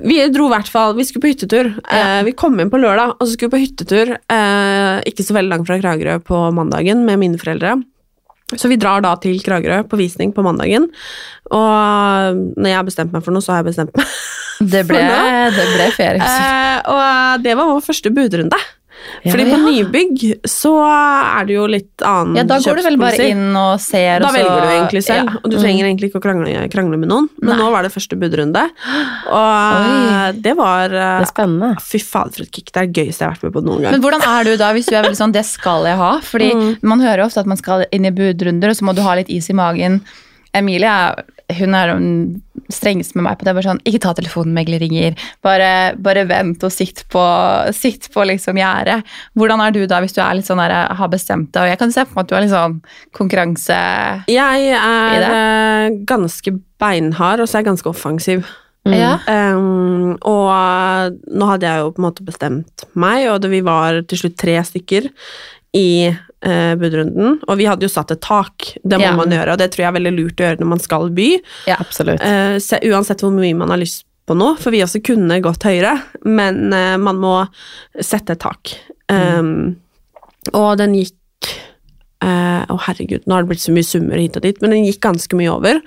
Vi 0.00 0.16
dro 0.32 0.46
i 0.48 0.52
hvert 0.54 0.70
fall, 0.72 0.94
vi 0.96 1.04
skulle 1.04 1.26
på 1.26 1.32
hyttetur. 1.34 1.68
Eh, 1.84 2.22
vi 2.24 2.32
kom 2.32 2.56
inn 2.62 2.70
på 2.72 2.80
lørdag, 2.80 3.18
og 3.18 3.26
så 3.26 3.34
skulle 3.34 3.52
vi 3.52 3.56
på 3.58 3.64
hyttetur, 3.66 4.14
eh, 4.16 4.94
ikke 5.10 5.26
så 5.26 5.36
veldig 5.36 5.52
langt 5.52 5.68
fra 5.68 5.76
Kragerø 5.82 6.16
på 6.24 6.40
mandagen 6.56 7.04
med 7.04 7.20
mine 7.20 7.40
foreldre. 7.40 7.76
Så 8.56 8.70
vi 8.72 8.80
drar 8.80 9.04
da 9.04 9.12
til 9.20 9.36
Kragerø 9.44 9.82
på 9.84 9.98
visning 10.00 10.32
på 10.32 10.42
mandagen, 10.46 10.88
og 11.52 12.40
når 12.56 12.70
jeg 12.70 12.78
har 12.78 12.88
bestemt 12.88 13.12
meg 13.12 13.26
for 13.26 13.36
noe, 13.36 13.44
så 13.44 13.52
har 13.52 13.60
jeg 13.60 13.68
bestemt 13.68 13.92
meg. 14.00 14.16
Det 14.72 14.86
ble, 14.88 15.04
det 15.52 15.66
ble 15.74 15.90
ferie. 15.98 16.24
Eh, 16.24 16.80
og 16.88 17.44
det 17.44 17.52
var 17.58 17.68
vår 17.68 17.84
første 17.84 18.14
budrunde. 18.16 18.62
Ja, 19.24 19.32
Fordi 19.32 19.44
på 19.48 19.56
ja. 19.56 19.58
nybygg 19.64 20.22
så 20.46 20.72
er 20.84 21.46
det 21.48 21.54
jo 21.56 21.66
litt 21.70 22.02
annen 22.06 22.36
Ja, 22.36 22.44
da 22.46 22.58
går 22.62 22.76
du 22.76 22.82
vel 22.82 22.98
bare 23.00 23.28
inn 23.32 23.56
og 23.56 23.80
ser, 23.82 24.20
Da 24.20 24.28
og 24.28 24.34
så 24.34 24.38
velger 24.38 24.60
du 24.62 24.68
egentlig 24.74 25.02
selv, 25.06 25.30
Ja. 25.32 25.40
og 25.42 25.50
du 25.50 25.56
trenger 25.58 25.86
egentlig 25.88 26.10
ikke 26.10 26.20
å 26.20 26.24
krangle, 26.26 26.68
krangle 26.70 26.98
med 26.98 27.08
noen. 27.08 27.28
Men 27.40 27.56
Nei. 27.56 27.58
nå 27.62 27.70
var 27.72 27.82
det 27.82 27.92
første 27.94 28.18
budrunde, 28.20 28.62
og 29.26 29.88
Oi. 29.88 30.32
det 30.38 30.54
var 30.58 30.88
Det 30.88 30.98
eh, 31.02 31.20
er 31.22 31.30
spennende. 31.30 31.70
Fy 31.82 31.98
fader, 31.98 32.32
for 32.36 32.42
et 32.42 32.52
kick. 32.52 32.70
Det 32.72 32.76
er 32.82 32.86
det 32.86 32.94
gøyeste 33.00 33.24
jeg 33.24 33.28
har 33.28 33.34
vært 33.36 33.48
med 33.48 33.56
på 33.58 33.64
noen 33.64 33.82
gang. 33.82 33.92
Men 33.96 34.02
hvordan 34.04 34.22
er 34.28 34.44
du 34.44 34.56
da, 34.60 34.72
hvis 34.76 34.86
du 34.86 34.94
er 34.94 35.02
veldig 35.02 35.20
sånn 35.22 35.32
'det 35.32 35.44
skal 35.44 35.84
jeg 35.84 35.96
ha'? 35.96 36.20
Fordi 36.22 36.78
man 36.82 37.00
hører 37.00 37.18
jo 37.18 37.26
ofte 37.26 37.40
at 37.40 37.46
man 37.46 37.56
skal 37.56 37.84
inn 37.92 38.04
i 38.04 38.10
budrunder, 38.10 38.68
og 38.70 38.76
så 38.76 38.82
må 38.84 38.94
du 38.94 39.02
ha 39.02 39.14
litt 39.14 39.30
is 39.30 39.48
i 39.50 39.52
magen. 39.54 40.02
Emilie 40.54 40.86
er- 40.88 41.24
hun 41.56 41.74
er 41.76 41.92
strengest 42.72 43.14
med 43.16 43.24
meg 43.24 43.38
på 43.40 43.46
det. 43.46 43.54
Bare 43.56 43.70
sånn, 43.70 43.80
ikke 43.88 44.02
ta 44.04 44.12
telefonen 44.16 44.52
megler 44.56 44.82
ringer. 44.82 45.16
Bare, 45.44 45.70
bare 45.96 46.26
vent 46.28 46.64
og 46.66 46.72
sitt 46.74 47.04
på, 47.12 47.24
sitt 47.76 48.10
på 48.12 48.26
liksom 48.28 48.60
gjerdet. 48.60 49.00
Hvordan 49.38 49.64
er 49.64 49.74
du 49.74 49.80
da, 49.88 50.02
hvis 50.04 50.16
du 50.16 50.20
er 50.24 50.36
litt 50.36 50.48
sånn 50.48 50.60
der, 50.60 50.76
har 50.98 51.12
bestemt 51.12 51.52
deg? 51.54 51.64
Og 51.64 51.72
jeg 51.72 51.80
kan 51.80 51.94
se 51.94 52.04
for 52.04 52.18
meg 52.18 52.26
at 52.26 52.30
du 52.30 52.36
er 52.36 52.44
litt 52.44 52.54
sånn 52.54 52.78
konkurranse... 53.16 53.82
jeg 54.28 54.72
er 54.76 55.28
eh, 55.28 55.98
ganske 56.08 56.58
beinhard, 56.80 57.40
og 57.40 57.48
så 57.48 57.58
er 57.58 57.64
jeg 57.64 57.70
ganske 57.72 57.92
offensiv. 57.92 58.48
Ja. 58.88 59.18
Um, 59.26 60.14
og 60.24 61.18
nå 61.28 61.48
hadde 61.50 61.68
jeg 61.68 61.82
jo 61.82 61.92
på 61.92 62.00
en 62.00 62.06
måte 62.06 62.24
bestemt 62.24 62.86
meg, 62.96 63.26
og 63.32 63.44
vi 63.50 63.60
var 63.64 64.02
til 64.08 64.22
slutt 64.22 64.38
tre 64.40 64.56
stykker 64.64 65.10
i 65.76 65.88
eh, 66.42 66.74
budrunden. 66.78 67.38
Og 67.48 67.56
vi 67.58 67.66
hadde 67.66 67.82
jo 67.86 67.92
satt 67.92 68.10
et 68.14 68.20
tak, 68.20 68.74
det 68.84 68.98
må 68.98 69.04
Ja. 69.08 69.14
man 69.16 69.30
gjøre, 69.30 69.52
og 69.52 69.58
det 69.58 69.70
tror 69.72 69.84
jeg 69.84 69.88
er 69.92 69.98
veldig 70.00 70.14
lurt 70.16 70.36
å 70.42 70.46
gjøre 70.46 70.60
når 70.60 70.66
man 70.74 70.78
skal 70.84 71.10
by. 71.10 71.28
Ja. 71.66 71.76
Absolutt. 71.80 72.20
Eh, 72.22 72.58
se, 72.58 72.78
uansett 72.84 73.20
hvor 73.20 73.32
mye 73.32 73.54
man 73.56 73.70
har 73.70 73.78
lyst 73.78 74.04
på 74.28 74.36
nå, 74.36 74.58
for 74.60 74.70
vi 74.70 74.82
også 74.84 75.00
kunne 75.02 75.40
gått 75.40 75.62
høyere, 75.64 76.02
men 76.24 76.72
eh, 76.72 76.96
man 77.00 77.16
må 77.16 77.48
sette 78.00 78.36
et 78.36 78.40
tak. 78.44 78.74
Um, 79.08 79.76
Og 80.52 80.76
den 80.76 80.92
gikk 80.94 81.14
eh, 82.20 82.64
Å, 82.68 82.76
herregud, 82.88 83.22
nå 83.26 83.34
har 83.34 83.42
det 83.44 83.48
blitt 83.52 83.62
så 83.62 83.72
mye 83.72 83.86
summer 83.86 84.18
hit 84.20 84.36
og 84.36 84.42
dit, 84.42 84.58
men 84.60 84.70
den 84.74 84.84
gikk 84.84 85.00
ganske 85.00 85.36
mye 85.38 85.52
over. 85.52 85.80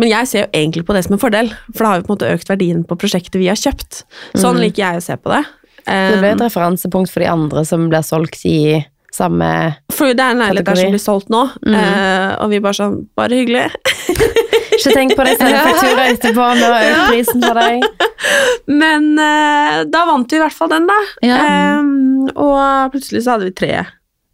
Men 0.00 0.08
jeg 0.10 0.26
ser 0.26 0.40
jo 0.44 0.48
egentlig 0.52 0.86
på 0.88 0.94
det 0.96 1.04
som 1.06 1.14
en 1.14 1.22
fordel, 1.22 1.52
for 1.74 1.84
da 1.84 1.90
har 1.92 2.00
vi 2.00 2.06
på 2.06 2.12
en 2.12 2.16
måte 2.16 2.32
økt 2.34 2.48
verdien 2.50 2.82
på 2.88 2.96
prosjektet 2.98 3.38
vi 3.38 3.46
har 3.50 3.60
kjøpt. 3.60 4.02
Sånn 4.34 4.58
liker 4.58 4.82
jeg 4.82 4.96
å 4.96 5.04
se 5.04 5.16
på 5.20 5.30
det. 5.34 5.44
Det 5.86 6.18
ble 6.18 6.32
et 6.32 6.40
Um, 6.40 6.46
referansepunkt 6.48 7.12
for 7.12 7.22
de 7.22 7.28
andre 7.30 7.62
som 7.64 7.88
blir 7.88 8.02
solgt 8.02 8.42
i 8.48 8.82
samme 9.16 9.48
for 9.96 10.12
det 10.12 10.22
er 10.22 10.34
en 10.34 10.42
leilighet 10.42 10.68
der 10.68 10.78
som 10.78 10.92
blir 10.92 11.02
solgt 11.02 11.30
nå, 11.32 11.42
eh, 11.72 12.32
og 12.42 12.50
vi 12.52 12.60
bare 12.64 12.76
sånn 12.76 12.98
Bare 13.16 13.38
hyggelig. 13.38 13.64
Ikke 14.76 14.92
tenk 14.92 15.14
på 15.16 15.24
det, 15.24 15.36
send 15.40 15.56
faktura 15.56 16.06
etterpå. 16.12 16.46
Nå 16.58 16.68
har 16.68 16.88
økt 16.90 17.12
prisen 17.14 17.44
for 17.44 17.56
deg. 17.56 17.84
Men 18.82 19.06
eh, 19.22 19.78
da 19.88 20.02
vant 20.10 20.32
vi 20.32 20.36
i 20.36 20.42
hvert 20.42 20.56
fall 20.56 20.72
den, 20.74 20.88
da. 20.90 20.98
Ja. 21.24 21.38
Eh, 21.40 22.34
og 22.34 22.92
plutselig 22.92 23.24
så 23.24 23.36
hadde 23.36 23.48
vi 23.48 23.54
tre 23.56 23.86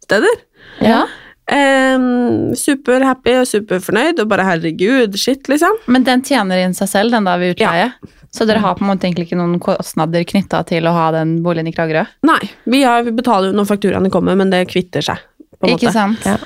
steder. 0.03 0.41
Ja. 0.83 1.05
Um, 1.43 2.53
Superhappy 2.55 3.37
og 3.41 3.47
superfornøyd, 3.49 4.19
og 4.23 4.29
bare 4.31 4.45
herregud, 4.47 5.15
shit, 5.19 5.47
liksom. 5.51 5.79
Men 5.91 6.05
den 6.07 6.23
tjener 6.27 6.63
inn 6.63 6.75
seg 6.75 6.91
selv, 6.91 7.15
den 7.15 7.27
da 7.27 7.37
ved 7.39 7.55
utleie? 7.55 7.91
Så 8.33 8.47
dere 8.49 8.63
har 8.63 8.73
på 8.79 8.81
en 8.81 8.89
måte 8.89 9.05
egentlig 9.05 9.27
ikke 9.27 9.37
noen 9.37 9.59
kostnader 9.61 10.23
knytta 10.25 10.63
til 10.65 10.87
å 10.89 10.93
ha 10.95 11.11
den 11.13 11.35
boligen 11.45 11.67
i 11.69 11.73
Kragerø? 11.75 12.01
Nei, 12.25 12.39
vi, 12.65 12.79
har, 12.81 13.03
vi 13.05 13.13
betaler 13.13 13.51
jo 13.51 13.57
når 13.59 13.67
fakturaene 13.69 14.09
kommer, 14.13 14.37
men 14.39 14.49
det 14.49 14.63
kvitter 14.71 15.05
seg. 15.05 15.21
På 15.61 15.69
en 15.69 15.75
Ikke 15.77 15.93
sant? 15.93 16.25
Ja. 16.25 16.39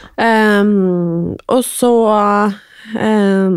Um, 0.61 1.31
og 1.47 1.63
så 1.65 1.91
um, 2.93 3.55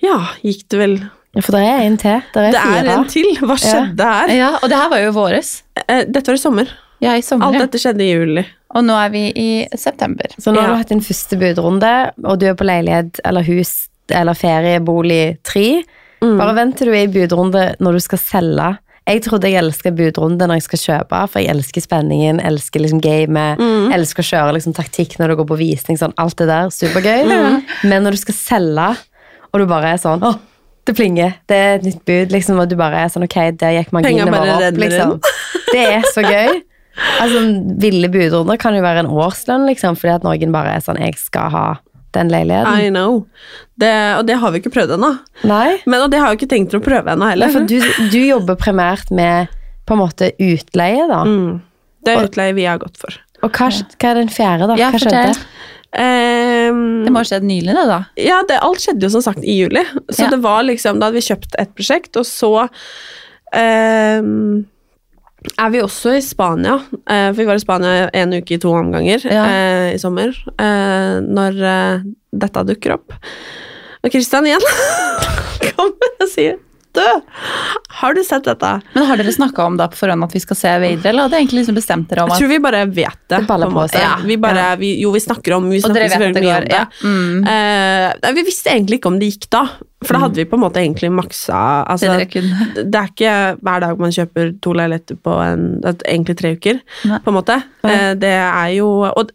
Ja, 0.00 0.18
gikk 0.46 0.62
det 0.70 0.78
vel 0.80 0.94
Ja, 1.34 1.42
For 1.42 1.56
det 1.58 1.64
er 1.66 1.82
en 1.84 1.98
til. 2.00 2.22
Det 2.32 2.44
er 2.46 2.54
Det 2.54 2.60
er 2.62 2.78
fire. 2.78 2.94
en 2.94 3.08
til! 3.12 3.28
Hva 3.42 3.56
skjedde 3.60 4.12
her? 4.12 4.32
Ja, 4.38 4.52
og 4.62 4.70
det 4.70 4.78
her 4.78 4.92
var 4.94 5.02
jo 5.02 5.10
våres. 5.18 5.50
Eh, 5.84 6.06
Dette 6.08 6.30
var 6.32 6.38
i 6.38 6.44
sommer. 6.46 6.70
Ja, 7.04 7.12
i 7.18 7.22
sommer. 7.22 7.50
Alt 7.50 7.66
dette 7.66 7.82
skjedde 7.82 8.02
i 8.06 8.08
juli. 8.14 8.46
Og 8.78 8.84
nå 8.86 8.96
er 8.98 9.12
vi 9.12 9.26
i 9.38 9.50
september. 9.78 10.32
Så 10.38 10.50
nå 10.54 10.62
har 10.62 10.72
du 10.72 10.80
hatt 10.80 10.90
din 10.90 11.04
første 11.04 11.38
budrunde, 11.40 11.92
og 12.24 12.40
du 12.40 12.48
er 12.50 12.56
på 12.58 12.66
leilighet 12.66 13.20
eller 13.28 13.46
hus 13.46 13.88
eller 14.08 14.34
feriebolig 14.38 15.38
tre. 15.46 15.82
Mm. 16.22 16.36
Bare 16.40 16.54
vent 16.56 16.76
til 16.78 16.90
du 16.90 16.94
er 16.96 17.06
i 17.06 17.10
budrunde 17.12 17.64
når 17.80 17.98
du 17.98 18.00
skal 18.04 18.18
selge. 18.18 18.68
Jeg 19.08 19.22
trodde 19.24 19.48
jeg 19.48 19.56
elsker 19.62 19.94
budrunde 19.96 20.44
når 20.48 20.58
jeg 20.58 20.66
skal 20.66 20.80
kjøpe, 20.82 21.20
for 21.32 21.40
jeg 21.40 21.48
elsker 21.54 21.80
spenningen, 21.80 22.42
elsker 22.44 22.82
liksom 22.84 23.00
gamet, 23.00 23.56
Mm. 23.62 23.92
elsker 23.96 24.20
å 24.20 24.28
kjøre 24.28 24.52
liksom 24.58 24.74
taktikk 24.76 25.16
når 25.18 25.28
du 25.32 25.36
går 25.40 25.48
på 25.48 25.58
visning, 25.62 25.96
sånn 25.96 26.12
alt 26.18 26.36
det 26.36 26.48
der, 26.50 26.68
supergøy. 26.68 27.24
Mm. 27.24 27.62
Men 27.88 28.04
når 28.04 28.18
du 28.18 28.20
skal 28.20 28.34
selge, 28.34 28.88
og 29.52 29.60
du 29.60 29.66
bare 29.66 29.94
er 29.94 30.02
sånn, 30.02 30.20
åh, 30.22 30.36
det 30.84 30.94
plinger, 30.96 31.34
det 31.48 31.56
er 31.56 31.74
et 31.78 31.84
nytt 31.88 32.04
bud, 32.04 32.30
liksom, 32.36 32.60
og 32.60 32.68
du 32.68 32.76
bare 32.76 33.00
er 33.04 33.08
sånn, 33.08 33.24
ok, 33.24 33.38
der 33.56 33.78
gikk 33.78 33.92
marginene 33.96 34.32
våre 34.32 34.58
opp, 34.58 34.76
liksom. 34.76 35.20
Det 35.72 35.84
er 35.84 36.04
så 36.12 36.22
gøy. 36.24 36.62
Altså, 37.20 37.40
ville 37.78 38.08
budrunder 38.12 38.56
kan 38.60 38.74
jo 38.74 38.80
være 38.82 39.04
en 39.04 39.10
årslønn, 39.12 39.66
liksom, 39.68 39.96
fordi 39.96 40.14
at 40.16 40.24
noen 40.26 40.52
bare 40.52 40.76
er 40.76 40.80
sånn, 40.84 40.98
jeg 41.00 41.16
skal 41.20 41.48
ha 41.52 41.66
den 42.18 42.32
leiligheten. 42.32 42.80
I 42.82 42.90
know. 42.92 43.22
Det, 43.78 43.92
og 44.18 44.26
det 44.28 44.36
har 44.42 44.52
vi 44.54 44.60
ikke 44.62 44.72
prøvd 44.74 44.96
ennå. 44.98 45.12
Nei? 45.48 45.78
Men 45.86 46.02
og 46.04 46.10
det 46.12 46.18
har 46.20 46.32
jeg 46.34 46.40
ikke 46.42 46.50
tenkt 46.56 46.74
å 46.76 46.82
prøve 46.84 47.14
ennå 47.14 47.24
Nei, 47.24 47.30
heller. 47.36 47.54
for 47.54 47.68
du, 47.70 47.78
du 48.12 48.18
jobber 48.20 48.58
primært 48.60 49.10
med 49.14 49.54
på 49.88 49.96
en 49.96 50.02
måte 50.02 50.32
utleie, 50.42 51.06
da. 51.08 51.22
Mm. 51.24 51.62
Det 52.04 52.12
er 52.14 52.26
utleie 52.28 52.54
vi 52.58 52.66
har 52.68 52.78
gått 52.82 52.98
for. 53.00 53.14
Og 53.46 53.54
hva, 53.54 53.68
hva 53.70 54.10
er 54.12 54.18
den 54.18 54.30
fjerde, 54.34 54.66
da? 54.68 54.76
Ja, 54.80 54.90
hva 54.92 55.00
skjedde? 55.00 55.38
Um, 55.88 56.80
Det 57.06 57.12
må 57.14 57.22
ha 57.22 57.24
skjedd 57.30 57.46
nylig, 57.48 57.72
det, 57.72 57.84
da. 57.88 58.00
Ja, 58.20 58.42
det, 58.48 58.58
alt 58.66 58.82
skjedde 58.84 59.06
jo 59.06 59.12
som 59.14 59.22
sagt 59.24 59.40
i 59.46 59.54
juli. 59.62 59.80
Så 60.12 60.26
Ja. 60.26 60.32
det 60.34 60.42
var 60.44 60.66
liksom, 60.68 60.98
da 61.00 61.08
hadde 61.08 61.16
vi 61.22 61.24
kjøpt 61.30 61.56
et 61.62 61.72
prosjekt, 61.78 62.18
og 62.20 62.26
så 62.28 62.50
ehm, 63.56 64.66
er 65.58 65.70
vi 65.70 65.80
også 65.82 66.16
i 66.18 66.22
Spania. 66.24 66.78
eh, 67.08 67.28
for 67.32 67.40
vi 67.42 67.46
var 67.46 67.54
i 67.58 67.62
Spania 67.62 68.08
en 68.12 68.32
uke 68.40 68.54
i 68.56 68.58
to 68.62 68.72
omganger 68.74 69.22
Ja. 69.24 69.44
eh, 69.46 69.94
i 69.94 69.98
sommer. 69.98 70.34
eh, 70.58 71.20
når 71.22 71.60
eh, 71.62 72.00
dette 72.32 72.64
dukker 72.66 72.94
opp. 72.98 73.12
Og 74.04 74.10
Christian 74.10 74.46
igjen 74.46 74.62
kommer 75.76 76.16
og 76.22 76.28
sier 76.30 76.56
Du, 76.96 77.04
har 78.00 78.14
du 78.14 78.22
sett 78.24 78.44
dette? 78.44 78.70
Men 78.94 79.06
har 79.08 79.20
dere 79.20 79.32
snakka 79.32 79.64
om 79.64 79.76
det 79.76 79.88
på 79.92 80.00
forhånd 80.00 80.24
at 80.24 80.34
vi 80.34 80.40
skal 80.42 80.58
se 80.58 80.72
videre, 80.82 81.10
eller 81.10 81.26
hadde 81.26 81.40
egentlig 81.40 81.62
liksom 81.62 81.76
bestemt 81.78 82.08
dere 82.10 82.24
om 82.24 82.32
Jeg 82.32 82.42
tror 82.42 82.50
vi 82.52 82.60
bare 82.64 82.84
vet 82.86 83.20
det. 83.28 83.42
Det 83.44 83.68
på 83.74 83.84
seg. 83.92 84.00
Ja, 84.02 84.14
vi 84.24 84.38
bare, 84.40 84.64
vi, 84.80 84.94
jo, 85.02 85.12
vi 85.14 85.20
snakker 85.22 85.58
om 85.58 85.68
vi 85.70 85.82
snakker 85.84 86.08
selvfølgelig 86.14 86.44
mye 86.46 86.56
om 86.56 86.66
det. 86.70 86.80
Ja. 86.80 86.86
Mm. 87.04 87.44
Uh, 87.44 88.08
nei, 88.24 88.32
vi 88.38 88.46
visste 88.48 88.72
egentlig 88.72 89.00
ikke 89.00 89.12
om 89.12 89.20
det 89.20 89.30
gikk 89.32 89.48
da, 89.52 89.64
for 90.06 90.14
da 90.14 90.22
hadde 90.22 90.38
vi 90.38 90.46
på 90.46 90.54
en 90.54 90.62
måte 90.62 90.78
egentlig 90.78 91.10
maksa 91.10 91.60
altså, 91.90 92.12
Det. 92.20 92.42
Det 92.92 93.00
er 93.00 93.08
ikke 93.10 93.32
hver 93.66 93.82
dag 93.82 93.98
man 94.00 94.14
kjøper 94.14 94.52
to 94.62 94.74
leiligheter 94.78 95.18
på 95.18 95.38
en, 95.42 95.64
egentlig 95.98 96.38
tre 96.38 96.54
uker, 96.54 96.82
Nei. 97.10 97.22
på 97.24 97.32
en 97.32 97.38
måte. 97.40 97.60
Uh, 97.84 98.12
det 98.18 98.34
er 98.38 98.74
jo 98.78 98.88
Og 99.08 99.32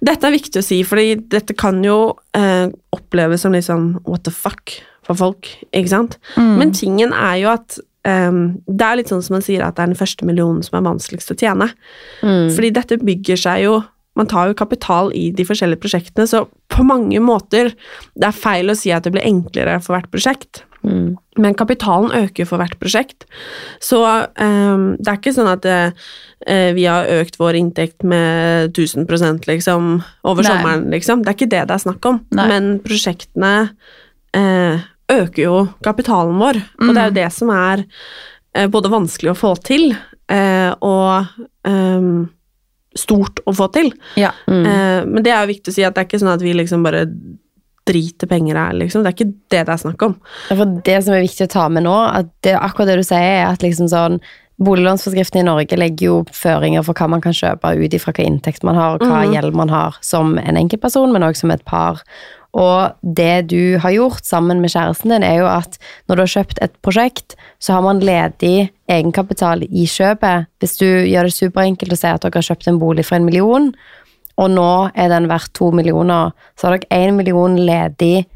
dette 0.00 0.26
er 0.26 0.34
viktig 0.34 0.62
å 0.62 0.64
si, 0.64 0.82
for 0.88 1.00
dette 1.00 1.56
kan 1.58 1.82
jo 1.84 1.98
uh, 2.36 2.66
oppleves 2.96 3.44
som 3.44 3.54
litt 3.54 3.68
sånn 3.68 3.92
what 4.06 4.24
the 4.26 4.34
fuck 4.34 4.80
for 5.10 5.18
folk, 5.18 5.50
ikke 5.74 5.92
sant? 5.92 6.18
Mm. 6.38 6.52
Men 6.62 6.74
tingen 6.76 7.14
er 7.16 7.38
jo 7.42 7.52
at 7.52 7.78
um, 8.06 8.42
det 8.66 8.86
er 8.86 9.00
litt 9.00 9.12
sånn 9.12 9.24
som 9.26 9.36
man 9.38 9.44
sier 9.46 9.64
at 9.66 9.76
det 9.76 9.84
er 9.84 9.92
den 9.92 10.00
første 10.00 10.28
millionen 10.28 10.62
som 10.66 10.78
er 10.78 10.86
vanskeligst 10.86 11.34
å 11.34 11.38
tjene. 11.40 11.70
Mm. 12.22 12.48
Fordi 12.54 12.74
dette 12.78 13.02
bygger 13.02 13.46
seg 13.48 13.66
jo 13.68 13.80
Man 14.18 14.26
tar 14.26 14.48
jo 14.50 14.56
kapital 14.58 15.12
i 15.16 15.28
de 15.32 15.44
forskjellige 15.46 15.80
prosjektene, 15.80 16.26
så 16.28 16.42
på 16.68 16.82
mange 16.84 17.16
måter 17.22 17.70
Det 18.18 18.26
er 18.26 18.34
feil 18.36 18.68
å 18.68 18.74
si 18.76 18.90
at 18.92 19.06
det 19.06 19.12
blir 19.14 19.24
enklere 19.24 19.78
for 19.80 19.94
hvert 19.94 20.10
prosjekt, 20.12 20.64
Mm. 20.80 21.16
men 21.36 21.54
kapitalen 21.54 22.08
øker 22.24 22.46
for 22.48 22.56
hvert 22.56 22.78
prosjekt. 22.80 23.26
Så 23.84 24.00
um, 24.00 24.96
det 24.96 25.10
er 25.12 25.18
ikke 25.18 25.34
sånn 25.36 25.50
at 25.52 25.66
uh, 25.68 25.90
vi 26.72 26.86
har 26.88 27.10
økt 27.20 27.36
vår 27.36 27.58
inntekt 27.60 28.00
med 28.00 28.72
1000 28.72 29.04
liksom 29.44 29.90
over 30.24 30.42
Nei. 30.42 30.48
sommeren, 30.48 30.86
liksom. 30.90 31.20
Det 31.22 31.28
er 31.28 31.36
ikke 31.36 31.52
det 31.52 31.66
det 31.68 31.76
er 31.76 31.84
snakk 31.84 32.08
om. 32.08 32.22
Nei. 32.32 32.46
Men 32.48 32.70
prosjektene 32.80 33.52
eh, 34.32 34.80
øker 35.12 35.42
jo 35.42 35.54
kapitalen 35.84 36.38
vår, 36.40 36.60
og 36.80 36.92
det 36.94 37.02
er 37.02 37.10
jo 37.10 37.18
det 37.20 37.30
som 37.34 37.52
er 37.54 37.84
eh, 38.54 38.68
både 38.70 38.92
vanskelig 38.92 39.32
å 39.32 39.38
få 39.38 39.54
til 39.66 39.90
eh, 39.92 40.70
og 40.86 41.30
ehm, 41.68 42.28
stort 42.98 43.42
å 43.46 43.54
få 43.54 43.70
til. 43.74 43.92
Ja. 44.20 44.32
Mm. 44.50 44.64
Eh, 44.64 44.98
men 45.06 45.26
det 45.26 45.34
er 45.34 45.44
jo 45.44 45.52
viktig 45.52 45.72
å 45.72 45.76
si 45.76 45.86
at 45.86 45.94
det 45.94 46.04
er 46.04 46.10
ikke 46.10 46.22
sånn 46.22 46.34
at 46.34 46.44
vi 46.44 46.56
liksom 46.56 46.84
bare 46.86 47.06
driter 47.90 48.28
penger 48.30 48.58
her, 48.58 48.76
liksom. 48.76 49.02
Det 49.02 49.10
er 49.10 49.16
ikke 49.16 49.32
det 49.50 49.64
det 49.66 49.74
er 49.74 49.82
snakk 49.82 50.04
om. 50.06 50.14
For 50.50 50.78
det 50.86 51.00
som 51.04 51.16
er 51.16 51.24
viktig 51.24 51.48
å 51.48 51.54
ta 51.54 51.66
med 51.72 51.86
nå, 51.86 51.96
at 52.06 52.30
det, 52.46 52.54
akkurat 52.58 52.92
det 52.92 53.00
du 53.00 53.06
sier, 53.06 53.40
er 53.40 53.50
at 53.50 53.64
liksom 53.66 53.90
sånn 53.90 54.20
Boliglånsforskriften 54.60 55.40
i 55.40 55.46
Norge 55.46 55.76
legger 55.80 56.04
jo 56.04 56.16
føringer 56.36 56.84
for 56.84 56.92
hva 56.92 57.06
man 57.08 57.22
kan 57.24 57.32
kjøpe 57.32 57.70
ut 57.80 57.94
ifra 57.96 58.12
hva 58.12 58.26
inntekt 58.28 58.66
man 58.66 58.76
har, 58.76 58.98
og 58.98 59.08
hva 59.08 59.22
gjeld 59.24 59.56
man 59.56 59.72
har 59.72 59.96
som 60.04 60.34
en 60.36 60.58
enkeltperson, 60.60 61.14
men 61.14 61.24
også 61.24 61.46
som 61.46 61.54
et 61.54 61.64
par. 61.64 62.02
Og 62.56 62.96
det 63.02 63.50
du 63.52 63.78
har 63.78 63.94
gjort 63.94 64.26
sammen 64.26 64.58
med 64.62 64.72
kjæresten 64.72 65.12
din, 65.14 65.22
er 65.26 65.38
jo 65.42 65.46
at 65.50 65.78
når 66.08 66.16
du 66.16 66.22
har 66.24 66.32
kjøpt 66.34 66.58
et 66.64 66.74
prosjekt, 66.82 67.36
så 67.62 67.76
har 67.76 67.84
man 67.86 68.02
ledig 68.02 68.70
egenkapital 68.90 69.62
i 69.68 69.86
kjøpet. 69.86 70.50
Hvis 70.58 70.76
du 70.80 70.86
gjør 70.86 71.28
det 71.28 71.36
superenkelt 71.36 71.94
å 71.94 72.00
si 72.00 72.10
at 72.10 72.24
dere 72.24 72.40
har 72.42 72.48
kjøpt 72.50 72.70
en 72.72 72.80
bolig 72.82 73.06
for 73.06 73.20
en 73.20 73.28
million, 73.28 73.70
og 74.40 74.50
nå 74.50 74.72
er 74.98 75.12
den 75.12 75.28
verdt 75.30 75.52
to 75.54 75.70
millioner, 75.74 76.34
så 76.58 76.68
har 76.68 76.78
dere 76.78 77.06
én 77.06 77.18
million 77.18 77.58
ledig 77.58 78.26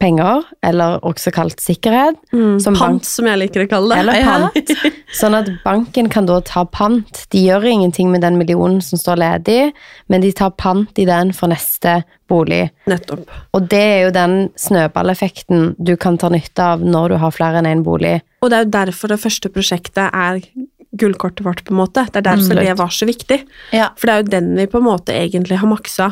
penger, 0.00 0.42
eller 0.64 0.98
også 1.04 1.30
kalt 1.36 1.60
sikkerhet, 1.60 2.16
som 2.32 2.72
bank, 2.72 2.78
Pant, 2.80 3.04
som 3.04 3.26
jeg 3.28 3.38
liker 3.42 3.66
å 3.66 3.68
kalle 3.68 3.94
det. 3.94 3.98
eller 4.00 4.14
Ja. 4.20 4.36
pant. 4.48 4.70
Sånn 5.20 5.34
at 5.36 5.50
banken 5.64 6.08
kan 6.08 6.24
da 6.26 6.38
ta 6.40 6.64
pant. 6.64 7.26
De 7.30 7.42
gjør 7.44 7.66
ingenting 7.68 8.10
med 8.10 8.22
den 8.24 8.38
millionen 8.40 8.80
som 8.82 8.98
står 8.98 9.20
ledig, 9.20 9.72
men 10.08 10.24
de 10.24 10.32
tar 10.32 10.50
pant 10.56 10.98
i 10.98 11.04
den 11.04 11.32
for 11.36 11.52
neste 11.52 11.98
bolig. 12.30 12.70
Nettopp. 12.88 13.28
Og 13.52 13.68
det 13.68 13.80
er 13.84 14.00
jo 14.06 14.10
den 14.16 14.34
snøballeffekten 14.56 15.74
du 15.78 15.96
kan 16.00 16.16
ta 16.18 16.30
nytte 16.32 16.62
av 16.74 16.80
når 16.84 17.08
du 17.14 17.16
har 17.22 17.30
flere 17.34 17.60
enn 17.60 17.68
én 17.70 17.84
bolig. 17.86 18.20
Og 18.42 18.50
det 18.50 18.58
er 18.58 18.64
jo 18.66 18.70
derfor 18.78 19.12
det 19.12 19.20
første 19.20 19.50
prosjektet 19.52 20.08
er 20.12 20.40
gullkortet 20.96 21.44
vårt, 21.46 21.62
på 21.64 21.70
en 21.74 21.78
måte. 21.84 22.06
Det 22.10 22.16
er 22.22 22.26
derfor 22.32 22.50
Absolutt. 22.56 22.64
det 22.66 22.78
var 22.80 22.88
så 22.94 23.06
viktig. 23.06 23.40
Ja. 23.76 23.90
For 23.96 24.06
det 24.08 24.14
er 24.14 24.22
jo 24.24 24.30
den 24.38 24.48
vi 24.56 24.66
på 24.66 24.80
en 24.80 24.88
måte 24.88 25.14
egentlig 25.14 25.58
har 25.60 25.68
maksa 25.70 26.08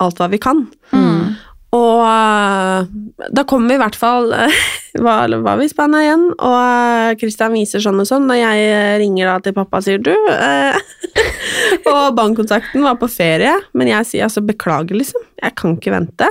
alt 0.00 0.18
hva 0.18 0.30
vi 0.32 0.38
kan. 0.42 0.64
Mm. 0.92 1.34
Og 1.74 2.04
øh, 2.06 2.86
da 3.34 3.44
kom 3.48 3.66
vi 3.68 3.74
i 3.74 3.80
hvert 3.80 3.96
fall 3.98 4.30
øh, 4.36 4.58
var, 5.06 5.32
var 5.42 5.58
vi 5.58 5.66
i 5.66 5.72
igjen, 6.00 6.26
og 6.38 6.58
øh, 6.60 7.16
Christian 7.18 7.56
viser 7.56 7.82
sånn 7.82 8.00
og 8.02 8.08
sånn, 8.08 8.30
og 8.30 8.38
jeg 8.38 9.00
ringer 9.02 9.32
da 9.32 9.38
til 9.42 9.56
pappa 9.56 9.80
og 9.80 9.86
sier 9.86 9.98
du 9.98 10.14
Og 11.94 12.14
bankkontakten 12.16 12.84
var 12.84 12.96
på 13.00 13.10
ferie, 13.10 13.52
men 13.72 13.90
jeg 13.90 14.06
sier 14.08 14.28
altså 14.28 14.42
beklager, 14.44 14.96
liksom. 14.98 15.22
Jeg 15.44 15.54
kan 15.60 15.74
ikke 15.76 15.92
vente. 15.92 16.28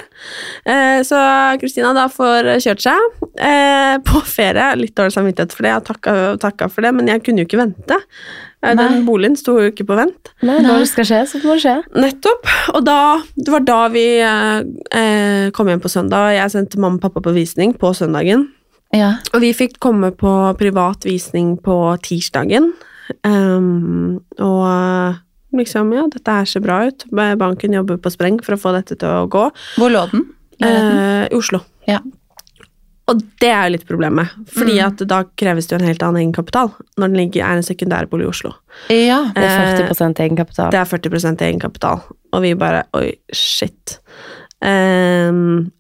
Eh, 0.66 1.00
så 1.06 1.20
Kristina 1.62 1.92
da 1.96 2.08
får 2.12 2.50
kjørt 2.66 2.82
seg 2.86 3.28
eh, 3.38 3.98
på 4.06 4.24
ferie. 4.26 4.72
Litt 4.80 4.96
dårlig 4.98 5.14
samvittighet 5.16 5.54
for 5.54 5.66
det, 5.68 5.76
jeg 5.76 5.86
takka, 5.92 6.16
takka 6.42 6.70
for 6.74 6.86
det, 6.86 6.94
men 6.98 7.12
jeg 7.12 7.22
kunne 7.26 7.44
jo 7.44 7.50
ikke 7.50 7.62
vente. 7.62 8.00
Eh, 8.64 8.74
Den 8.74 8.82
Nei. 8.98 9.04
boligen 9.06 9.38
sto 9.40 9.60
jo 9.62 9.70
ikke 9.70 9.86
på 9.90 9.98
vent. 10.00 10.34
Nei, 10.42 10.58
når 10.66 10.84
det 10.84 10.90
skal 10.94 11.08
skje, 11.10 11.22
så 11.30 11.42
må 11.44 11.58
det 11.58 11.66
skje. 11.66 11.76
Nettopp. 12.00 12.50
Og 12.74 12.82
da, 12.88 12.98
det 13.38 13.54
var 13.54 13.68
da 13.68 13.80
vi 13.94 14.08
eh, 14.24 15.52
kom 15.54 15.70
hjem 15.70 15.84
på 15.84 15.92
søndag. 15.92 16.34
Jeg 16.38 16.56
sendte 16.56 16.82
mamma 16.82 16.98
og 17.02 17.06
pappa 17.06 17.24
på 17.28 17.36
visning 17.36 17.76
på 17.78 17.94
søndagen. 17.98 18.48
Ja. 18.94 19.16
Og 19.34 19.42
vi 19.42 19.54
fikk 19.58 19.80
komme 19.82 20.12
på 20.16 20.32
privat 20.60 21.06
visning 21.08 21.56
på 21.62 21.78
tirsdagen. 22.06 22.72
Ehm, 23.28 24.20
og 24.40 25.16
liksom, 25.54 25.94
ja, 25.96 26.08
dette 26.12 26.32
her 26.40 26.46
ser 26.50 26.60
bra 26.66 26.82
ut. 26.88 27.06
Banken 27.12 27.74
jobber 27.74 27.98
på 27.98 28.12
spreng 28.14 28.40
for 28.44 28.56
å 28.56 28.60
få 28.62 28.74
dette 28.76 28.98
til 29.00 29.08
å 29.10 29.28
gå. 29.30 29.46
Hvor 29.78 29.90
lå 29.94 30.04
den? 30.12 30.28
Eh, 30.64 31.28
I 31.32 31.36
Oslo. 31.36 31.60
Ja. 31.88 32.00
Og 33.12 33.20
det 33.42 33.50
er 33.52 33.66
jo 33.68 33.74
litt 33.74 33.88
problemet, 33.88 34.30
fordi 34.48 34.78
Mm. 34.80 34.86
at 34.88 35.02
da 35.08 35.24
kreves 35.36 35.68
det 35.68 35.76
jo 35.76 35.82
en 35.82 35.90
helt 35.90 36.04
annen 36.04 36.22
egenkapital 36.24 36.70
når 36.98 37.08
den 37.12 37.18
ligger, 37.20 37.44
er 37.44 37.58
en 37.58 37.64
sekundærbolig 37.68 38.24
i 38.24 38.30
Oslo. 38.30 38.54
ja. 38.90 39.18
Det 39.36 39.44
er 39.44 39.82
Eh, 39.84 39.90
40% 39.90 40.20
egenkapital. 40.24 40.72
Det 40.72 40.80
er 40.80 40.86
40% 40.86 41.42
egenkapital, 41.42 42.00
og 42.32 42.42
vi 42.42 42.54
bare 42.56 42.84
Oi, 42.94 43.12
shit. 43.34 43.98
Ehm, 44.64 45.72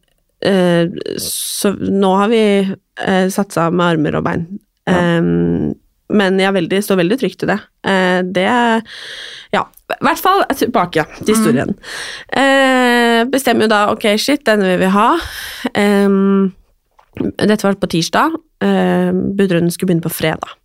eh, 0.41 0.87
så 1.17 1.71
nå 1.79 2.17
har 2.17 2.27
vi 2.27 2.43
uh, 3.07 3.27
satsa 3.31 3.71
med 3.71 3.85
armer 3.97 4.15
og 4.19 4.23
bein. 4.25 4.59
Ehm, 4.87 5.73
men 6.13 6.39
jeg 6.41 6.55
veldig, 6.55 6.79
står 6.85 6.99
veldig 7.01 7.19
trygt 7.21 7.45
i 7.45 7.51
det. 7.51 7.59
Eh, 7.89 8.19
det 8.35 8.47
Ja, 9.53 9.63
i 9.93 9.99
hvert 10.07 10.21
fall 10.21 10.45
tilbake 10.57 11.05
til 11.19 11.33
historien. 11.35 11.75
Eh, 12.29 13.21
bestemmer 13.29 13.67
jo 13.67 13.73
da 13.73 13.83
ok, 13.93 14.07
shit, 14.17 14.45
denne 14.47 14.71
vil 14.71 14.81
vi 14.81 14.91
ha. 14.93 15.09
Dette 17.43 17.61
var 17.61 17.77
på 17.77 17.91
tirsdag. 17.93 18.39
Budrunden 18.59 19.69
skulle 19.69 19.91
begynne 19.91 20.07
på 20.07 20.13
fredag. 20.13 20.57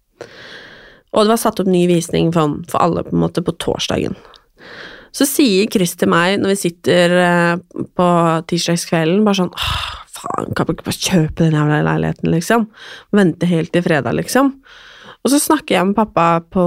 Og 1.12 1.24
det 1.24 1.32
var 1.32 1.40
satt 1.40 1.60
opp 1.60 1.68
ny 1.70 1.86
visning 1.90 2.32
for, 2.34 2.60
for 2.70 2.84
alle 2.84 3.04
på 3.04 3.14
en 3.16 3.22
måte 3.22 3.44
på 3.44 3.56
torsdagen. 3.60 4.16
Så 5.14 5.26
sier 5.28 5.68
Chris 5.72 5.96
til 5.98 6.10
meg 6.12 6.36
når 6.40 6.52
vi 6.52 6.62
sitter 6.66 7.14
eh, 7.22 7.54
på 7.96 8.08
tirsdagskvelden, 8.50 9.24
bare 9.26 9.40
sånn 9.40 9.54
faen, 10.18 10.52
kan 10.56 10.68
vi 10.68 10.76
ikke 10.76 10.88
bare 10.90 11.06
kjøpe 11.06 11.46
den 11.46 11.56
jævla 11.56 11.80
leiligheten, 11.86 12.30
liksom? 12.34 12.68
Vente 13.16 13.48
helt 13.48 13.72
til 13.74 13.84
fredag, 13.86 14.18
liksom. 14.18 14.52
Og 15.28 15.34
så 15.34 15.40
snakker 15.42 15.76
jeg 15.76 15.90
med 15.90 15.98
pappa 15.98 16.40
på 16.40 16.64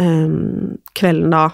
um, 0.00 0.76
kvelden 0.96 1.34
da, 1.34 1.50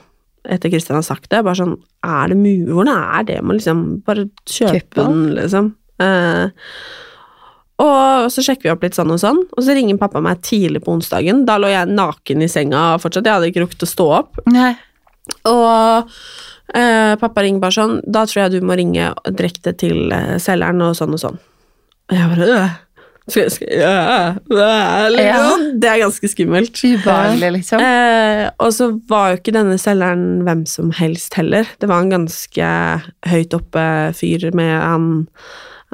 etter 0.46 0.70
Kristian 0.70 1.00
har 1.00 1.06
sagt 1.06 1.26
det, 1.30 1.40
bare 1.42 1.58
sånn 1.58 1.76
Er 2.06 2.30
det 2.30 2.38
mulig? 2.38 2.70
Hvordan 2.70 3.00
er 3.18 3.26
det 3.26 3.38
med 3.42 3.58
liksom 3.58 3.82
bare 4.06 4.28
kjøpe 4.46 5.02
den, 5.02 5.24
liksom? 5.34 5.72
Uh, 6.02 6.54
og 7.82 8.30
så 8.30 8.44
sjekker 8.44 8.68
vi 8.68 8.72
opp 8.72 8.86
litt 8.86 8.94
sånn 8.94 9.10
og 9.10 9.18
sånn, 9.18 9.40
og 9.42 9.66
så 9.66 9.74
ringer 9.74 9.98
pappa 9.98 10.22
meg 10.22 10.42
tidlig 10.46 10.84
på 10.84 10.94
onsdagen. 10.94 11.42
Da 11.48 11.56
lå 11.58 11.72
jeg 11.72 11.90
naken 11.90 12.44
i 12.44 12.50
senga 12.50 12.84
fortsatt, 13.02 13.26
jeg 13.26 13.34
hadde 13.34 13.50
ikke 13.50 13.64
rukket 13.64 13.86
å 13.86 13.90
stå 13.90 14.06
opp. 14.20 14.38
Nei. 14.52 14.70
Og 15.50 16.12
eh, 16.76 17.14
pappa 17.18 17.42
ringer 17.42 17.64
bare 17.64 17.74
sånn, 17.74 17.96
da 18.06 18.22
tror 18.28 18.44
jeg 18.44 18.54
du 18.54 18.68
må 18.68 18.76
ringe 18.78 19.10
direkte 19.34 19.74
til 19.82 20.14
eh, 20.14 20.36
selgeren 20.42 20.84
og 20.86 20.94
sånn 20.98 21.16
og 21.16 21.24
sånn. 21.24 21.40
Og 22.12 22.18
jeg 22.18 22.30
bare 22.36 22.50
øh. 22.60 22.78
Skal 23.30 23.50
ja. 25.22 25.42
Det 25.78 25.88
er 25.88 26.00
ganske 26.02 26.30
skummelt. 26.30 26.74
Ubehagelig, 26.82 27.50
liksom. 27.58 27.82
Eh, 27.84 28.48
og 28.58 28.72
så 28.74 28.88
var 29.10 29.30
jo 29.30 29.40
ikke 29.40 29.54
denne 29.54 29.78
selgeren 29.80 30.42
hvem 30.46 30.64
som 30.66 30.90
helst 30.98 31.36
heller. 31.38 31.68
Det 31.78 31.90
var 31.90 32.02
en 32.02 32.14
ganske 32.16 32.70
høyt 33.30 33.54
oppe 33.58 33.84
fyr 34.18 34.50
med 34.58 34.74
han 34.74 35.12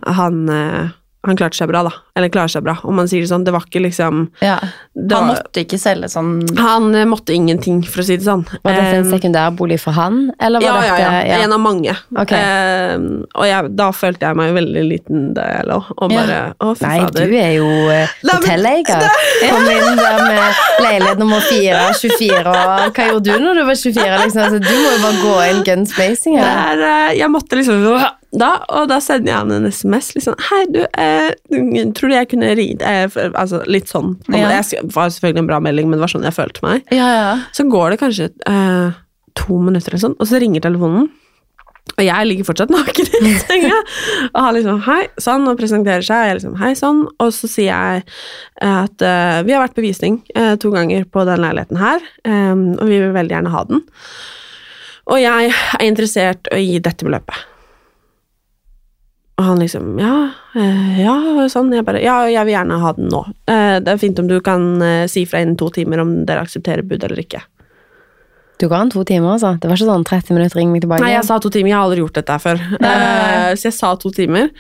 Han, 0.07 0.45
eh, 0.49 0.95
han 1.27 1.37
klarte 1.37 1.59
seg 1.59 1.69
bra, 1.73 1.83
da. 1.83 1.91
Eller 2.19 2.33
klarer 2.35 2.51
seg 2.51 2.65
bra, 2.67 2.75
om 2.83 2.97
man 2.99 3.09
sier 3.11 3.23
det 3.23 3.31
sånn. 3.31 3.45
Det 3.47 3.55
var 3.55 3.65
ikke 3.69 3.83
liksom 3.85 4.25
Ja. 4.43 4.57
Han 4.99 5.07
var, 5.09 5.29
måtte 5.37 5.63
ikke 5.63 5.79
selge 5.79 6.09
sånn 6.11 6.33
Han 6.59 6.89
eh, 6.99 7.05
måtte 7.07 7.31
ingenting, 7.37 7.85
for 7.87 8.03
å 8.03 8.07
si 8.09 8.17
det 8.19 8.27
sånn. 8.27 8.43
Var 8.65 8.75
dette 8.75 8.97
en 8.99 9.11
sekundærbolig 9.13 9.79
for 9.81 9.95
han, 9.95 10.25
eller 10.43 10.65
var 10.65 10.83
ja, 10.83 10.89
ja, 10.89 10.97
dette 10.99 11.29
ja. 11.31 11.39
En 11.47 11.55
av 11.55 11.63
mange. 11.63 11.95
Okay. 12.19 12.41
Eh, 12.43 12.97
og 13.39 13.47
jeg, 13.47 13.71
da 13.79 13.89
følte 13.95 14.27
jeg 14.27 14.41
meg 14.41 14.53
veldig 14.59 14.85
liten 14.89 15.29
da 15.39 15.47
jeg 15.53 15.69
lå, 15.71 15.79
og 15.97 16.13
Ja. 16.13 16.19
bare 16.19 16.41
Å, 16.59 16.75
fy 16.75 16.87
Nei, 16.89 16.99
du 17.15 17.37
er 17.39 17.53
jo 17.61 17.71
eh, 17.95 18.15
hotelleier. 18.33 19.07
Kom 19.45 19.71
inn 19.71 20.03
der 20.03 20.23
med 20.27 20.63
leilighet 20.83 21.23
nummer 21.23 21.41
4, 21.47 21.87
24, 22.03 22.43
og 22.51 22.99
hva 22.99 23.09
gjorde 23.13 23.39
du 23.39 23.45
når 23.47 23.61
du 23.61 23.65
var 23.71 23.79
24? 23.79 24.21
Liksom? 24.25 24.43
Altså, 24.49 24.61
du 24.65 24.75
må 24.75 24.95
jo 24.97 25.01
bare 25.05 25.23
gå 25.23 25.35
inn 25.53 25.65
guns 25.69 25.95
blazing 25.97 26.39
her. 26.41 26.49
Der, 26.79 26.87
eh, 26.89 27.19
jeg 27.23 27.31
måtte 27.33 27.59
liksom 27.61 27.85
da, 28.39 28.49
Og 28.77 28.89
da 28.91 28.99
sender 29.01 29.31
jeg 29.31 29.39
han 29.39 29.53
en 29.57 29.69
SMS. 29.73 30.11
Liksom, 30.17 30.35
Hei, 30.51 30.59
du, 30.75 30.83
eh, 31.01 31.31
tror 31.97 32.08
du 32.11 32.17
jeg 32.17 32.31
kunne 32.31 32.55
ringt 32.59 32.83
Altså 32.85 33.63
litt 33.71 33.91
sånn. 33.91 34.17
Ja. 34.33 34.51
Det 34.51 34.83
var 34.95 35.13
selvfølgelig 35.13 35.45
en 35.45 35.51
bra 35.51 35.61
melding, 35.65 35.89
men 35.89 35.99
det 35.99 36.07
var 36.07 36.13
sånn 36.13 36.27
jeg 36.27 36.37
følte 36.37 36.65
meg. 36.65 36.89
Ja, 36.95 37.09
ja. 37.15 37.31
Så 37.57 37.69
går 37.71 37.95
det 37.95 38.03
kanskje 38.03 38.31
eh, 38.49 38.99
to 39.39 39.59
minutter 39.63 39.95
eller 39.95 40.05
sånn, 40.09 40.19
og 40.19 40.31
så 40.31 40.41
ringer 40.43 40.65
telefonen. 40.65 41.09
Og 41.97 42.05
jeg 42.05 42.29
ligger 42.29 42.47
fortsatt 42.47 42.73
naken 42.73 43.09
i 43.27 43.35
senga. 43.43 43.81
Og 44.29 44.41
har 44.45 44.55
liksom 44.55 44.81
hei, 44.87 45.01
sånn, 45.23 45.47
og 45.51 45.59
presenterer 45.59 46.05
seg. 46.05 46.29
Jeg 46.29 46.39
liksom 46.39 46.57
hei, 46.61 46.73
sånn. 46.79 47.05
Og 47.19 47.33
så 47.35 47.51
sier 47.51 47.73
jeg 47.73 48.05
eh, 48.05 48.81
at 48.85 49.05
uh, 49.05 49.41
vi 49.47 49.55
har 49.55 49.65
vært 49.65 49.77
på 49.79 49.85
visning 49.87 50.21
uh, 50.37 50.55
to 50.61 50.73
ganger 50.75 51.09
på 51.11 51.25
den 51.29 51.43
leiligheten 51.43 51.81
her, 51.81 52.05
um, 52.29 52.67
og 52.77 52.91
vi 52.91 53.01
vil 53.01 53.15
veldig 53.17 53.39
gjerne 53.39 53.55
ha 53.55 53.65
den. 53.71 53.87
Og 55.09 55.23
jeg 55.23 55.53
er 55.55 55.87
interessert 55.87 56.51
i 56.55 56.77
dette 56.85 57.07
beløpet. 57.07 57.47
Og 59.39 59.45
han 59.47 59.61
liksom 59.63 59.93
ja, 60.03 60.15
eh, 60.59 60.97
ja, 61.05 61.15
sånn. 61.53 61.71
Jeg 61.75 61.87
bare 61.87 62.03
ja, 62.03 62.17
jeg 62.27 62.43
vil 62.49 62.57
gjerne 62.57 62.81
ha 62.83 62.91
den 62.97 63.07
nå. 63.13 63.23
Eh, 63.47 63.77
det 63.85 63.93
er 63.93 64.01
fint 64.03 64.19
om 64.19 64.27
du 64.31 64.41
kan 64.45 64.83
eh, 64.83 65.05
si 65.11 65.23
fra 65.31 65.45
innen 65.45 65.59
to 65.59 65.71
timer 65.75 66.03
om 66.03 66.17
dere 66.27 66.43
aksepterer 66.43 66.83
bud 66.83 67.07
eller 67.07 67.23
ikke. 67.23 67.45
Du 68.59 68.67
ga 68.67 68.81
han 68.81 68.91
to 68.91 69.05
timer, 69.07 69.37
altså. 69.37 69.53
Det 69.63 69.71
var 69.71 69.79
ikke 69.79 69.93
sånn 69.93 70.09
30 70.09 70.35
minutter, 70.35 70.59
ring 70.59 70.73
meg 70.75 70.83
tilbake. 70.83 71.05
Nei, 71.05 71.13
jeg 71.15 71.27
sa 71.29 71.37
to 71.39 71.53
timer. 71.55 71.71
Jeg 71.71 71.79
har 71.79 71.87
aldri 71.87 72.03
gjort 72.03 72.19
dette 72.19 72.39
før. 72.43 72.65
nei. 72.83 72.97
så 73.55 73.69
jeg 73.69 73.77
sa 73.77 73.93
to 74.03 74.11
timer. 74.17 74.51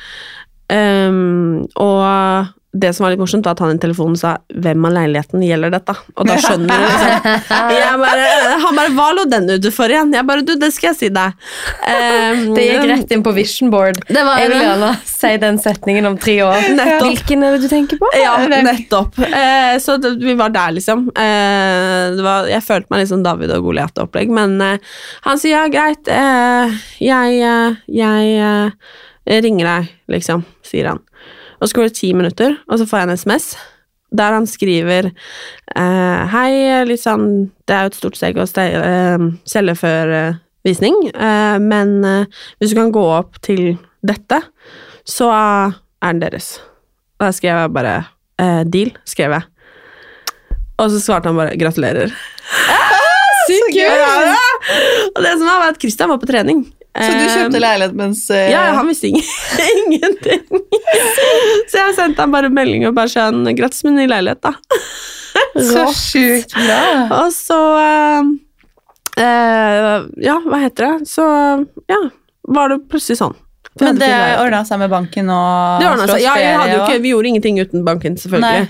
Um, 0.70 1.64
og 1.80 2.52
det 2.76 2.90
som 2.92 3.04
var 3.04 3.14
litt 3.14 3.20
morsomt, 3.20 3.46
var 3.46 3.56
at 3.56 3.62
han 3.64 3.78
i 3.78 3.80
telefonen 3.80 4.16
sa 4.20 4.34
'Hvem 4.52 4.84
av 4.84 4.92
leiligheten 4.92 5.40
gjelder 5.40 5.70
dette?' 5.72 5.94
Og 6.20 6.26
da 6.28 6.34
skjønner 6.36 6.68
du 6.68 6.84
liksom. 6.84 7.38
Jeg 7.78 7.94
bare, 8.02 8.26
han 8.60 8.76
bare 8.76 8.92
'Hva 8.92 9.06
lå 9.16 9.24
den 9.30 9.48
ute 9.48 9.72
for 9.72 9.88
igjen?' 9.88 10.12
Jeg 10.12 10.26
bare 10.28 10.44
'Du, 10.44 10.52
det 10.60 10.68
skal 10.76 10.90
jeg 10.90 10.98
si 10.98 11.08
deg'. 11.08 11.32
Um, 11.80 12.54
Det 12.54 12.66
gikk 12.68 12.84
rett 12.90 13.14
inn 13.16 13.24
på 13.24 13.32
vision 13.32 13.72
board. 13.72 14.02
Det 14.06 14.20
var- 14.20 14.42
jeg 14.42 14.52
vil 14.52 14.60
gjerne 14.66 14.92
si 15.08 15.32
den 15.40 15.58
setningen 15.58 16.06
om 16.06 16.18
tre 16.18 16.36
år. 16.44 16.60
Nettopp. 16.76 17.08
Hvilken 17.08 17.44
er 17.44 17.56
det 17.56 17.62
du 17.64 17.68
tenker 17.72 17.96
på? 17.96 18.12
Ja, 18.20 18.36
nettopp. 18.46 19.16
Uh, 19.16 19.80
så 19.80 19.96
det, 19.96 20.18
vi 20.20 20.36
var 20.36 20.52
der, 20.52 20.76
liksom. 20.76 21.08
Uh, 21.16 22.16
det 22.20 22.22
var, 22.22 22.52
jeg 22.52 22.62
følte 22.68 22.92
meg 22.92 23.00
litt 23.00 23.12
sånn 23.14 23.24
David 23.24 23.56
og 23.56 23.64
Goliat-opplegg, 23.64 24.28
men 24.28 24.60
uh, 24.60 24.76
han 25.24 25.40
sier 25.40 25.56
ja, 25.56 25.66
greit, 25.72 26.06
eh, 26.12 26.76
jeg, 27.00 27.40
jeg 27.88 29.42
ringer 29.42 29.66
deg, 29.66 29.88
liksom, 30.12 30.44
sier 30.62 30.92
han. 30.92 31.00
Og 31.58 31.68
så 31.68 31.74
går 31.74 31.88
det 31.88 31.96
ti 31.98 32.12
minutter, 32.14 32.56
og 32.68 32.78
så 32.78 32.86
får 32.86 33.02
jeg 33.02 33.08
en 33.08 33.18
SMS 33.18 33.48
der 34.08 34.32
han 34.32 34.46
skriver 34.48 35.10
eh, 35.76 36.20
Hei, 36.32 36.52
litt 36.88 37.02
sånn 37.02 37.26
Det 37.68 37.74
er 37.76 37.82
jo 37.84 37.90
et 37.90 37.98
stort 37.98 38.16
steg 38.16 38.38
å 38.40 38.46
eh, 38.62 39.24
selge 39.44 39.74
før 39.76 40.12
eh, 40.16 40.38
visning, 40.64 40.96
eh, 41.12 41.58
men 41.60 41.92
eh, 42.08 42.40
hvis 42.58 42.72
du 42.72 42.78
kan 42.78 42.94
gå 42.94 43.02
opp 43.18 43.36
til 43.44 43.76
dette, 44.04 44.40
så 45.08 45.28
er 45.32 45.76
den 46.06 46.22
deres. 46.22 46.48
Og 47.18 47.26
da 47.26 47.30
skrev 47.36 47.60
jeg 47.62 47.74
bare 47.76 47.94
eh, 48.40 48.62
deal, 48.64 48.92
skrev 49.08 49.36
jeg. 49.36 49.46
Og 50.78 50.92
så 50.92 51.00
svarte 51.02 51.30
han 51.30 51.38
bare 51.38 51.56
gratulerer. 51.58 52.12
Sykt 53.48 53.78
Ja, 53.78 53.94
ja. 53.96 54.34
Og 55.14 55.22
det 55.24 55.32
som 55.38 55.48
er, 55.48 55.60
var 55.62 55.72
at 55.72 55.80
Christian 55.80 56.10
var 56.12 56.20
på 56.22 56.28
trening. 56.28 56.66
Så 56.96 57.10
du 57.14 57.24
kjøpte 57.28 57.58
Eh, 57.58 57.62
leilighet 57.62 57.94
mens 57.98 58.24
uh... 58.32 58.40
Ja, 58.50 58.62
han 58.78 58.88
visste 58.88 59.10
ingenting. 59.84 60.44
Så 61.68 61.78
jeg 61.78 61.94
sendte 61.98 62.24
han 62.24 62.32
bare 62.34 62.50
melding 62.50 62.86
og 62.88 62.96
bare 62.96 63.12
sånn 63.12 63.46
Grattis 63.58 63.84
med 63.86 63.98
ny 64.00 64.08
leilighet, 64.10 64.42
da. 64.42 64.54
Så 65.70 65.84
sjukt 65.94 66.54
bra. 66.54 66.80
Og 67.20 67.32
så 67.34 67.58
uh, 67.78 68.30
uh, 69.18 70.06
Ja, 70.22 70.38
hva 70.46 70.62
heter 70.64 70.88
det? 70.88 71.10
Så 71.10 71.26
ja, 71.90 72.00
var 72.48 72.72
det 72.72 72.82
plutselig 72.90 73.20
sånn. 73.20 73.36
Men 73.80 73.98
det 74.00 74.10
ordna 74.40 74.62
seg 74.66 74.80
med 74.80 74.90
banken 74.90 75.28
og 75.30 75.82
Det 75.82 75.90
seg. 76.10 76.22
Ja, 76.24 76.34
jeg 76.40 76.54
hadde 76.56 76.76
jo 76.76 76.80
ikke, 76.86 77.02
vi 77.04 77.12
gjorde 77.12 77.30
ingenting 77.32 77.60
uten 77.60 77.84
banken, 77.86 78.16
selvfølgelig. 78.18 78.68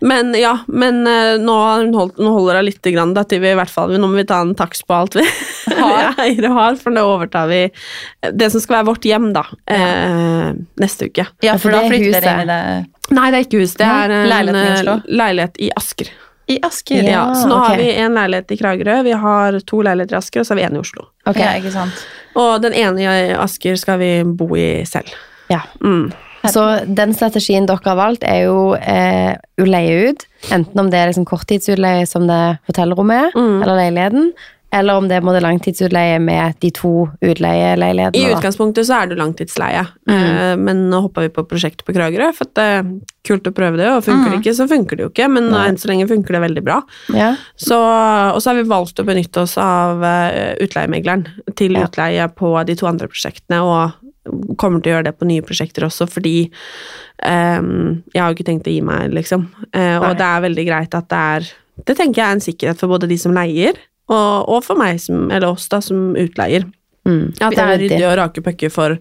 Men 0.00 0.34
ja, 0.38 0.56
men 0.68 1.02
eh, 1.08 1.36
nå, 1.40 1.56
holdt, 1.96 2.20
nå 2.20 2.32
holder 2.34 2.60
det 2.60 2.64
litt 2.70 2.90
grann, 2.92 3.14
da, 3.16 3.24
til 3.28 3.42
vi 3.44 3.52
i 3.52 3.56
hvert 3.58 3.72
fall 3.72 3.94
Nå 3.96 4.08
må 4.10 4.20
vi 4.20 4.26
ta 4.28 4.40
en 4.44 4.54
takst 4.58 4.86
på 4.88 4.96
alt 4.96 5.16
vi, 5.18 5.24
Har. 5.78 6.10
vi 6.18 6.26
eier 6.26 6.50
og 6.50 6.58
har, 6.58 6.80
for 6.80 6.94
nå 6.94 7.04
overtar 7.06 7.50
vi 7.50 7.62
det 8.36 8.50
som 8.52 8.62
skal 8.62 8.80
være 8.80 8.88
vårt 8.90 9.06
hjem, 9.08 9.30
da, 9.36 9.44
eh, 9.70 10.50
neste 10.80 11.10
uke. 11.10 11.28
Ja, 11.40 11.50
Ja, 11.50 11.58
for 11.58 11.70
for 11.70 11.76
da 11.76 11.84
er 11.84 11.90
flytter 11.90 12.20
dere 12.20 12.34
inn 12.34 12.42
i 12.42 12.50
det 12.50 13.14
Nei, 13.16 13.30
det 13.32 13.38
er 13.38 13.46
ikke 13.46 13.62
hus, 13.64 13.76
det 13.78 13.86
er 13.86 14.12
en 14.14 14.28
leilighet 14.30 14.82
i 14.84 14.90
eh, 14.90 15.06
leilighet 15.20 15.56
i 15.58 15.70
Asker. 15.76 16.10
i 16.50 16.58
Asker. 16.66 17.02
Ja. 17.02 17.10
Ja, 17.10 17.24
så 17.34 17.48
nå 17.50 17.58
okay. 17.58 17.70
har 17.70 17.82
vi 17.82 17.90
en 18.04 18.18
leilighet 18.18 18.54
i 18.54 18.58
Kragerø, 18.60 18.96
vi 19.06 19.16
har 19.24 19.60
to 19.66 19.82
leiligheter 19.86 20.16
i 20.16 20.20
Asker, 20.20 20.42
og 20.42 20.46
så 20.46 20.54
har 20.54 20.60
vi 20.60 20.66
en 20.68 20.78
i 20.78 20.82
Oslo. 20.82 21.08
Ok, 21.26 21.40
Ja, 21.42 21.56
ikke 21.58 21.74
sant. 21.74 22.04
Og 22.38 22.62
den 22.62 22.72
ene 22.74 23.00
i 23.02 23.32
Asker 23.34 23.76
skal 23.76 23.98
vi 23.98 24.10
bo 24.24 24.54
i 24.56 24.84
selv. 24.88 25.08
ja. 25.50 25.60
Mm. 25.82 26.12
Så 26.48 26.62
den 26.88 27.10
strategien 27.12 27.66
dere 27.68 27.84
har 27.84 27.96
valgt, 27.98 28.22
er 28.24 28.46
jo 28.46 28.72
eh, 28.74 29.34
å 29.60 29.64
leie 29.68 30.08
ut. 30.08 30.22
Enten 30.48 30.80
om 30.80 30.88
det 30.88 30.96
er 30.96 31.10
liksom 31.10 31.26
korttidsutleie 31.28 32.06
som 32.08 32.24
det 32.30 32.58
hotellrommet 32.66 33.26
er, 33.26 33.34
Mm. 33.36 33.58
eller 33.62 33.76
leiligheten, 33.76 34.32
eller 34.72 35.00
om 35.00 35.08
det 35.10 35.18
er 35.18 35.24
på 35.24 35.34
langtidsutleie 35.42 36.18
med 36.22 36.58
de 36.62 36.70
to 36.74 36.92
utleieleilighetene. 37.18 38.20
I 38.20 38.34
utgangspunktet 38.36 38.86
så 38.86 39.00
er 39.00 39.10
det 39.10 39.18
langtidsleie, 39.18 39.82
mm. 40.06 40.62
men 40.62 40.84
nå 40.92 41.00
hoppa 41.06 41.24
vi 41.24 41.32
på 41.34 41.44
prosjektet 41.50 41.82
på 41.86 41.94
Kragerø, 41.96 42.30
for 42.36 42.50
det 42.54 42.66
er 42.76 42.92
kult 43.26 43.48
å 43.50 43.54
prøve 43.54 43.80
det, 43.80 43.88
og 43.90 44.04
funker 44.06 44.30
det 44.30 44.40
ikke, 44.40 44.54
så 44.56 44.68
funker 44.70 44.98
det 44.98 45.04
jo 45.06 45.10
ikke, 45.10 45.26
men 45.32 45.50
Nei. 45.52 45.64
enn 45.68 45.80
så 45.80 45.90
lenge 45.90 46.06
funker 46.10 46.36
det 46.36 46.42
veldig 46.46 46.64
bra. 46.66 46.78
Ja. 47.16 47.32
Så, 47.58 47.78
og 47.78 48.38
så 48.40 48.52
har 48.52 48.60
vi 48.60 48.68
valgt 48.70 49.02
å 49.02 49.06
benytte 49.08 49.42
oss 49.44 49.56
av 49.60 50.04
eh, 50.06 50.54
utleiemegleren 50.62 51.26
til 51.58 51.76
Ja. 51.76 51.88
utleie 51.88 52.30
på 52.34 52.54
de 52.66 52.78
to 52.78 52.88
andre 52.90 53.10
prosjektene, 53.10 53.60
og 53.64 54.56
kommer 54.60 54.82
til 54.82 54.92
å 54.92 54.96
gjøre 54.96 55.08
det 55.08 55.16
på 55.18 55.28
nye 55.28 55.44
prosjekter 55.44 55.86
også, 55.86 56.06
fordi 56.10 56.34
um, 57.24 58.00
jeg 58.12 58.20
har 58.20 58.30
jo 58.30 58.36
ikke 58.36 58.48
tenkt 58.50 58.68
å 58.68 58.74
gi 58.74 58.82
meg, 58.84 59.14
liksom. 59.16 59.46
Uh, 59.72 59.96
og 59.98 60.18
det 60.20 60.26
er 60.26 60.44
veldig 60.46 60.66
greit 60.68 60.96
at 60.96 61.08
det 61.10 61.24
er 61.34 61.50
Det 61.80 61.94
tenker 61.96 62.20
jeg 62.20 62.26
er 62.28 62.36
en 62.36 62.44
sikkerhet 62.44 62.80
for 62.80 62.92
både 62.92 63.08
de 63.08 63.16
som 63.16 63.32
leier, 63.32 63.78
og, 64.10 64.50
og 64.50 64.64
for 64.66 64.80
meg, 64.80 65.00
som, 65.02 65.28
eller 65.30 65.52
oss, 65.54 65.68
da, 65.72 65.80
som 65.84 66.12
utleier. 66.18 66.66
Mm. 67.08 67.30
At 67.38 67.54
det 67.54 67.62
er 67.62 67.78
ryddig. 67.78 68.02
og 68.08 68.16
rake 68.20 68.42
pucker 68.44 68.72
for, 68.72 68.96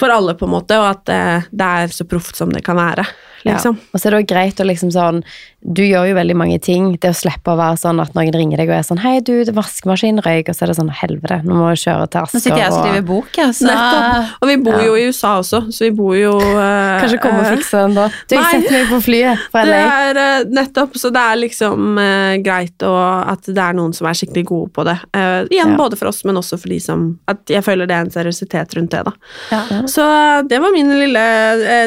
for 0.00 0.14
alle, 0.14 0.36
på 0.38 0.48
en 0.48 0.54
måte, 0.54 0.78
og 0.80 0.88
at 0.94 1.12
eh, 1.12 1.50
det 1.50 1.70
er 1.82 1.94
så 1.94 2.06
proft 2.08 2.38
som 2.38 2.54
det 2.54 2.64
kan 2.66 2.78
være. 2.78 3.06
Liksom. 3.44 3.78
Ja. 3.78 3.90
Og 3.92 4.00
så 4.00 4.08
er 4.08 4.14
det 4.14 4.20
også 4.22 4.30
greit 4.34 4.60
å 4.62 4.66
liksom 4.68 4.92
sånn 4.94 5.22
Du 5.62 5.82
gjør 5.84 6.08
jo 6.10 6.14
veldig 6.16 6.34
mange 6.34 6.58
ting. 6.62 6.96
Det 6.98 7.12
å 7.12 7.14
slippe 7.14 7.52
å 7.52 7.58
være 7.58 7.78
sånn 7.78 8.00
at 8.02 8.16
noen 8.16 8.34
ringer 8.34 8.58
deg 8.58 8.70
og 8.70 8.76
er 8.80 8.86
sånn 8.86 8.98
'Hei, 9.02 9.20
du, 9.22 9.44
det 9.46 9.54
vaskemaskinen 9.54 10.22
røyk', 10.24 10.50
og 10.50 10.56
så 10.58 10.64
er 10.64 10.72
det 10.72 10.78
sånn 10.80 10.90
'Helvete, 10.90 11.38
nå 11.46 11.54
må 11.54 11.68
jeg 11.70 11.82
kjøre 11.84 12.08
til 12.10 12.20
Asker', 12.22 12.34
Nå 12.34 12.42
sitter 12.42 12.58
jeg 12.58 12.72
og 12.72 12.78
skriver 12.80 13.04
bok, 13.06 13.30
jeg, 13.38 13.54
så 13.54 13.68
Nettopp. 13.68 14.32
Og 14.42 14.50
vi 14.50 14.56
bor 14.66 14.80
jo 14.82 14.96
i 14.98 15.04
USA 15.06 15.36
også, 15.38 15.60
så 15.70 15.86
vi 15.86 15.90
bor 15.94 16.16
jo 16.18 16.32
uh, 16.34 16.98
Kanskje 17.02 17.20
komme 17.22 17.44
og 17.44 17.50
fikse 17.56 17.84
den 17.84 17.94
da. 17.98 18.08
Du, 18.26 18.34
jeg 18.34 18.48
setter 18.50 18.74
meg 18.74 18.90
på 18.90 19.00
flyet 19.06 19.46
fra 19.52 19.64
Det 19.68 19.78
er 19.78 20.20
eh, 20.24 20.48
nettopp, 20.58 20.98
så 20.98 21.12
det 21.14 21.22
er 21.22 21.40
liksom 21.44 22.00
uh, 22.00 22.34
greit 22.42 22.86
å, 22.86 22.92
at 23.32 23.46
det 23.46 23.62
er 23.62 23.78
noen 23.78 23.94
som 23.96 24.10
er 24.10 24.18
skikkelig 24.18 24.44
gode 24.50 24.72
på 24.74 24.86
det. 24.88 24.98
Uh, 25.14 25.46
igjen 25.46 25.72
Ja. 25.72 25.78
både 25.78 25.96
for 25.96 26.10
oss, 26.10 26.24
men 26.26 26.36
også 26.36 26.58
for 26.58 26.68
de 26.74 26.80
som 26.82 27.04
At 27.30 27.46
jeg 27.48 27.62
føler 27.64 27.86
det 27.86 27.94
er 27.94 28.06
en 28.08 28.10
seriøsitet 28.12 28.74
rundt 28.76 28.90
det, 28.90 29.04
da. 29.06 29.12
Ja. 29.52 29.82
Så 29.86 30.04
det 30.50 30.58
var 30.60 30.74
min 30.74 30.90
lille 30.90 31.22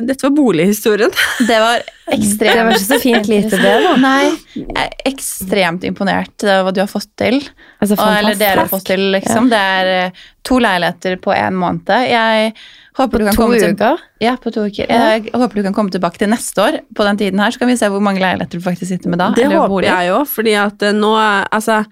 Dette 0.05 0.23
var 0.25 0.33
bolighistorien. 0.37 1.11
Det 1.47 1.57
var 1.61 1.83
ekstremt 2.15 2.53
Det 2.55 2.63
var 2.63 2.75
ikke 2.75 2.85
så 2.85 2.99
fint 3.01 3.27
lite 3.29 3.59
det, 3.59 3.73
da. 3.83 3.93
Nei, 4.01 4.31
jeg 4.55 4.75
er 4.83 4.95
ekstremt 5.09 5.85
imponert 5.87 6.45
av 6.45 6.67
hva 6.67 6.73
du 6.75 6.81
har 6.83 6.89
fått 6.91 7.09
til. 7.19 7.39
Altså, 7.81 7.97
Og, 7.97 8.05
eller 8.19 8.39
dere 8.39 8.63
har 8.65 8.71
fått 8.71 8.87
til, 8.89 9.07
liksom. 9.15 9.49
Det 9.51 9.61
er 9.77 9.91
eh, 9.93 10.25
to 10.45 10.59
leiligheter 10.63 11.17
på 11.23 11.33
én 11.35 11.57
måned. 11.59 11.89
Jeg 12.09 12.53
håper 12.99 13.21
du 13.23 13.27
kan 13.27 13.35
To 13.37 13.43
komme 13.43 13.59
til. 13.59 14.03
Ja, 14.23 14.35
på 14.41 14.53
to 14.55 14.67
uker. 14.69 14.91
Jeg 14.91 15.33
håper 15.33 15.59
du 15.59 15.65
kan 15.67 15.75
komme 15.75 15.93
tilbake 15.93 16.21
til 16.21 16.31
neste 16.31 16.63
år 16.63 16.79
på 16.95 17.07
den 17.09 17.19
tiden 17.21 17.41
her, 17.43 17.51
så 17.51 17.61
kan 17.63 17.71
vi 17.73 17.79
se 17.79 17.89
hvor 17.91 18.03
mange 18.03 18.23
leiligheter 18.23 18.61
du 18.61 18.65
faktisk 18.65 18.91
sitter 18.93 19.11
med 19.11 19.21
da. 19.23 19.31
Det 19.35 19.47
eller 19.49 19.65
håper 19.65 19.89
jeg 19.89 20.13
jo, 20.13 20.21
fordi 20.29 20.55
at 20.61 20.87
eh, 20.89 20.95
nå 20.95 21.15
Altså 21.15 21.83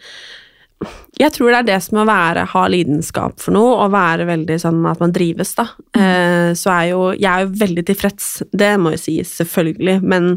Jeg 1.19 1.33
tror 1.35 1.51
det 1.51 1.59
er 1.59 1.67
det 1.67 1.77
som 1.85 1.99
å 2.01 2.07
være, 2.09 2.45
ha 2.53 2.63
lidenskap 2.71 3.37
for 3.43 3.53
noe, 3.55 3.75
og 3.83 3.93
være 3.93 4.25
veldig 4.29 4.57
sånn 4.63 4.81
at 4.89 5.01
man 5.03 5.13
drives, 5.13 5.53
da. 5.59 5.67
Eh, 5.93 6.49
så 6.57 6.73
er 6.73 6.89
jo 6.89 7.01
Jeg 7.13 7.29
er 7.29 7.45
jo 7.45 7.53
veldig 7.61 7.85
tilfreds, 7.91 8.31
det 8.51 8.73
må 8.81 8.95
jo 8.95 9.01
sies, 9.03 9.35
selvfølgelig, 9.41 9.99
men 10.01 10.35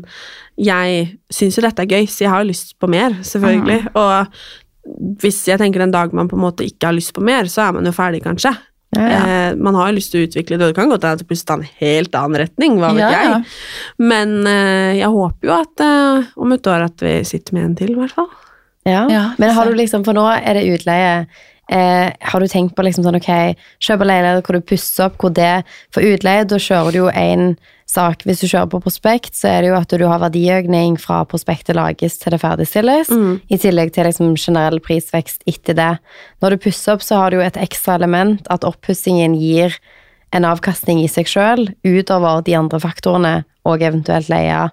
jeg 0.61 1.19
syns 1.33 1.59
jo 1.59 1.65
dette 1.65 1.85
er 1.85 1.91
gøy, 1.97 2.07
så 2.09 2.25
jeg 2.25 2.33
har 2.33 2.45
jo 2.45 2.53
lyst 2.53 2.77
på 2.81 2.89
mer, 2.93 3.19
selvfølgelig. 3.25 3.91
Og 3.97 5.21
hvis 5.25 5.43
jeg 5.49 5.61
tenker 5.61 5.83
en 5.83 5.93
dag 5.95 6.15
man 6.15 6.29
på 6.31 6.39
en 6.39 6.45
måte 6.45 6.67
ikke 6.67 6.91
har 6.91 6.97
lyst 6.97 7.15
på 7.17 7.25
mer, 7.25 7.49
så 7.51 7.67
er 7.67 7.77
man 7.77 7.89
jo 7.89 7.95
ferdig, 7.97 8.23
kanskje. 8.25 8.55
Ja, 8.97 9.03
ja. 9.03 9.19
Eh, 9.19 9.57
man 9.59 9.75
har 9.77 9.91
jo 9.91 9.97
lyst 9.99 10.13
til 10.15 10.23
å 10.23 10.29
utvikle 10.29 10.57
det, 10.57 10.69
og 10.69 10.73
det 10.73 10.79
kan 10.79 10.93
godt 10.93 11.05
hende 11.05 11.19
at 11.19 11.25
det 11.25 11.29
plutselig 11.29 11.51
tar 11.51 11.61
en 11.61 11.77
helt 11.83 12.19
annen 12.21 12.41
retning, 12.45 12.81
hva 12.81 12.93
vet 12.97 13.05
Ja, 13.05 13.23
jeg. 13.27 13.45
Men 13.99 14.37
eh, 14.47 14.97
jeg 15.01 15.13
håper 15.13 15.51
jo 15.51 15.57
at 15.59 15.87
om 16.37 16.55
et 16.55 16.73
år 16.73 16.87
at 16.87 17.05
vi 17.05 17.17
sitter 17.27 17.57
med 17.57 17.71
en 17.71 17.79
til, 17.81 17.97
i 17.97 17.99
hvert 17.99 18.17
fall. 18.17 18.31
Ja. 18.87 19.05
Ja, 19.11 19.27
Men 19.39 19.55
har 19.57 19.67
du 19.67 19.77
liksom, 19.77 20.05
for 20.07 20.17
nå 20.17 20.25
er 20.31 20.55
det 20.55 20.67
utleie. 20.71 21.27
Eh, 21.67 22.13
har 22.21 22.41
du 22.41 22.47
tenkt 22.47 22.77
på 22.79 22.85
liksom 22.87 23.03
sånn, 23.03 23.19
ok, 23.19 23.57
kjøpe 23.83 24.07
leilighet 24.07 24.47
hvor 24.47 24.55
du 24.55 24.63
pusser 24.63 25.09
opp, 25.09 25.17
hvor 25.19 25.33
det 25.35 25.65
For 25.91 26.05
utleie, 26.07 26.45
da 26.47 26.61
kjører 26.63 26.95
du 26.95 27.01
jo 27.01 27.09
en 27.11 27.57
sak 27.91 28.23
Hvis 28.23 28.43
du 28.43 28.47
kjører 28.47 28.71
på 28.71 28.81
prospekt, 28.85 29.35
så 29.35 29.49
er 29.51 29.63
det 29.63 29.73
jo 29.73 29.77
at 29.79 29.91
du 29.91 30.05
har 30.07 30.23
verdiøkning 30.23 30.95
fra 30.99 31.25
prospektet 31.27 31.75
lages 31.79 32.19
til 32.19 32.35
det 32.35 32.41
ferdigstilles, 32.43 33.11
i 33.51 33.59
tillegg 33.63 33.93
til 33.95 34.07
liksom 34.07 34.35
generell 34.35 34.81
prisvekst 34.83 35.47
etter 35.47 35.75
det. 35.79 35.93
Når 36.43 36.51
du 36.51 36.65
pusser 36.67 36.97
opp, 36.97 37.03
så 37.07 37.21
har 37.21 37.31
du 37.31 37.39
jo 37.39 37.45
et 37.47 37.59
ekstra 37.63 37.95
element 37.95 38.43
at 38.51 38.67
oppussingen 38.67 39.39
gir 39.39 39.75
en 40.35 40.45
avkastning 40.45 40.99
i 41.05 41.07
seg 41.11 41.31
sjøl, 41.31 41.69
utover 41.87 42.43
de 42.43 42.57
andre 42.59 42.83
faktorene, 42.83 43.35
og 43.67 43.83
eventuelt 43.83 44.31
leie. 44.31 44.67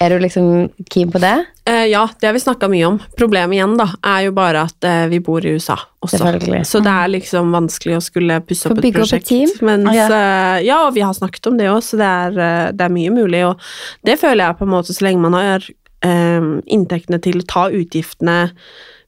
Er 0.00 0.12
du 0.12 0.20
liksom 0.22 0.68
keen 0.88 1.10
på 1.12 1.20
det? 1.20 1.34
Eh, 1.68 1.86
ja, 1.92 2.02
det 2.20 2.26
har 2.26 2.32
vi 2.32 2.40
snakka 2.40 2.68
mye 2.72 2.86
om. 2.88 2.98
Problemet 3.18 3.56
igjen 3.56 3.76
da, 3.78 3.86
er 4.06 4.26
jo 4.26 4.34
bare 4.36 4.64
at 4.68 4.86
eh, 4.88 5.04
vi 5.12 5.20
bor 5.24 5.44
i 5.44 5.52
USA 5.56 5.76
også. 6.00 6.22
Så 6.66 6.80
det 6.84 6.92
er 6.92 7.12
liksom 7.12 7.52
vanskelig 7.52 7.98
å 7.98 8.04
skulle 8.04 8.38
pusse 8.46 8.70
opp 8.70 8.78
et 8.80 8.86
bygge 8.88 9.04
opp 9.04 9.12
et 9.18 9.32
mens, 9.68 9.90
team. 9.90 9.90
Ja. 9.92 10.06
eh, 10.06 10.62
ja, 10.66 10.78
og 10.86 10.94
vi 10.96 11.04
har 11.04 11.16
snakket 11.16 11.50
om 11.50 11.58
det 11.60 11.68
òg, 11.72 11.82
så 11.84 12.00
det 12.00 12.08
er, 12.08 12.40
eh, 12.46 12.70
det 12.76 12.86
er 12.86 12.96
mye 12.96 13.12
mulig. 13.14 13.44
Og 13.50 13.68
det 14.08 14.16
føler 14.22 14.44
jeg 14.46 14.58
på 14.60 14.68
en 14.68 14.72
måte 14.72 14.96
så 14.96 15.06
lenge 15.06 15.24
man 15.26 15.36
har 15.36 15.68
eh, 15.68 16.48
inntektene 16.76 17.20
til 17.22 17.42
å 17.42 17.48
ta 17.48 17.68
utgiftene 17.68 18.38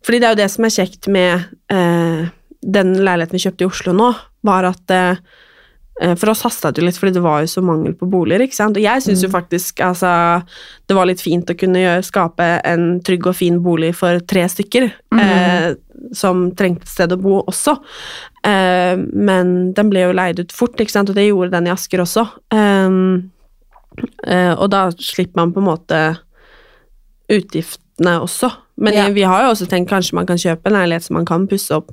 Fordi 0.05 0.19
det 0.19 0.29
er 0.29 0.35
jo 0.35 0.43
det 0.43 0.51
som 0.53 0.67
er 0.67 0.77
kjekt 0.77 1.09
med 1.15 1.49
eh, 1.73 2.29
den 2.63 2.93
leiligheten 3.01 3.39
vi 3.39 3.45
kjøpte 3.47 3.65
i 3.65 3.71
Oslo 3.71 3.97
nå, 3.97 4.13
var 4.47 4.69
at 4.69 4.93
For 6.01 6.31
oss 6.33 6.41
hasta 6.43 6.71
det 6.73 6.81
jo 6.81 6.87
litt, 6.87 6.97
fordi 6.99 7.13
det 7.19 7.23
var 7.23 7.43
jo 7.45 7.51
så 7.53 7.61
mangel 7.63 7.93
på 7.95 8.07
boliger. 8.11 8.41
ikke 8.47 8.57
sant? 8.57 8.79
Og 8.81 8.83
jeg 8.83 9.03
syns 9.05 9.23
jo 9.23 9.29
faktisk 9.31 9.83
altså, 9.85 10.43
det 10.89 10.97
var 10.97 11.07
litt 11.07 11.21
fint 11.21 11.51
å 11.53 11.55
kunne 11.55 11.83
gjøre, 11.83 12.07
skape 12.09 12.47
en 12.65 12.87
trygg 13.05 13.29
og 13.29 13.37
fin 13.37 13.61
bolig 13.63 13.93
for 13.95 14.19
tre 14.27 14.47
stykker, 14.49 14.89
eh, 15.21 15.69
som 16.17 16.49
trengte 16.59 16.89
et 16.89 16.95
sted 16.95 17.13
å 17.13 17.21
bo 17.21 17.43
også. 17.45 17.77
Eh, 18.49 18.97
men 18.97 19.73
den 19.77 19.93
ble 19.93 20.07
jo 20.09 20.17
leid 20.17 20.41
ut 20.41 20.57
fort, 20.57 20.81
ikke 20.81 20.97
sant? 20.97 21.13
og 21.13 21.15
det 21.21 21.29
gjorde 21.29 21.53
den 21.55 21.69
i 21.69 21.75
Asker 21.77 22.03
også. 22.03 22.25
Um, 22.51 23.31
eh, 24.27 24.55
og 24.57 24.73
da 24.73 24.87
slipper 24.97 25.45
man 25.45 25.53
på 25.53 25.61
en 25.63 25.69
måte 25.69 26.03
utgiftene 27.31 28.17
også. 28.25 28.51
Men 28.77 28.95
Ja. 28.95 29.09
vi 29.11 29.23
har 29.23 29.45
jo 29.45 29.53
også 29.53 29.69
tenkt 29.69 29.91
kanskje 29.91 30.15
man 30.15 30.27
kan 30.27 30.37
kjøpe 30.41 30.67
en 30.67 30.73
leilighet 30.73 31.03
som 31.05 31.15
man 31.15 31.27
kan 31.29 31.47
pusse 31.47 31.71
opp, 31.71 31.93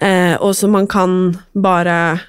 eh, 0.00 0.36
og 0.40 0.54
som 0.54 0.70
man 0.70 0.86
kan 0.86 1.36
bare 1.54 2.20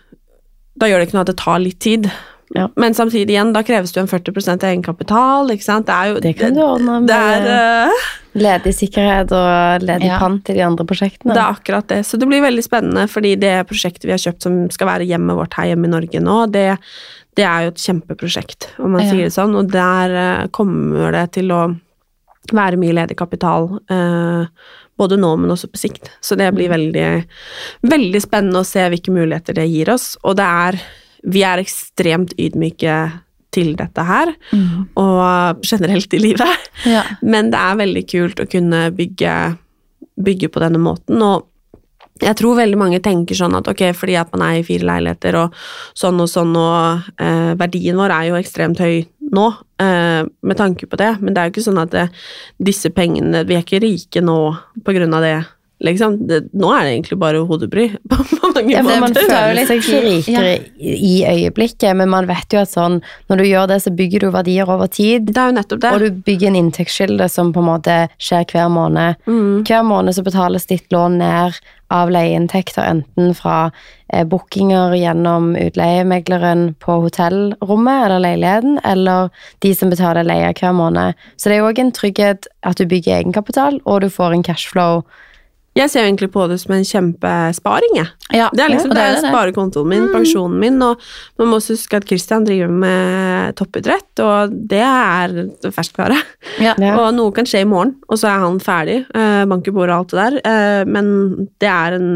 Da 0.80 0.88
gjør 0.88 1.02
det 1.02 1.10
ikke 1.10 1.18
noe 1.20 1.26
at 1.28 1.32
det 1.34 1.40
tar 1.42 1.60
litt 1.60 1.80
tid. 1.84 2.12
Ja. 2.56 2.66
Men 2.76 2.94
samtidig 2.94 3.32
igjen, 3.32 3.54
da 3.56 3.62
kreves 3.64 3.94
det 3.94 4.02
jo 4.02 4.04
en 4.04 4.12
40% 4.12 4.64
egenkapital, 4.68 5.52
ikke 5.54 5.64
sant. 5.64 5.86
Det 5.88 5.96
er 5.96 6.10
jo 6.12 6.20
Det 6.20 6.34
kan 6.40 6.54
du 6.56 6.62
ordne 6.66 6.98
med 7.06 7.14
er, 7.16 7.46
uh, 7.88 8.10
ledig 8.36 8.74
sikkerhet 8.76 9.32
og 9.32 9.86
ledig 9.88 10.10
Ja. 10.10 10.18
pant 10.20 10.44
til 10.46 10.56
de 10.56 10.66
andre 10.66 10.84
prosjektene. 10.86 11.32
Det 11.34 11.40
er 11.40 11.54
akkurat 11.56 11.88
det. 11.88 12.02
Så 12.06 12.20
det 12.20 12.28
blir 12.28 12.42
veldig 12.44 12.64
spennende, 12.64 13.08
fordi 13.08 13.38
det 13.40 13.68
prosjektet 13.68 14.04
vi 14.04 14.12
har 14.12 14.20
kjøpt 14.20 14.42
som 14.44 14.70
skal 14.70 14.88
være 14.88 15.08
hjemmet 15.08 15.36
vårt 15.40 15.54
her 15.54 15.72
hjemme 15.72 15.88
i 15.88 15.94
Norge 15.96 16.20
nå, 16.20 16.52
det, 16.52 16.78
det 17.40 17.46
er 17.46 17.64
jo 17.64 17.72
et 17.72 17.86
kjempeprosjekt, 17.88 18.68
om 18.80 18.92
man 18.92 19.04
Ja. 19.06 19.12
sier 19.12 19.24
det 19.30 19.34
sånn. 19.34 19.56
Og 19.56 19.72
der 19.72 20.44
uh, 20.44 20.48
kommer 20.52 21.12
det 21.16 21.32
til 21.40 21.52
å 21.52 21.64
være 22.52 22.76
mye 22.76 22.92
ledig 22.98 23.16
kapital, 23.16 23.80
eh, 23.88 24.46
både 25.02 25.18
nå, 25.20 25.34
men 25.42 25.54
også 25.54 25.72
på 25.72 25.82
sikt. 25.82 26.12
Så 26.22 26.38
det 26.40 26.52
blir 26.56 26.72
veldig, 26.72 27.10
veldig 27.90 28.22
spennende 28.24 28.62
å 28.62 28.68
se 28.68 28.86
hvilke 28.94 29.14
muligheter 29.14 29.58
det 29.58 29.68
gir 29.72 29.92
oss. 29.94 30.14
Og 30.24 30.38
det 30.40 30.48
er 30.48 30.82
Vi 31.22 31.44
er 31.46 31.60
ekstremt 31.62 32.32
ydmyke 32.42 32.94
til 33.54 33.76
dette 33.78 34.02
her, 34.08 34.32
og 34.98 35.62
generelt 35.62 36.14
i 36.18 36.22
livet. 36.24 36.70
Ja. 36.88 37.04
Men 37.22 37.52
det 37.54 37.60
er 37.62 37.78
veldig 37.78 38.04
kult 38.10 38.42
å 38.42 38.48
kunne 38.50 38.88
bygge, 38.96 39.36
bygge 40.18 40.50
på 40.50 40.64
denne 40.64 40.82
måten. 40.82 41.22
Og 41.22 41.46
jeg 42.22 42.38
tror 42.40 42.60
veldig 42.60 42.80
mange 42.80 43.02
tenker 43.04 43.38
sånn 43.38 43.56
at 43.58 43.70
ok, 43.70 43.84
fordi 43.98 44.18
at 44.20 44.32
man 44.34 44.48
er 44.48 44.60
i 44.60 44.66
fire 44.66 44.88
leiligheter 44.88 45.38
og 45.44 45.56
sånn 45.98 46.22
og 46.22 46.30
sånn, 46.32 46.54
og 46.58 47.12
eh, 47.22 47.54
verdien 47.60 47.98
vår 48.00 48.16
er 48.18 48.30
jo 48.30 48.40
ekstremt 48.40 48.82
høy 48.82 49.04
nå, 49.32 49.48
eh, 49.82 50.22
med 50.44 50.60
tanke 50.60 50.88
på 50.90 51.00
det, 51.00 51.16
men 51.22 51.34
det 51.34 51.42
er 51.42 51.50
jo 51.50 51.56
ikke 51.56 51.70
sånn 51.70 51.82
at 51.82 51.96
det, 51.96 52.10
disse 52.60 52.92
pengene 52.94 53.46
Vi 53.48 53.56
er 53.58 53.66
ikke 53.66 53.82
rike 53.84 54.22
nå 54.24 54.38
på 54.86 54.96
grunn 54.96 55.14
av 55.18 55.24
det. 55.26 55.40
Liksom. 55.82 56.28
Det, 56.30 56.44
nå 56.54 56.70
er 56.76 56.84
det 56.86 56.92
egentlig 56.94 57.18
bare 57.18 57.40
hodebry 57.50 57.88
på 58.12 58.18
mange 58.54 58.76
Ja, 58.76 58.84
for 58.86 58.92
man 59.02 59.08
måter. 59.16 59.26
føler 59.26 59.66
seg 59.66 59.82
ikke 59.82 60.02
rikere 60.06 60.52
i 60.78 61.14
øyeblikket, 61.26 61.96
men 61.98 62.12
man 62.12 62.28
vet 62.30 62.54
jo 62.54 62.62
at 62.62 62.70
sånn, 62.70 63.00
når 63.32 63.42
du 63.42 63.46
gjør 63.48 63.72
det, 63.72 63.80
så 63.82 63.94
bygger 63.98 64.26
du 64.26 64.30
verdier 64.36 64.70
over 64.70 64.92
tid. 64.94 65.32
Det 65.32 65.42
er 65.42 65.50
jo 65.50 65.58
nettopp 65.58 65.82
det. 65.82 65.94
Og 65.96 66.06
du 66.06 66.22
bygger 66.28 66.52
en 66.52 66.60
inntektskilde 66.62 67.30
som 67.34 67.50
på 67.56 67.64
en 67.64 67.70
måte 67.72 67.98
skjer 68.22 68.46
hver 68.52 68.70
måned. 68.74 69.18
Mm. 69.26 69.64
Hver 69.66 69.88
måned 69.88 70.18
så 70.18 70.26
betales 70.28 70.70
ditt 70.70 70.86
lån 70.94 71.18
ned 71.24 71.58
av 71.92 72.12
leieinntekter, 72.14 72.86
enten 72.88 73.34
fra 73.38 73.72
eh, 74.14 74.24
bookinger 74.28 74.96
gjennom 74.98 75.52
utleiemegleren 75.60 76.72
på 76.84 77.00
hotellrommet 77.06 78.06
eller 78.06 78.24
leiligheten, 78.26 78.80
eller 78.88 79.30
de 79.66 79.74
som 79.76 79.92
betaler 79.94 80.28
leie 80.28 80.54
hver 80.58 80.78
måned. 80.78 81.20
Så 81.36 81.52
det 81.52 81.60
er 81.60 81.68
òg 81.68 81.82
en 81.84 81.94
trygghet 81.96 82.48
at 82.64 82.80
du 82.80 82.88
bygger 82.88 83.20
egenkapital, 83.20 83.82
og 83.86 84.02
du 84.06 84.10
får 84.14 84.38
en 84.38 84.48
cashflow. 84.48 85.04
Jeg 85.74 85.88
ser 85.90 86.04
egentlig 86.04 86.28
på 86.34 86.44
det 86.52 86.58
som 86.60 86.74
en 86.76 86.84
kjempesparing, 86.84 87.94
jeg. 87.96 88.08
Ja, 88.36 88.50
Det 88.52 88.60
er 88.66 88.70
liksom 88.74 88.92
det 88.92 89.00
er 89.06 89.14
det. 89.16 89.22
sparekontoen 89.32 89.88
min, 89.88 90.10
pensjonen 90.12 90.60
min, 90.60 90.82
og 90.84 91.00
man 91.40 91.48
må 91.48 91.60
også 91.62 91.78
huske 91.78 91.96
at 91.96 92.08
Christian 92.10 92.44
driver 92.44 92.68
med 92.68 93.56
toppidrett, 93.56 94.20
og 94.20 94.52
det 94.68 94.82
er 94.84 95.32
ferskvare. 95.72 96.18
Ja. 96.60 96.74
Og 97.00 97.14
noe 97.16 97.32
kan 97.32 97.48
skje 97.48 97.62
i 97.64 97.70
morgen, 97.72 97.96
og 98.10 98.20
så 98.20 98.28
er 98.34 98.44
han 98.44 98.60
ferdig, 98.60 98.98
eh, 99.16 99.46
banker 99.48 99.72
bordet 99.72 99.96
og 99.96 100.00
alt 100.02 100.12
det 100.12 100.20
der, 100.20 100.42
eh, 100.52 100.84
men 100.92 101.48
det 101.64 101.70
er 101.72 101.94
en 102.02 102.12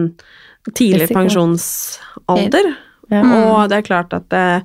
tidlig 0.76 1.08
pensjonsalder, 1.16 2.76
Ja. 3.12 3.22
og 3.22 3.70
det 3.70 3.78
er 3.78 3.82
klart 3.88 4.14
at 4.18 4.34
eh, 4.34 4.62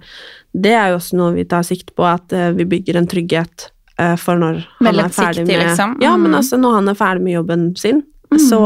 det 0.57 0.72
er 0.72 0.88
jo 0.91 0.97
også 0.99 1.14
noe 1.18 1.34
vi 1.34 1.45
tar 1.45 1.62
sikt 1.62 1.95
på, 1.95 2.03
at 2.09 2.32
vi 2.57 2.64
bygger 2.64 2.97
en 2.97 3.07
trygghet 3.07 3.68
for 4.18 4.34
når 4.41 4.64
han 4.80 4.99
er 4.99 5.09
ferdig 5.12 5.47
med 5.47 5.61
liksom. 5.61 5.99
Ja, 6.03 6.16
men 6.16 6.30
Mm. 6.32 6.38
altså 6.38 6.59
når 6.59 6.74
han 6.74 6.88
er 6.88 6.95
ferdig 6.95 7.20
med 7.22 7.34
jobben 7.34 7.76
sin, 7.78 8.03
så 8.39 8.61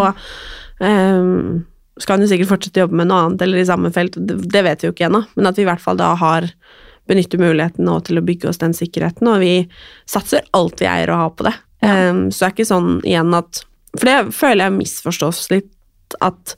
um, 0.80 1.64
skal 2.00 2.16
han 2.16 2.24
jo 2.24 2.30
sikkert 2.32 2.50
fortsette 2.50 2.80
å 2.82 2.86
jobbe 2.86 2.98
med 3.00 3.08
noe 3.10 3.26
annet 3.26 3.44
eller 3.46 3.62
i 3.62 3.68
samme 3.68 3.92
felt, 3.94 4.18
det, 4.18 4.40
det 4.50 4.64
vet 4.66 4.82
vi 4.82 4.90
jo 4.90 4.94
ikke 4.96 5.08
ennå, 5.08 5.22
men 5.38 5.50
at 5.50 5.60
vi 5.60 5.64
i 5.64 5.68
hvert 5.68 5.82
fall 5.82 6.00
da 6.00 6.10
har 6.20 6.48
benytter 7.08 7.40
muligheten 7.40 7.84
nå 7.84 7.98
til 8.06 8.18
å 8.18 8.24
bygge 8.24 8.48
oss 8.50 8.60
den 8.62 8.74
sikkerheten, 8.76 9.28
og 9.28 9.42
vi 9.44 9.54
satser 10.10 10.46
alt 10.56 10.80
vi 10.80 10.88
eier 10.88 11.12
å 11.12 11.20
ha 11.20 11.30
på 11.30 11.46
det. 11.46 11.54
Um, 11.84 12.26
så 12.32 12.44
det 12.44 12.48
er 12.48 12.56
ikke 12.56 12.72
sånn 12.72 12.92
igjen 13.04 13.36
at 13.36 13.64
For 13.94 14.08
det 14.08 14.34
føler 14.34 14.64
jeg 14.64 14.76
misforstås 14.78 15.40
litt, 15.52 15.70
at 16.24 16.56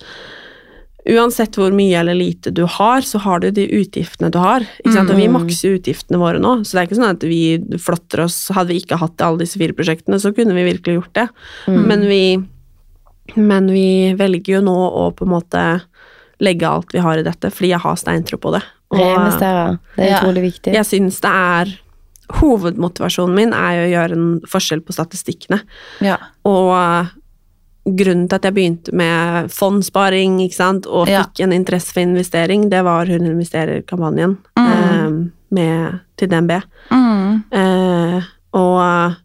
uansett 1.06 1.54
hvor 1.58 1.74
mye 1.74 1.98
eller 2.00 2.16
lite 2.18 2.50
du 2.54 2.64
har, 2.64 3.04
så 3.06 3.20
har 3.22 3.42
du 3.42 3.50
de 3.54 3.66
utgiftene 3.78 4.30
du 4.32 4.38
har. 4.42 4.64
Sant? 4.88 5.10
Og 5.10 5.18
vi 5.18 5.28
makser 5.30 5.76
utgiftene 5.76 6.18
våre 6.20 6.40
nå, 6.42 6.58
så 6.64 6.76
det 6.76 6.80
er 6.80 6.88
ikke 6.88 6.98
sånn 6.98 7.12
at 7.12 7.26
vi 7.26 7.40
flotter 7.82 8.24
oss 8.24 8.38
Hadde 8.56 8.74
vi 8.74 8.80
ikke 8.82 8.98
hatt 9.00 9.22
alle 9.22 9.44
disse 9.44 9.60
fire 9.60 9.76
prosjektene, 9.76 10.18
så 10.22 10.32
kunne 10.36 10.56
vi 10.56 10.66
virkelig 10.66 10.98
gjort 10.98 11.14
det. 11.18 11.26
Men, 11.70 12.06
vi, 12.10 12.22
men 13.34 13.66
vi 13.72 14.14
velger 14.14 14.56
jo 14.58 14.60
nå 14.62 14.76
å 14.76 15.10
på 15.16 15.24
en 15.26 15.32
måte 15.32 15.64
legge 16.40 16.68
alt 16.68 16.92
vi 16.92 16.98
har 17.00 17.18
i 17.18 17.22
dette, 17.26 17.50
fordi 17.50 17.70
jeg 17.72 17.80
har 17.80 17.96
steintro 17.96 18.38
på 18.38 18.52
det. 18.52 18.62
Og. 18.90 19.00
Det 19.00 19.42
er 19.42 19.78
Ja. 19.98 20.20
utrolig 20.20 20.42
viktig. 20.52 20.72
jeg 20.72 20.84
syns 20.86 21.20
det 21.20 21.30
er 21.30 21.78
Hovedmotivasjonen 22.40 23.34
min 23.34 23.52
er 23.54 23.72
jo 23.76 23.82
å 23.86 23.92
gjøre 23.94 24.12
en 24.16 24.40
forskjell 24.50 24.80
på 24.82 24.92
statistikkene. 24.92 25.60
Ja. 26.00 26.16
Og 26.44 27.06
grunnen 27.86 28.26
til 28.28 28.34
at 28.34 28.42
jeg 28.48 28.54
begynte 28.56 28.92
med 28.92 29.48
fondssparing 29.54 30.40
ikke 30.42 30.54
sant, 30.58 30.86
og 30.86 31.06
Ja. 31.08 31.22
fikk 31.22 31.44
en 31.44 31.52
interesse 31.52 31.92
for 31.92 32.00
investering, 32.00 32.68
det 32.68 32.82
var 32.82 33.06
Hun 33.06 33.20
investerer-kampanjen 33.26 34.38
eh, 34.56 35.30
med- 35.50 36.00
til 36.16 36.28
DNB. 36.28 36.62
Mm. 36.90 37.44
Eh, 37.52 38.22
og 38.54 39.16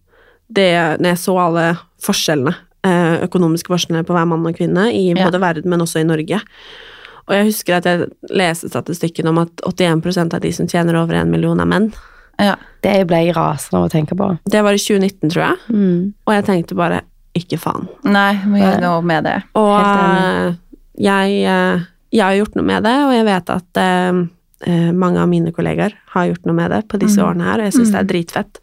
det, 0.54 1.00
når 1.00 1.10
jeg 1.10 1.18
så 1.18 1.38
alle 1.40 1.78
forskjellene, 2.00 2.50
eh, 2.54 2.56
økonomiske 2.84 3.70
forskjellene 3.70 4.06
på 4.08 4.14
hver 4.16 4.26
mann 4.26 4.46
og 4.48 4.56
kvinne 4.58 4.88
i 4.94 5.12
Ja. 5.14 5.26
både 5.30 5.40
verden, 5.40 5.70
men 5.70 5.80
også 5.82 6.00
i 6.02 6.04
Norge 6.08 6.40
Og 7.28 7.36
jeg 7.36 7.46
husker 7.46 7.76
at 7.78 7.86
jeg 7.86 8.08
leste 8.34 8.68
statistikken 8.70 9.28
om 9.30 9.38
at 9.38 9.50
81% 9.64 10.34
av 10.34 10.42
de 10.42 10.52
som 10.52 10.68
tjener 10.68 10.96
over 10.98 11.14
en 11.14 11.30
million, 11.32 11.60
er 11.62 11.66
menn. 11.70 11.94
Ja. 12.40 12.56
Det 12.82 13.06
ble 13.08 13.20
jeg 13.28 13.36
rasende 13.36 13.78
av 13.78 13.86
å 13.86 13.92
tenke 13.94 14.16
på. 14.18 14.40
Det 14.50 14.64
var 14.64 14.74
i 14.74 14.78
2019, 14.82 15.30
tror 15.30 15.44
jeg. 15.46 15.58
Mm. 15.70 16.14
Og 16.26 16.34
jeg 16.34 16.46
tenkte 16.46 16.76
bare 16.76 17.02
ikke 17.38 17.60
faen. 17.62 17.88
Nei, 18.04 18.34
må 18.44 18.58
gjøre 18.58 18.82
noe 18.82 19.02
med 19.06 19.24
det. 19.24 19.38
Og 19.56 19.80
eh, 19.86 20.56
jeg, 20.98 21.38
eh, 21.46 21.86
jeg 22.12 22.24
har 22.26 22.34
gjort 22.42 22.56
noe 22.58 22.66
med 22.66 22.84
det, 22.84 22.98
og 23.06 23.14
jeg 23.14 23.26
vet 23.30 23.50
at 23.54 23.78
eh, 23.86 24.22
eh, 24.68 24.92
mange 24.92 25.22
av 25.22 25.30
mine 25.30 25.54
kollegaer 25.56 25.94
har 26.16 26.26
gjort 26.28 26.46
noe 26.50 26.56
med 26.58 26.72
det 26.72 26.82
på 26.90 27.00
disse 27.00 27.22
Mm. 27.22 27.28
årene 27.30 27.44
her, 27.44 27.60
og 27.62 27.70
jeg 27.70 27.74
syns 27.78 27.92
det 27.94 28.02
er 28.02 28.10
dritfett. 28.12 28.60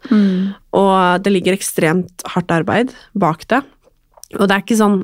Og 0.73 1.23
det 1.23 1.31
ligger 1.33 1.53
ekstremt 1.57 2.21
hardt 2.35 2.51
arbeid 2.51 2.93
bak 3.17 3.47
det. 3.47 3.63
Og 4.37 4.45
det 4.45 4.53
er 4.53 4.61
ikke 4.61 4.77
sånn 4.77 4.99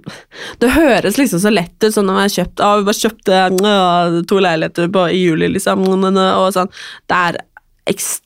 Det 0.61 0.69
høres 0.75 1.15
liksom 1.17 1.41
så 1.41 1.49
lett 1.49 1.73
ut, 1.81 1.93
sånn 1.95 2.05
når 2.05 2.27
jeg 2.27 2.35
kjøpt 2.35 2.61
ah, 2.61 2.75
vi 2.77 2.85
bare 2.85 2.99
kjøpte 2.99 3.39
øh, 3.71 4.19
to 4.29 4.41
leiligheter 4.43 4.91
på, 4.93 5.07
i 5.09 5.23
juli, 5.23 5.49
liksom, 5.55 5.81
og 5.89 6.51
sånn. 6.53 6.69
Det 7.09 7.23
er 7.31 7.41
ekstremt 7.89 8.24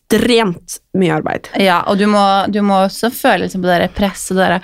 mye 1.00 1.14
arbeid. 1.14 1.48
Ja, 1.62 1.84
og 1.88 2.00
du 2.00 2.08
må, 2.10 2.22
du 2.50 2.60
må 2.66 2.80
også 2.88 3.12
føle 3.14 3.44
liksom 3.46 3.62
på 3.62 3.70
det 3.70 3.92
presset. 3.94 4.36
Der, 4.40 4.56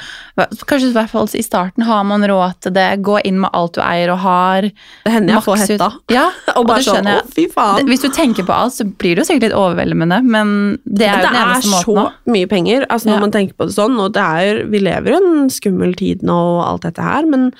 kanskje 0.65 0.89
i 0.89 0.95
hvert 0.95 1.11
fall 1.11 1.29
i 1.37 1.43
starten 1.45 1.85
har 1.85 2.01
man 2.03 2.25
råd 2.25 2.55
til 2.65 2.73
det. 2.73 2.87
Gå 3.05 3.19
inn 3.29 3.37
med 3.43 3.51
alt 3.53 3.75
du 3.77 3.81
eier 3.85 4.09
og 4.15 4.23
har. 4.23 4.67
Det 5.05 5.13
hender 5.13 5.35
jeg 5.35 5.45
får 5.45 5.61
hetta. 5.61 5.89
Ja, 6.11 6.25
Og 6.57 6.65
bare 6.67 6.81
og 6.81 6.87
sånn 6.87 7.11
Å, 7.11 7.19
fy 7.35 7.45
faen. 7.53 7.85
hvis 7.89 8.01
du 8.01 8.09
tenker 8.15 8.47
på 8.47 8.55
alt, 8.55 8.73
så 8.73 8.87
blir 8.89 9.15
det 9.15 9.21
jo 9.23 9.27
sikkert 9.29 9.49
litt 9.49 9.57
overveldende, 9.59 10.21
men 10.25 10.55
det 10.85 11.07
er 11.11 11.21
jo 11.21 11.27
det 11.27 11.29
den 11.29 11.39
eneste 11.43 11.71
måten 11.75 11.93
Det 11.93 12.07
er 12.07 12.17
så 12.25 12.33
mye 12.35 12.49
penger, 12.55 12.87
altså 12.89 13.09
når 13.11 13.15
Ja. 13.19 13.21
man 13.27 13.35
tenker 13.37 13.53
på 13.61 13.69
det 13.69 13.75
sånn, 13.77 13.99
og 14.01 14.11
det 14.17 14.25
er, 14.25 14.63
vi 14.71 14.81
lever 14.81 15.13
jo 15.13 15.21
en 15.21 15.49
skummel 15.53 15.95
tid 15.99 16.25
nå 16.25 16.35
og 16.57 16.61
alt 16.65 16.87
dette 16.89 17.05
her, 17.05 17.29
men 17.29 17.51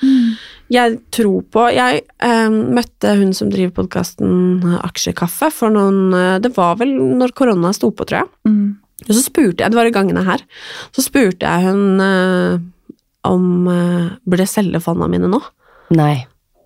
jeg 0.72 0.96
tror 1.14 1.44
på 1.54 1.62
Jeg 1.76 2.00
eh, 2.26 2.48
møtte 2.50 3.12
hun 3.20 3.30
som 3.36 3.52
driver 3.52 3.70
podkasten 3.84 4.64
Aksjekaffe 4.82 5.52
for 5.54 5.70
noen 5.70 6.10
eh, 6.10 6.38
Det 6.42 6.50
var 6.56 6.74
vel 6.80 6.90
når 7.20 7.30
korona 7.38 7.70
sto 7.76 7.90
på, 7.94 8.06
tror 8.08 8.22
jeg. 8.24 8.30
Mm. 8.48 8.76
Og 9.06 9.12
så 9.12 9.22
spurte 9.22 9.62
jeg, 9.62 9.72
det 9.72 9.78
var 9.78 9.88
i 9.88 9.94
gangene 9.94 10.24
her, 10.26 10.42
så 10.96 11.04
spurte 11.04 11.46
jeg 11.46 11.66
hun 11.68 12.00
eh, 12.02 12.62
om 13.28 13.66
eh, 13.70 14.06
Burde 14.24 14.46
jeg 14.46 14.52
selge 14.54 14.80
fondene 14.82 15.10
mine 15.12 15.30
nå? 15.30 15.40
Nei. 15.94 16.24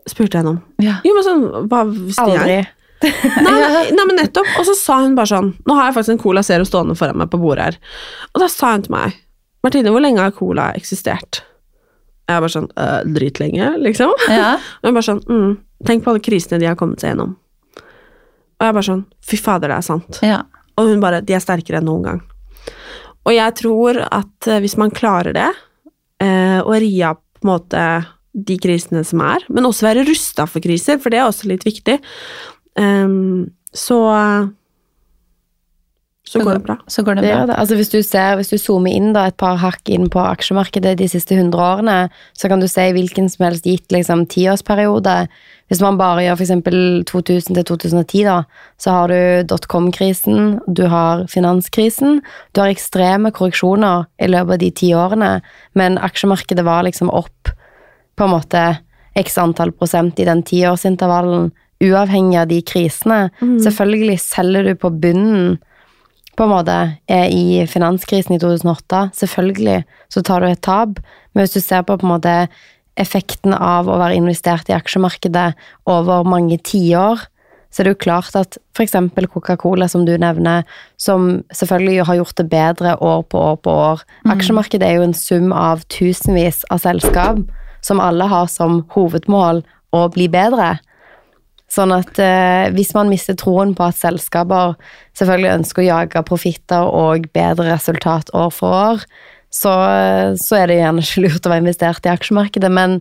Spurte 0.09 0.39
jeg 0.39 0.45
henne 0.45 0.55
om. 0.57 0.61
Ja. 0.83 0.99
Jo, 1.05 1.15
men 1.17 1.27
sånn, 1.27 1.43
hva 1.71 1.83
visste 1.91 2.29
jeg? 2.31 2.39
Aldri. 2.41 2.61
Nei, 3.41 3.53
nei, 3.57 3.85
nei, 3.97 4.05
men 4.05 4.19
nettopp. 4.21 4.49
Og 4.61 4.67
så 4.69 4.75
sa 4.77 4.99
hun 5.01 5.15
bare 5.17 5.31
sånn 5.31 5.47
Nå 5.65 5.73
har 5.73 5.87
jeg 5.89 5.95
faktisk 5.97 6.13
en 6.13 6.19
Cola 6.21 6.43
Zero 6.45 6.67
stående 6.69 6.93
foran 7.01 7.17
meg 7.17 7.31
på 7.33 7.39
bordet 7.41 7.71
her. 7.71 7.79
Og 8.35 8.43
da 8.43 8.49
sa 8.53 8.75
hun 8.75 8.85
til 8.85 8.93
meg 8.93 9.15
Martine, 9.65 9.93
hvor 9.93 10.05
lenge 10.05 10.21
har 10.21 10.35
Cola 10.37 10.67
eksistert? 10.77 11.41
Jeg 12.29 12.37
er 12.37 12.45
bare 12.45 12.53
sånn 12.53 12.69
«Øh, 12.77 12.99
Dritlenge, 13.17 13.71
liksom. 13.83 14.13
Ja. 14.29 14.53
Og 14.83 14.91
hun 14.91 14.99
bare 14.99 15.09
sånn 15.09 15.23
mm, 15.25 15.55
Tenk 15.89 16.05
på 16.05 16.13
alle 16.13 16.23
krisene 16.25 16.61
de 16.61 16.69
har 16.69 16.77
kommet 16.81 17.01
seg 17.01 17.15
gjennom. 17.15 17.33
Og 18.61 18.67
jeg 18.69 18.77
bare 18.77 18.89
sånn 18.91 19.03
Fy 19.25 19.41
fader, 19.41 19.73
det 19.73 19.81
er 19.81 19.87
sant. 19.89 20.21
ja. 20.25 20.43
Og 20.81 20.89
hun 20.89 21.03
bare 21.03 21.20
De 21.20 21.37
er 21.37 21.43
sterkere 21.45 21.81
enn 21.81 21.89
noen 21.91 22.07
gang. 22.07 22.22
Og 23.28 23.35
jeg 23.37 23.57
tror 23.61 24.01
at 24.07 24.49
eh, 24.49 24.62
hvis 24.64 24.78
man 24.81 24.95
klarer 24.95 25.37
det, 25.37 25.51
eh, 26.24 26.59
å 26.64 26.81
ri 26.81 26.95
av 27.05 27.20
på 27.20 27.45
en 27.45 27.53
måte 27.53 27.85
de 28.33 28.57
krisene 28.62 29.03
som 29.07 29.22
er, 29.24 29.45
men 29.51 29.66
også 29.66 29.89
være 29.89 30.07
rusta 30.09 30.47
for 30.49 30.62
kriser, 30.64 31.01
for 31.03 31.12
det 31.12 31.20
er 31.20 31.28
også 31.28 31.49
litt 31.51 31.64
viktig, 31.66 31.97
ehm, 32.78 33.49
så 33.74 33.99
så 36.31 36.45
går 36.45 36.59
det 36.61 36.62
bra. 36.62 36.76
Så 36.87 37.03
går 37.03 37.16
det 37.18 37.22
bra. 37.24 37.31
gjør 37.31 37.47
det. 37.51 37.55
Altså 37.59 37.76
hvis 37.78 37.89
du 37.91 37.99
ser, 38.07 38.37
hvis 38.39 38.53
du 38.53 38.59
zoomer 38.61 38.95
inn 38.95 39.09
da 39.16 39.24
et 39.26 39.37
par 39.41 39.57
hakk 39.59 39.91
inn 39.91 40.07
på 40.12 40.20
aksjemarkedet 40.22 40.93
de 41.01 41.09
siste 41.11 41.35
100 41.35 41.59
årene, 41.59 41.97
så 42.39 42.51
kan 42.51 42.62
du 42.62 42.68
se 42.70 42.85
i 42.87 42.93
hvilken 42.95 43.26
som 43.33 43.49
helst 43.49 43.66
gitt 43.66 43.91
liksom 43.91 44.22
tiårsperiode. 44.31 45.16
Hvis 45.70 45.83
man 45.83 45.99
bare 45.99 46.22
gjør 46.22 46.43
eksempel 46.45 46.76
2000 47.11 47.59
til 47.59 47.66
2010 47.66 48.22
da, 48.28 48.37
så 48.78 48.95
har 48.95 49.11
du 49.11 49.49
dotcom-krisen, 49.51 50.61
du 50.66 50.85
har 50.93 51.24
finanskrisen, 51.31 52.20
du 52.55 52.61
har 52.62 52.70
ekstreme 52.70 53.33
korreksjoner 53.35 54.07
i 54.22 54.28
løpet 54.31 54.55
av 54.55 54.62
de 54.62 54.70
ti 54.83 54.93
årene, 54.95 55.33
men 55.78 55.99
aksjemarkedet 55.99 56.66
var 56.66 56.87
liksom 56.87 57.11
opp 57.11 57.51
på 58.14 58.26
en 58.28 58.35
måte 58.37 58.62
x 59.18 59.39
antall 59.43 59.72
prosent 59.74 60.22
i 60.22 60.28
den 60.28 60.45
tiårsintervallen, 60.47 61.51
uavhengig 61.81 62.39
av 62.39 62.51
de 62.51 62.61
krisene. 62.62 63.31
Selvfølgelig 63.41 64.18
selger 64.20 64.66
du 64.68 64.74
på 64.78 64.93
bunnen 65.01 65.59
på 66.41 66.47
en 66.47 66.55
måte 66.55 66.76
i 67.12 67.66
finanskrisen 67.68 68.38
i 68.38 68.41
2008. 68.41 69.11
Selvfølgelig 69.20 69.82
så 70.09 70.22
tar 70.24 70.41
du 70.41 70.49
et 70.49 70.62
tap, 70.64 71.01
men 71.34 71.45
hvis 71.45 71.59
du 71.59 71.61
ser 71.61 71.84
på 71.84 71.99
på 72.01 72.09
en 72.09 72.14
måte 72.14 72.36
effekten 73.01 73.53
av 73.55 73.88
å 73.88 73.99
være 74.01 74.16
investert 74.16 74.70
i 74.72 74.76
aksjemarkedet 74.76 75.53
over 75.88 76.24
mange 76.24 76.57
tiår, 76.64 77.20
så 77.70 77.82
er 77.82 77.86
det 77.86 77.93
jo 77.93 78.01
klart 78.03 78.34
at 78.34 78.57
f.eks. 78.74 78.97
Coca-Cola, 79.30 79.86
som 79.88 80.03
du 80.09 80.16
nevner, 80.18 80.64
som 80.99 81.43
selvfølgelig 81.55 82.09
har 82.09 82.18
gjort 82.18 82.41
det 82.41 82.49
bedre 82.51 82.97
år 82.99 83.22
på 83.30 83.45
år 83.53 83.61
på 83.62 83.74
år. 83.84 84.03
Aksjemarkedet 84.32 84.88
er 84.88 84.99
jo 84.99 85.07
en 85.07 85.14
sum 85.14 85.53
av 85.55 85.84
tusenvis 85.93 86.64
av 86.72 86.82
selskap 86.82 87.45
som 87.86 88.03
alle 88.03 88.26
har 88.32 88.51
som 88.51 88.82
hovedmål 88.97 89.62
å 89.95 90.07
bli 90.16 90.26
bedre. 90.32 90.78
Sånn 91.71 91.93
at 91.95 92.18
eh, 92.18 92.68
hvis 92.75 92.95
man 92.97 93.11
mister 93.12 93.37
troen 93.39 93.77
på 93.79 93.87
at 93.87 93.99
selskaper 93.99 94.75
selvfølgelig 95.18 95.53
ønsker 95.61 95.85
å 95.85 95.87
jage 95.87 96.23
profitter 96.27 96.89
og 96.91 97.29
bedre 97.37 97.68
resultat 97.71 98.33
år 98.35 98.51
for 98.55 98.75
år, 98.75 99.05
så, 99.51 99.71
så 100.39 100.59
er 100.59 100.71
det 100.71 100.81
gjerne 100.81 101.05
ikke 101.05 101.25
lurt 101.27 101.47
å 101.47 101.53
være 101.53 101.64
investert 101.64 102.07
i 102.07 102.12
aksjemarkedet. 102.12 102.71
Men 102.75 102.99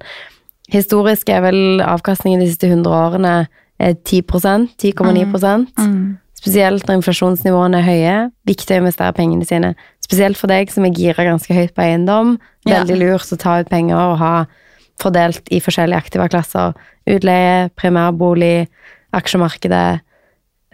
historisk 0.74 1.30
er 1.34 1.44
vel 1.46 1.82
avkastningen 1.86 2.42
de 2.42 2.50
siste 2.52 2.70
100 2.70 2.94
årene 2.94 3.36
eh, 3.82 3.96
10% 3.96 4.74
10,9 4.78 5.66
Mm. 5.78 6.18
Spesielt 6.40 6.86
når 6.88 7.02
inflasjonsnivåene 7.02 7.82
er 7.82 7.88
høye. 7.88 8.18
Viktig 8.48 8.78
å 8.78 8.84
investere 8.84 9.16
pengene 9.18 9.46
sine. 9.48 9.74
Spesielt 10.00 10.40
for 10.40 10.48
deg 10.52 10.72
som 10.72 10.86
er 10.88 10.96
gira 10.96 11.26
ganske 11.28 11.54
høyt 11.54 11.74
på 11.76 11.84
eiendom. 11.84 12.38
Veldig 12.70 12.96
lurt 13.02 13.34
å 13.34 13.38
ta 13.40 13.58
ut 13.60 13.72
penger 13.72 13.98
og 14.00 14.16
ha 14.22 14.34
fordelt 15.02 15.50
i 15.54 15.62
forskjellige 15.64 16.00
aktive 16.04 16.28
klasser. 16.32 16.76
Utleie, 17.10 17.70
primærbolig, 17.80 18.68
aksjemarkedet, 19.16 20.02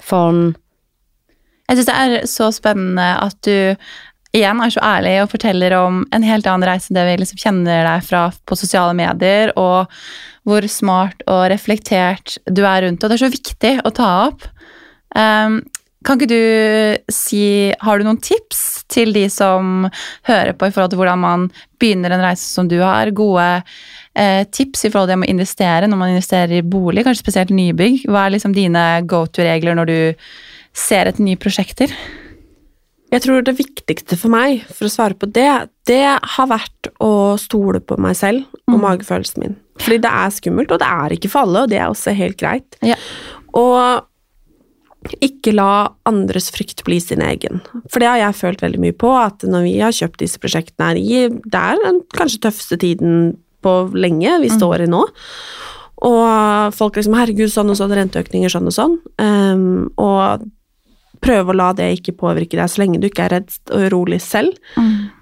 fond. 0.04 0.56
Jeg 1.70 1.80
syns 1.80 1.90
det 1.90 1.96
er 2.02 2.28
så 2.30 2.52
spennende 2.54 3.08
at 3.24 3.38
du 3.48 3.76
igjen 4.36 4.60
er 4.62 4.74
så 4.74 4.84
ærlig 4.84 5.14
og 5.24 5.32
forteller 5.32 5.76
om 5.78 6.02
en 6.14 6.26
helt 6.28 6.48
annen 6.50 6.68
reise 6.68 6.92
enn 6.92 7.00
det 7.00 7.06
vi 7.08 7.20
liksom 7.22 7.40
kjenner 7.42 7.86
deg 7.88 8.04
fra 8.06 8.26
på 8.46 8.58
sosiale 8.60 8.96
medier, 8.98 9.54
og 9.56 9.88
hvor 10.46 10.68
smart 10.70 11.24
og 11.32 11.48
reflektert 11.54 12.36
du 12.46 12.66
er 12.68 12.84
rundt 12.86 13.02
det. 13.02 13.10
Det 13.10 13.18
er 13.18 13.24
så 13.24 13.32
viktig 13.34 13.74
å 13.88 13.94
ta 13.96 14.12
opp. 14.28 14.46
Um, 15.16 15.62
kan 16.06 16.20
ikke 16.20 16.28
du 16.30 17.14
si 17.14 17.72
Har 17.82 17.98
du 17.98 18.06
noen 18.06 18.20
tips 18.22 18.84
til 18.92 19.14
de 19.16 19.24
som 19.32 19.88
hører 20.28 20.54
på 20.54 20.68
i 20.68 20.74
forhold 20.74 20.92
til 20.94 21.00
hvordan 21.00 21.22
man 21.24 21.48
begynner 21.82 22.14
en 22.14 22.26
reise 22.28 22.46
som 22.46 22.70
du 22.70 22.78
har? 22.84 23.10
Gode 23.16 23.48
tips 24.16 24.86
i 24.86 24.90
forhold 24.94 25.10
til 25.10 25.14
det 25.14 25.22
med 25.22 25.28
å 25.28 25.36
investere 25.36 25.88
når 25.92 26.00
man 26.00 26.14
investerer 26.14 26.54
i 26.60 26.66
bolig, 26.66 27.04
kanskje 27.04 27.26
spesielt 27.26 27.52
nybygg. 27.52 28.06
Hva 28.08 28.26
er 28.26 28.36
liksom 28.38 28.54
dine 28.56 28.84
go 29.10 29.26
to-regler 29.28 29.76
når 29.76 29.90
du 29.90 29.98
ser 30.76 31.10
etter 31.10 31.26
nye 31.26 31.40
prosjekter? 31.40 31.92
Jeg 33.14 33.22
tror 33.24 33.44
det 33.46 33.54
viktigste 33.60 34.18
for 34.20 34.34
meg, 34.34 34.64
for 34.72 34.88
å 34.88 34.92
svare 34.92 35.16
på 35.20 35.28
det, 35.30 35.50
det 35.88 36.02
har 36.36 36.50
vært 36.50 36.90
å 37.04 37.36
stole 37.40 37.80
på 37.84 38.00
meg 38.02 38.18
selv 38.18 38.48
og 38.72 38.82
magefølelsen 38.82 39.44
min. 39.44 39.56
Fordi 39.80 40.02
det 40.04 40.12
er 40.24 40.34
skummelt, 40.34 40.74
og 40.74 40.82
det 40.82 40.90
er 40.90 41.16
ikke 41.16 41.32
for 41.32 41.46
alle, 41.46 41.64
og 41.64 41.72
det 41.72 41.80
er 41.80 41.92
også 41.92 42.16
helt 42.18 42.40
greit. 42.40 42.78
Ja. 42.84 42.98
Og 43.56 45.16
ikke 45.22 45.54
la 45.54 45.94
andres 46.10 46.50
frykt 46.54 46.82
bli 46.88 46.98
sin 47.04 47.22
egen. 47.22 47.62
For 47.92 48.02
det 48.02 48.10
har 48.10 48.20
jeg 48.24 48.40
følt 48.40 48.64
veldig 48.66 48.82
mye 48.82 48.96
på, 48.98 49.12
at 49.14 49.46
når 49.46 49.68
vi 49.68 49.76
har 49.84 49.96
kjøpt 49.96 50.24
disse 50.24 50.42
prosjektene 50.42 50.90
her 50.90 51.00
i 51.00 51.28
Det 51.30 51.62
er 51.62 51.82
den 51.84 52.02
kanskje 52.18 52.42
tøffeste 52.48 52.80
tiden 52.82 53.36
på 53.66 53.78
lenge 53.98 54.40
vi 54.44 54.52
står 54.54 54.86
i 54.86 54.92
nå. 54.92 55.02
Og 56.06 56.76
folk 56.76 56.98
liksom 57.00 57.16
'herregud, 57.18 57.50
sånn 57.50 57.72
og 57.72 57.80
sånn, 57.80 57.96
renteøkninger 57.98 58.52
sånn 58.52 58.70
og 58.70 58.76
sånn'. 58.76 58.98
Um, 59.18 59.90
og 59.98 60.46
prøve 61.26 61.54
å 61.54 61.58
la 61.58 61.72
det 61.74 61.88
ikke 61.98 62.18
påvirke 62.20 62.60
deg 62.60 62.70
så 62.70 62.84
lenge 62.84 63.00
du 63.02 63.08
ikke 63.10 63.26
er 63.26 63.38
redd 63.38 63.54
og 63.74 63.88
urolig 63.88 64.22
selv. 64.22 64.58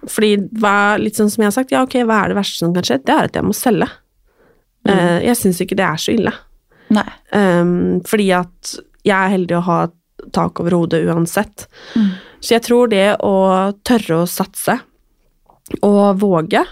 Fordi 0.09 0.35
hva, 0.59 0.97
litt 0.99 1.19
sånn 1.19 1.31
som 1.31 1.43
jeg 1.43 1.51
har 1.51 1.57
sagt, 1.57 1.71
ja 1.71 1.83
ok, 1.85 2.01
hva 2.03 2.23
er 2.23 2.33
det 2.33 2.39
verste 2.39 2.59
som 2.59 2.73
kan 2.75 2.87
skje? 2.87 2.99
Det 3.05 3.15
er 3.15 3.29
at 3.29 3.37
jeg 3.39 3.47
må 3.47 3.55
selge. 3.55 3.89
Eh, 4.89 5.19
jeg 5.29 5.39
syns 5.39 5.61
ikke 5.63 5.77
det 5.79 5.85
er 5.87 6.01
så 6.01 6.15
ille. 6.15 6.33
Um, 7.31 8.01
fordi 8.09 8.31
at 8.35 8.73
jeg 9.03 9.15
er 9.15 9.33
heldig 9.33 9.59
å 9.59 9.67
ha 9.69 9.79
tak 10.35 10.59
over 10.59 10.75
hodet 10.77 11.03
uansett. 11.07 11.67
Så 12.43 12.57
jeg 12.57 12.65
tror 12.65 12.91
det 12.91 13.15
å 13.23 13.35
tørre 13.87 14.23
å 14.23 14.29
satse 14.29 14.79
og 15.81 16.19
våge, 16.19 16.63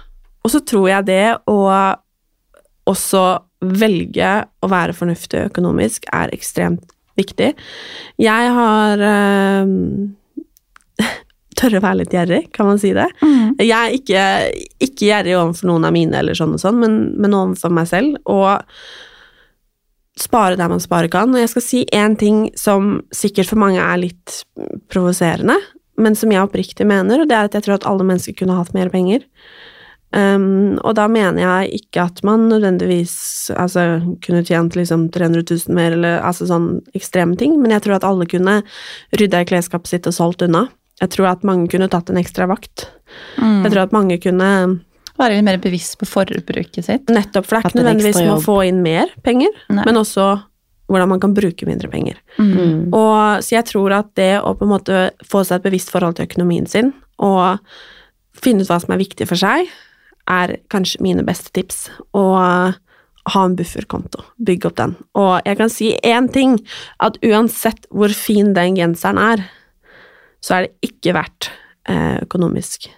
og 0.42 0.54
så 0.54 0.62
tror 0.66 0.88
jeg 0.90 1.08
det 1.10 1.26
å 1.50 1.60
også 2.90 3.26
velge 3.62 4.32
å 4.66 4.70
være 4.72 4.96
fornuftig 4.98 5.46
økonomisk 5.52 6.08
er 6.12 6.34
ekstremt 6.34 6.96
viktig. 7.20 7.52
Jeg 8.22 8.56
har 8.58 9.04
øh, 9.06 9.76
Tørre 11.62 11.78
å 11.78 11.84
være 11.84 12.00
litt 12.00 12.14
gjerrig, 12.16 12.46
kan 12.56 12.66
man 12.66 12.80
si 12.82 12.94
det? 12.96 13.06
Jeg 13.60 13.76
er 13.76 13.94
ikke, 13.94 14.22
ikke 14.82 15.10
gjerrig 15.12 15.36
overfor 15.38 15.68
noen 15.70 15.86
av 15.86 15.94
mine, 15.94 16.16
eller 16.18 16.38
sånn 16.38 16.56
og 16.56 16.62
sånn, 16.64 16.80
men, 16.82 16.96
men 17.22 17.36
overfor 17.38 17.74
meg 17.76 17.90
selv. 17.92 18.16
Og 18.32 18.64
spare 20.18 20.58
der 20.58 20.72
man 20.72 20.82
spare 20.82 21.12
kan. 21.12 21.30
Og 21.36 21.44
jeg 21.44 21.52
skal 21.52 21.66
si 21.66 21.84
én 21.94 22.16
ting 22.18 22.48
som 22.58 22.96
sikkert 23.14 23.52
for 23.52 23.62
mange 23.62 23.84
er 23.84 24.00
litt 24.00 24.40
provoserende, 24.90 25.60
men 26.02 26.18
som 26.18 26.32
jeg 26.34 26.42
oppriktig 26.42 26.88
mener, 26.88 27.22
og 27.22 27.30
det 27.30 27.38
er 27.38 27.50
at 27.50 27.60
jeg 27.60 27.68
tror 27.68 27.78
at 27.78 27.86
alle 27.90 28.08
mennesker 28.08 28.40
kunne 28.40 28.58
hatt 28.58 28.74
mer 28.74 28.90
penger. 28.94 29.28
Um, 30.12 30.76
og 30.84 30.98
da 30.98 31.06
mener 31.08 31.40
jeg 31.40 31.82
ikke 31.82 32.04
at 32.10 32.20
man 32.28 32.50
nødvendigvis 32.52 33.16
altså, 33.56 34.02
kunne 34.26 34.44
tjent 34.44 34.76
liksom 34.76 35.08
300 35.16 35.46
000 35.48 35.78
mer, 35.78 35.96
eller 35.96 36.20
altså 36.20 36.50
sånn 36.50 36.70
ekstreme 36.98 37.38
ting, 37.40 37.56
men 37.62 37.72
jeg 37.72 37.86
tror 37.86 37.96
at 37.96 38.08
alle 38.08 38.28
kunne 38.28 38.60
rydda 39.16 39.44
i 39.44 39.48
klesskapet 39.48 39.94
sitt 39.94 40.10
og 40.12 40.18
solgt 40.18 40.44
unna. 40.44 40.66
Jeg 41.02 41.16
tror 41.16 41.32
at 41.32 41.48
mange 41.48 41.72
kunne 41.72 41.90
tatt 41.92 42.12
en 42.12 42.20
ekstra 42.20 42.50
vakt. 42.52 42.90
Mm. 43.40 43.64
Jeg 43.64 43.74
tror 43.74 43.86
at 43.88 43.96
mange 43.96 44.22
kunne 44.22 44.54
Være 45.20 45.36
litt 45.36 45.46
mer 45.46 45.58
bevisst 45.62 45.98
på 46.00 46.08
forbruket 46.08 46.86
sitt. 46.86 47.10
Nettopp, 47.12 47.46
for 47.46 47.58
det 47.58 47.60
er 47.60 47.68
ikke 47.68 47.80
nødvendigvis 47.82 48.20
med 48.24 48.32
å 48.32 48.42
få 48.42 48.56
inn 48.66 48.80
mer 48.82 49.12
penger, 49.22 49.52
Nei. 49.70 49.84
men 49.86 50.00
også 50.00 50.24
hvordan 50.92 51.12
man 51.12 51.22
kan 51.22 51.36
bruke 51.36 51.68
mindre 51.68 51.92
penger. 51.92 52.18
Mm. 52.40 52.90
Og, 52.90 53.44
så 53.44 53.58
jeg 53.58 53.68
tror 53.70 53.94
at 54.00 54.10
det 54.18 54.34
å 54.40 54.56
på 54.58 54.66
en 54.66 54.72
måte 54.72 55.04
få 55.28 55.44
seg 55.48 55.60
et 55.60 55.68
bevisst 55.68 55.92
forhold 55.94 56.18
til 56.18 56.28
økonomien 56.28 56.66
sin, 56.68 56.94
og 57.22 57.62
finne 58.42 58.64
ut 58.64 58.72
hva 58.72 58.80
som 58.82 58.96
er 58.96 59.02
viktig 59.04 59.28
for 59.30 59.40
seg, 59.40 59.70
er 60.30 60.58
kanskje 60.72 61.02
mine 61.04 61.26
beste 61.28 61.54
tips. 61.56 61.90
Og 62.18 62.78
ha 63.30 63.44
en 63.46 63.56
bufferkonto. 63.56 64.24
Bygge 64.42 64.70
opp 64.70 64.78
den. 64.80 64.96
Og 65.18 65.46
jeg 65.46 65.60
kan 65.60 65.70
si 65.70 65.92
én 66.02 66.30
ting, 66.34 66.58
at 67.04 67.20
uansett 67.26 67.86
hvor 67.94 68.14
fin 68.18 68.56
den 68.58 68.80
genseren 68.80 69.22
er, 69.22 69.44
så 70.42 70.58
er 70.58 70.66
det 70.66 70.90
ikke 70.90 71.14
verdt 71.14 71.52
eh, 71.90 72.18
økonomisk 72.24 72.90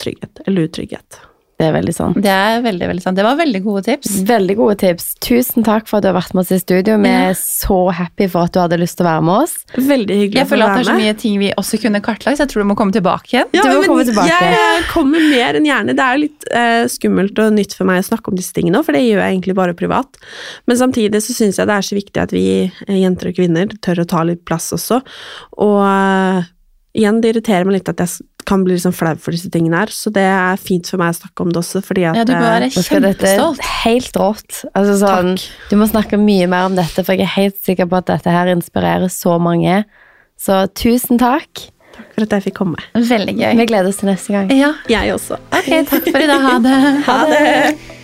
trygghet 0.00 0.40
eller 0.46 0.70
utrygghet. 0.70 1.20
Det 1.62 1.68
er 1.68 1.74
veldig 1.76 1.92
sant. 1.94 2.16
Det 2.18 2.30
er 2.32 2.62
veldig, 2.64 2.86
veldig 2.90 3.02
sant. 3.04 3.18
Det 3.18 3.22
var 3.22 3.36
veldig 3.38 3.60
gode 3.62 3.84
tips. 3.86 4.14
Veldig 4.26 4.54
gode 4.58 4.74
tips. 4.80 5.04
Tusen 5.22 5.62
takk 5.66 5.86
for 5.86 6.00
at 6.00 6.02
du 6.02 6.08
har 6.10 6.16
vært 6.16 6.34
med 6.34 6.42
oss 6.42 6.50
i 6.50 6.58
studio. 6.58 6.96
Vi 6.98 7.12
er 7.14 7.36
så 7.38 7.76
happy 7.94 8.26
for 8.32 8.48
at 8.48 8.56
du 8.56 8.58
hadde 8.58 8.78
lyst 8.80 8.98
til 8.98 9.06
å 9.06 9.08
være 9.12 9.22
med 9.28 9.44
oss. 9.44 9.54
Veldig 9.76 10.16
hyggelig 10.24 10.40
Jeg 10.40 10.48
føler 10.50 10.66
at 10.66 10.80
det 10.80 10.82
er 10.82 10.88
så 10.90 10.96
mye 10.98 11.14
ting 11.22 11.36
vi 11.38 11.52
også 11.62 11.78
kunne 11.84 12.00
kartlagt, 12.02 12.40
så 12.40 12.42
jeg 12.46 12.50
tror 12.50 12.64
du 12.64 12.68
må 12.72 12.76
komme 12.80 12.96
tilbake 12.96 13.30
igjen. 13.36 13.52
Ja, 13.54 13.62
Du 13.62 13.70
må 13.76 13.84
men 13.84 13.92
komme 13.92 14.06
tilbake. 14.08 14.40
Jeg 14.56 14.82
kommer 14.90 15.28
mer 15.30 15.60
enn 15.60 15.68
gjerne. 15.70 15.94
Det 15.98 16.06
er 16.06 16.18
jo 16.18 16.22
litt 16.24 16.48
eh, 16.50 16.80
skummelt 16.96 17.42
og 17.44 17.54
nytt 17.60 17.76
for 17.78 17.90
meg 17.92 18.02
å 18.02 18.08
snakke 18.10 18.32
om 18.32 18.40
disse 18.40 18.56
tingene 18.56 18.80
nå, 18.80 18.82
for 18.86 18.98
det 18.98 19.04
gjør 19.04 19.22
jeg 19.22 19.36
egentlig 19.36 19.56
bare 19.60 19.76
privat. 19.78 20.18
Men 20.66 20.80
samtidig 20.82 21.22
så 21.22 21.36
syns 21.36 21.60
jeg 21.62 21.70
det 21.70 21.78
er 21.78 21.86
så 21.86 21.98
viktig 22.00 22.24
at 22.24 22.34
vi 22.34 22.46
eh, 22.66 22.98
jenter 23.04 23.30
og 23.30 23.38
kvinner 23.38 23.70
tør 23.86 24.02
å 24.02 24.08
ta 24.10 24.24
litt 24.26 24.42
plass 24.48 24.72
også. 24.74 24.98
Og 25.62 25.78
eh, 25.86 26.50
igjen, 26.94 27.20
det 27.22 27.30
irriterer 27.32 27.64
meg 27.68 27.78
litt 27.80 27.88
at 27.92 28.00
jeg 28.04 28.26
kan 28.44 28.64
bli 28.66 28.74
liksom 28.74 28.92
flau 28.92 29.14
for 29.22 29.32
disse 29.32 29.48
tingene 29.54 29.78
her, 29.78 29.92
så 29.94 30.10
det 30.12 30.24
er 30.26 30.58
fint 30.60 30.88
for 30.90 30.98
meg 31.00 31.14
å 31.14 31.18
snakke 31.20 31.44
om 31.44 31.52
det 31.54 31.60
også, 31.62 31.80
fordi 31.86 32.04
at 32.10 32.18
Ja, 32.18 32.24
du 32.26 32.32
bør 32.34 32.42
eh, 32.42 32.48
være 32.50 32.68
dette 32.68 32.82
kjempestolt. 32.88 33.62
helt 33.84 34.18
rått. 34.18 34.62
Altså 34.74 34.96
sånn, 35.00 35.30
du 35.70 35.76
må 35.80 35.86
snakke 35.88 36.18
mye 36.20 36.48
mer 36.50 36.66
om 36.68 36.74
dette, 36.76 37.04
for 37.06 37.14
jeg 37.14 37.22
er 37.28 37.32
helt 37.36 37.60
sikker 37.64 37.86
på 37.88 38.00
at 38.02 38.10
dette 38.10 38.34
her 38.34 38.50
inspirerer 38.52 39.08
så 39.14 39.38
mange. 39.40 39.84
Så 40.42 40.64
tusen 40.74 41.20
takk. 41.22 41.68
Takk 41.92 42.12
for 42.16 42.24
at 42.26 42.34
jeg 42.38 42.46
fikk 42.50 42.58
komme. 42.58 42.82
Veldig 42.96 43.34
gøy. 43.38 43.50
Vi 43.62 43.66
gleder 43.68 43.88
oss 43.92 44.00
til 44.02 44.08
neste 44.10 44.32
gang. 44.34 44.50
Ja, 44.56 44.72
Jeg 44.90 45.12
også. 45.14 45.38
ok, 45.52 45.72
takk 45.92 46.08
for 46.10 46.18
i 46.18 46.30
dag. 46.30 46.46
Ha 46.50 46.58
det. 46.66 46.78
Ha 47.08 47.18
det! 47.30 48.01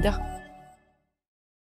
regarder 0.00 0.29